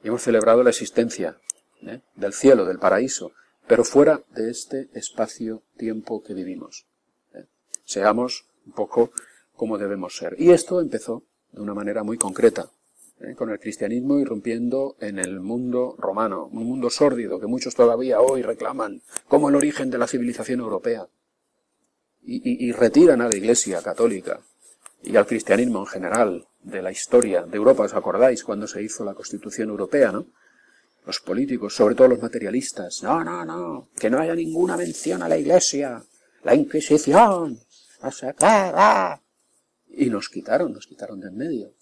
[0.03, 1.37] y hemos celebrado la existencia
[1.81, 2.01] ¿eh?
[2.15, 3.31] del cielo, del paraíso,
[3.67, 6.87] pero fuera de este espacio-tiempo que vivimos.
[7.33, 7.45] ¿eh?
[7.83, 9.11] Seamos un poco
[9.55, 10.35] como debemos ser.
[10.39, 12.69] Y esto empezó de una manera muy concreta,
[13.21, 13.35] ¿eh?
[13.35, 18.41] con el cristianismo irrumpiendo en el mundo romano, un mundo sórdido que muchos todavía hoy
[18.41, 21.07] reclaman como el origen de la civilización europea.
[22.21, 24.39] Y, retiran a la Iglesia católica
[25.01, 29.03] y al cristianismo en general de la historia de Europa, ¿os acordáis cuando se hizo
[29.03, 30.27] la Constitución Europea, no?
[31.07, 35.29] Los políticos, sobre todo los materialistas, no, no, no, que no haya ninguna mención a
[35.29, 36.03] la Iglesia,
[36.43, 37.59] la Inquisición,
[38.01, 39.21] no
[39.87, 41.78] Y nos quitaron, nos quitaron de en medio.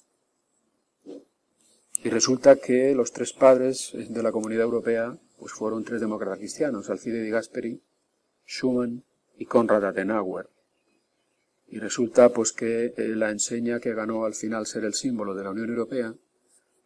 [2.07, 6.89] Y resulta que los tres padres de la Comunidad Europea pues fueron tres demócratas cristianos,
[6.89, 7.81] Alcide de Gasperi,
[8.45, 9.03] Schumann
[9.38, 10.47] y Konrad Adenauer.
[11.67, 15.43] Y resulta pues que eh, la enseña que ganó al final ser el símbolo de
[15.43, 16.15] la Unión Europea,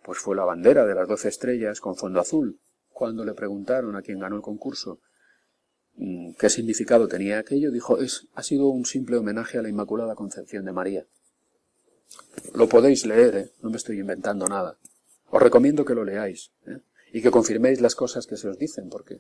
[0.04, 2.60] pues fue la bandera de las doce estrellas con fondo azul.
[2.90, 5.02] Cuando le preguntaron a quien ganó el concurso
[5.98, 10.16] mm, qué significado tenía aquello, dijo, es, ha sido un simple homenaje a la Inmaculada
[10.16, 11.06] Concepción de María.
[12.56, 13.52] Lo podéis leer, ¿eh?
[13.62, 14.80] no me estoy inventando nada.
[15.32, 16.80] Os recomiendo que lo leáis ¿eh?
[17.14, 19.20] y que confirméis las cosas que se os dicen, porque,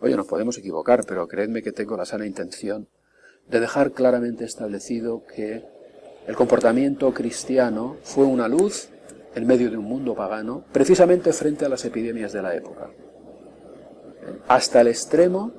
[0.00, 2.88] oye, nos podemos equivocar, pero creedme que tengo la sana intención
[3.48, 5.64] de dejar claramente establecido que
[6.26, 8.88] el comportamiento cristiano fue una luz
[9.34, 12.90] en medio de un mundo pagano, precisamente frente a las epidemias de la época.
[14.48, 15.52] Hasta el extremo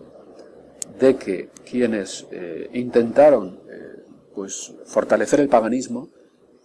[0.99, 4.03] de que quienes eh, intentaron eh,
[4.35, 6.09] pues, fortalecer el paganismo,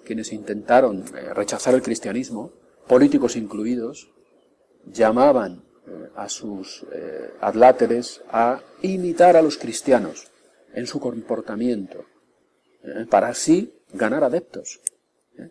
[0.04, 2.52] quienes intentaron eh, rechazar el cristianismo,
[2.86, 4.10] políticos incluidos,
[4.86, 5.64] llamaban
[6.14, 6.84] a sus
[7.40, 10.30] adláteres a imitar a los cristianos
[10.76, 12.04] en su comportamiento,
[12.84, 13.06] ¿eh?
[13.10, 14.80] para así ganar adeptos.
[15.38, 15.50] ¿eh?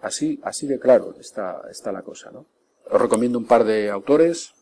[0.00, 2.46] Así, así de claro está, está la cosa, ¿no?
[2.90, 4.54] Os recomiendo un par de autores,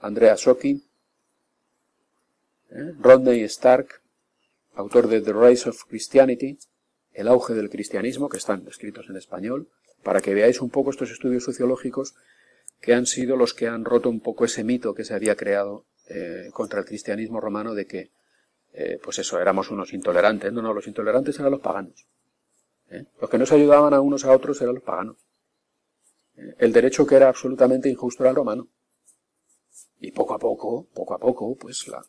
[0.00, 0.88] Andrea Socchi,
[2.70, 2.92] ¿eh?
[3.00, 4.00] Rodney Stark,
[4.74, 6.56] autor de The Rise of Christianity,
[7.14, 9.68] El auge del cristianismo, que están escritos en español,
[10.02, 12.14] para que veáis un poco estos estudios sociológicos
[12.80, 15.86] que han sido los que han roto un poco ese mito que se había creado
[16.08, 18.10] eh, contra el cristianismo romano de que,
[18.74, 20.52] eh, pues eso, éramos unos intolerantes.
[20.52, 22.06] No, no, los intolerantes eran los paganos.
[22.90, 23.06] ¿eh?
[23.20, 25.16] Los que no se ayudaban a unos a otros eran los paganos.
[26.58, 28.68] El derecho que era absolutamente injusto era el romano.
[30.00, 32.04] Y poco a poco, poco a poco, pues la,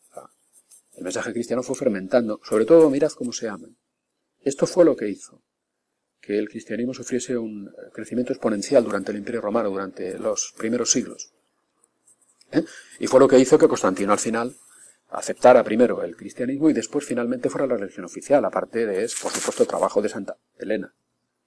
[0.98, 2.42] el mensaje cristiano fue fermentando.
[2.44, 3.78] Sobre todo, mirad cómo se aman.
[4.46, 5.42] Esto fue lo que hizo
[6.22, 11.32] que el cristianismo sufriese un crecimiento exponencial durante el Imperio Romano, durante los primeros siglos.
[12.52, 12.64] ¿eh?
[13.00, 14.56] Y fue lo que hizo que Constantino al final
[15.10, 19.64] aceptara primero el cristianismo y después finalmente fuera la religión oficial, aparte de, por supuesto,
[19.64, 20.94] el trabajo de Santa Elena,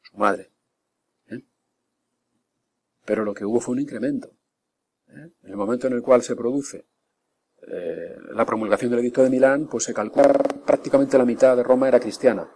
[0.00, 0.50] su madre.
[1.28, 1.42] ¿eh?
[3.04, 4.30] Pero lo que hubo fue un incremento.
[5.08, 5.30] ¿eh?
[5.42, 6.84] En el momento en el cual se produce
[8.30, 10.32] la promulgación del Edicto de Milán, pues se calcula
[10.64, 12.48] prácticamente la mitad de Roma era cristiana.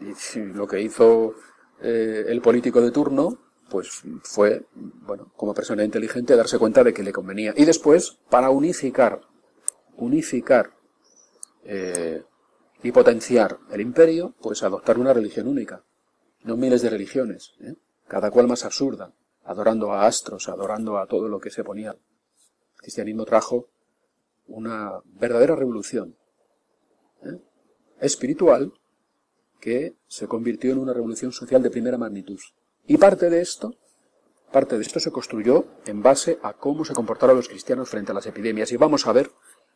[0.00, 1.34] Y lo que hizo
[1.82, 3.38] el político de turno
[3.70, 7.54] pues fue, bueno, como persona inteligente, darse cuenta de que le convenía.
[7.56, 9.22] Y después, para unificar,
[9.96, 10.74] unificar
[11.64, 12.22] eh,
[12.82, 15.84] y potenciar el imperio, pues adoptar una religión única,
[16.42, 17.76] no miles de religiones, ¿eh?
[18.08, 19.14] cada cual más absurda,
[19.44, 21.92] adorando a astros, adorando a todo lo que se ponía.
[21.92, 23.68] El cristianismo trajo
[24.48, 26.16] una verdadera revolución
[27.22, 27.38] ¿eh?
[28.00, 28.72] espiritual
[29.60, 32.40] que se convirtió en una revolución social de primera magnitud.
[32.86, 33.76] Y parte de esto,
[34.50, 38.14] parte de esto se construyó en base a cómo se comportaron los cristianos frente a
[38.14, 38.72] las epidemias.
[38.72, 39.30] Y vamos a ver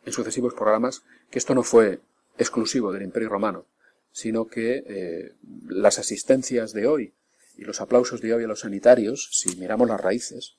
[0.05, 2.01] en sucesivos programas que esto no fue
[2.39, 3.67] exclusivo del Imperio Romano,
[4.11, 5.35] sino que eh,
[5.69, 7.15] las asistencias de hoy
[7.57, 10.57] y los aplausos de hoy a los sanitarios, si miramos las raíces,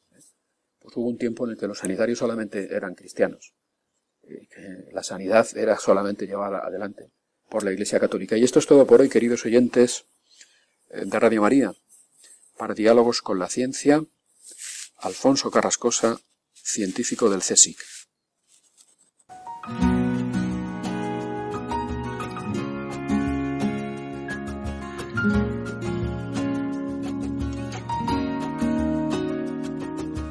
[0.80, 3.54] pues hubo un tiempo en el que los sanitarios solamente eran cristianos,
[4.24, 7.12] y que la sanidad era solamente llevada adelante
[7.50, 8.38] por la Iglesia Católica.
[8.38, 10.06] Y esto es todo por hoy, queridos oyentes
[10.90, 11.74] eh, de Radio María
[12.58, 14.04] para diálogos con la ciencia,
[14.98, 16.20] Alfonso Carrascosa,
[16.54, 17.78] científico del CSIC.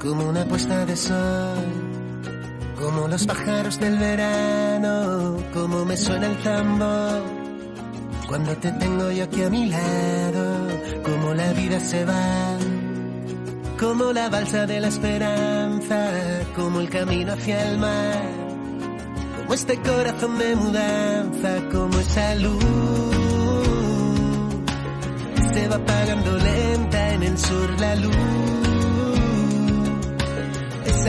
[0.01, 1.84] Como una puesta de sol,
[2.80, 7.22] como los pájaros del verano, como me suena el tambor.
[8.28, 10.68] Cuando te tengo yo aquí a mi lado,
[11.05, 12.59] como la vida se va,
[13.78, 16.10] como la balsa de la esperanza,
[16.56, 18.22] como el camino hacia el mar,
[19.38, 22.64] como este corazón de mudanza, como esa luz.
[25.52, 28.64] Se va apagando lenta en el sur la luz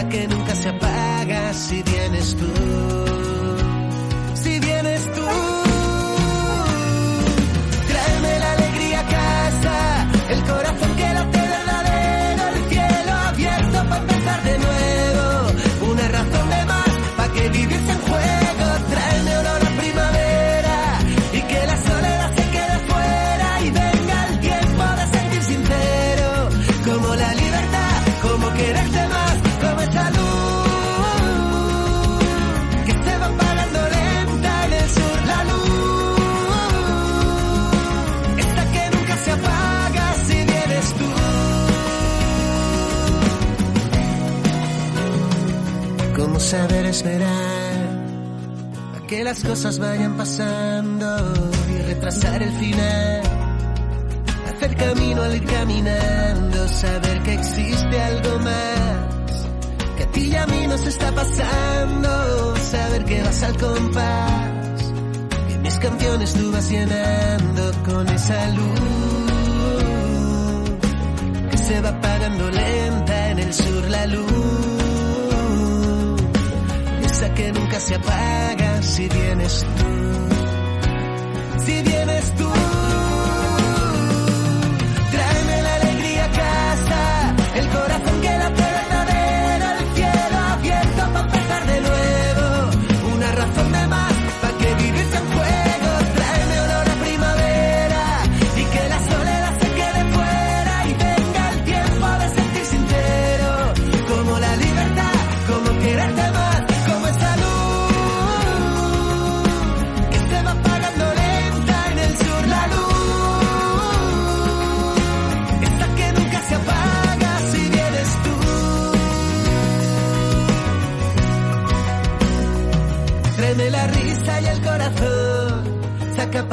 [0.03, 3.44] que nunca se apaga si vienes tú.
[47.05, 51.33] Esperar a que las cosas vayan pasando
[51.69, 53.21] y retrasar el final.
[54.47, 59.47] Hacer camino al ir caminando, saber que existe algo más.
[59.97, 64.91] Que a ti y a mí nos está pasando, saber que vas al compás.
[65.47, 69.24] Que mis canciones tú vas llenando con esa luz
[77.51, 81.65] nunca se apaga si vienes tú.
[81.65, 82.49] Si vienes tú.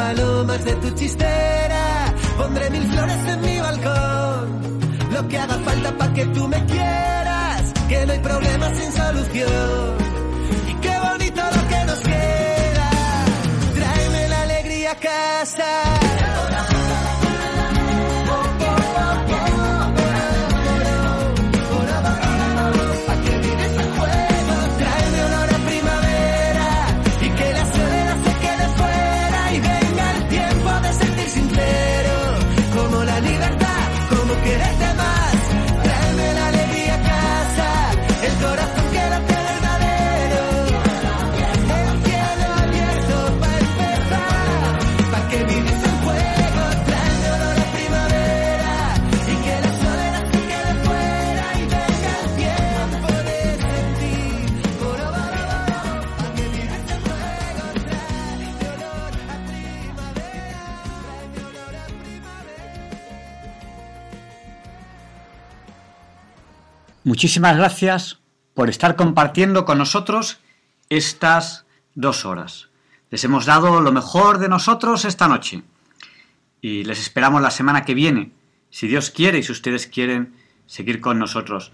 [0.03, 1.85] Palomas de tu chistera.
[2.39, 4.45] Pondré mil flores en mi balcón.
[5.15, 7.63] Lo que haga falta para que tú me quieras.
[7.89, 9.97] Que no hay problema sin solución.
[10.71, 12.91] Y qué bonito lo que nos queda.
[13.79, 15.71] Tráeme la alegría a casa.
[67.23, 68.19] Muchísimas gracias
[68.53, 70.41] por estar compartiendo con nosotros
[70.89, 72.71] estas dos horas.
[73.11, 75.63] Les hemos dado lo mejor de nosotros esta noche
[76.61, 78.33] y les esperamos la semana que viene,
[78.71, 80.35] si Dios quiere y si ustedes quieren
[80.67, 81.71] seguir con nosotros.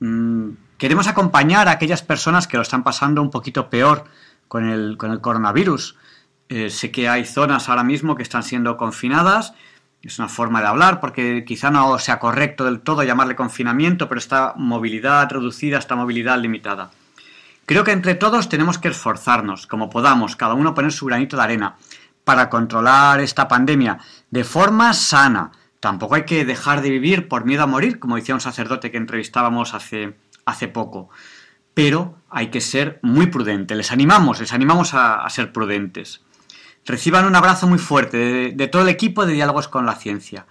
[0.00, 4.06] Mm, queremos acompañar a aquellas personas que lo están pasando un poquito peor
[4.48, 5.94] con el, con el coronavirus.
[6.48, 9.54] Eh, sé que hay zonas ahora mismo que están siendo confinadas.
[10.04, 14.18] Es una forma de hablar porque quizá no sea correcto del todo llamarle confinamiento, pero
[14.18, 16.90] esta movilidad reducida, esta movilidad limitada.
[17.64, 21.42] Creo que entre todos tenemos que esforzarnos, como podamos, cada uno poner su granito de
[21.42, 21.76] arena,
[22.24, 23.98] para controlar esta pandemia
[24.30, 25.52] de forma sana.
[25.80, 28.98] Tampoco hay que dejar de vivir por miedo a morir, como decía un sacerdote que
[28.98, 31.08] entrevistábamos hace, hace poco.
[31.72, 33.76] Pero hay que ser muy prudentes.
[33.76, 36.23] Les animamos, les animamos a, a ser prudentes.
[36.86, 40.46] Reciban un abrazo muy fuerte de, todo el equipo de Diálogos con la Ciencia.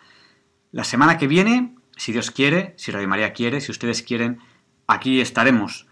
[0.72, 4.40] La semana que viene, si Dios quiere, si Radio María quiere, si ustedes quieren,
[4.88, 5.88] aquí estaremos.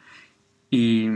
[0.71, 1.07] Y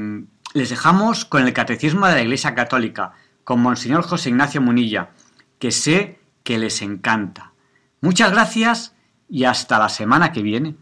[0.54, 5.10] les dejamos con el Catecismo de la Iglesia Católica, con Monseñor José Ignacio Munilla,
[5.58, 7.54] que sé que les encanta.
[8.02, 8.96] Muchas gracias
[9.28, 10.76] y hasta la semana que viene.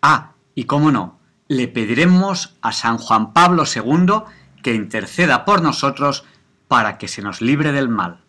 [0.00, 4.24] Ah, y cómo no, le pediremos a San Juan Pablo II
[4.62, 6.24] que interceda por nosotros
[6.72, 8.20] para que se nos libre del mal.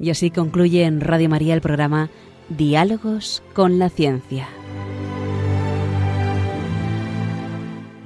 [0.00, 2.10] Y así concluye en Radio María el programa
[2.48, 4.48] Diálogos con la Ciencia.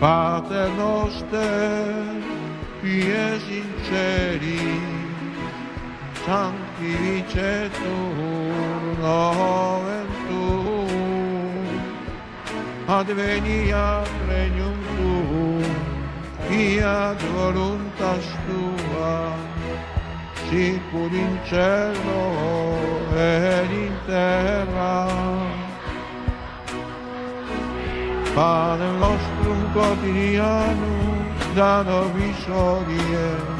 [0.00, 1.92] Pater noster,
[2.80, 4.80] qui es in celi,
[6.24, 11.66] sanctificetur nomen tuum,
[12.88, 15.64] adveniat regnum tuum,
[16.48, 19.36] fiat voluntas tua,
[20.48, 22.24] sicur in cielo
[23.14, 24.96] ed in terra.
[28.34, 31.18] Pane nostrum un quotidiano
[31.54, 33.58] dano visorie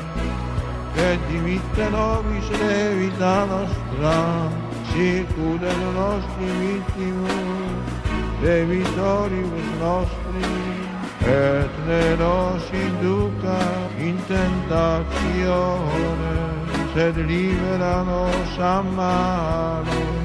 [0.95, 4.49] che dimittano le vita nostra,
[4.93, 7.29] circudano nostri vittimi,
[8.41, 9.45] le vittorie
[9.79, 10.79] nostri,
[11.23, 13.59] e ne nos induca
[13.99, 15.69] in tentazione,
[16.95, 20.20] sed liberano a mano.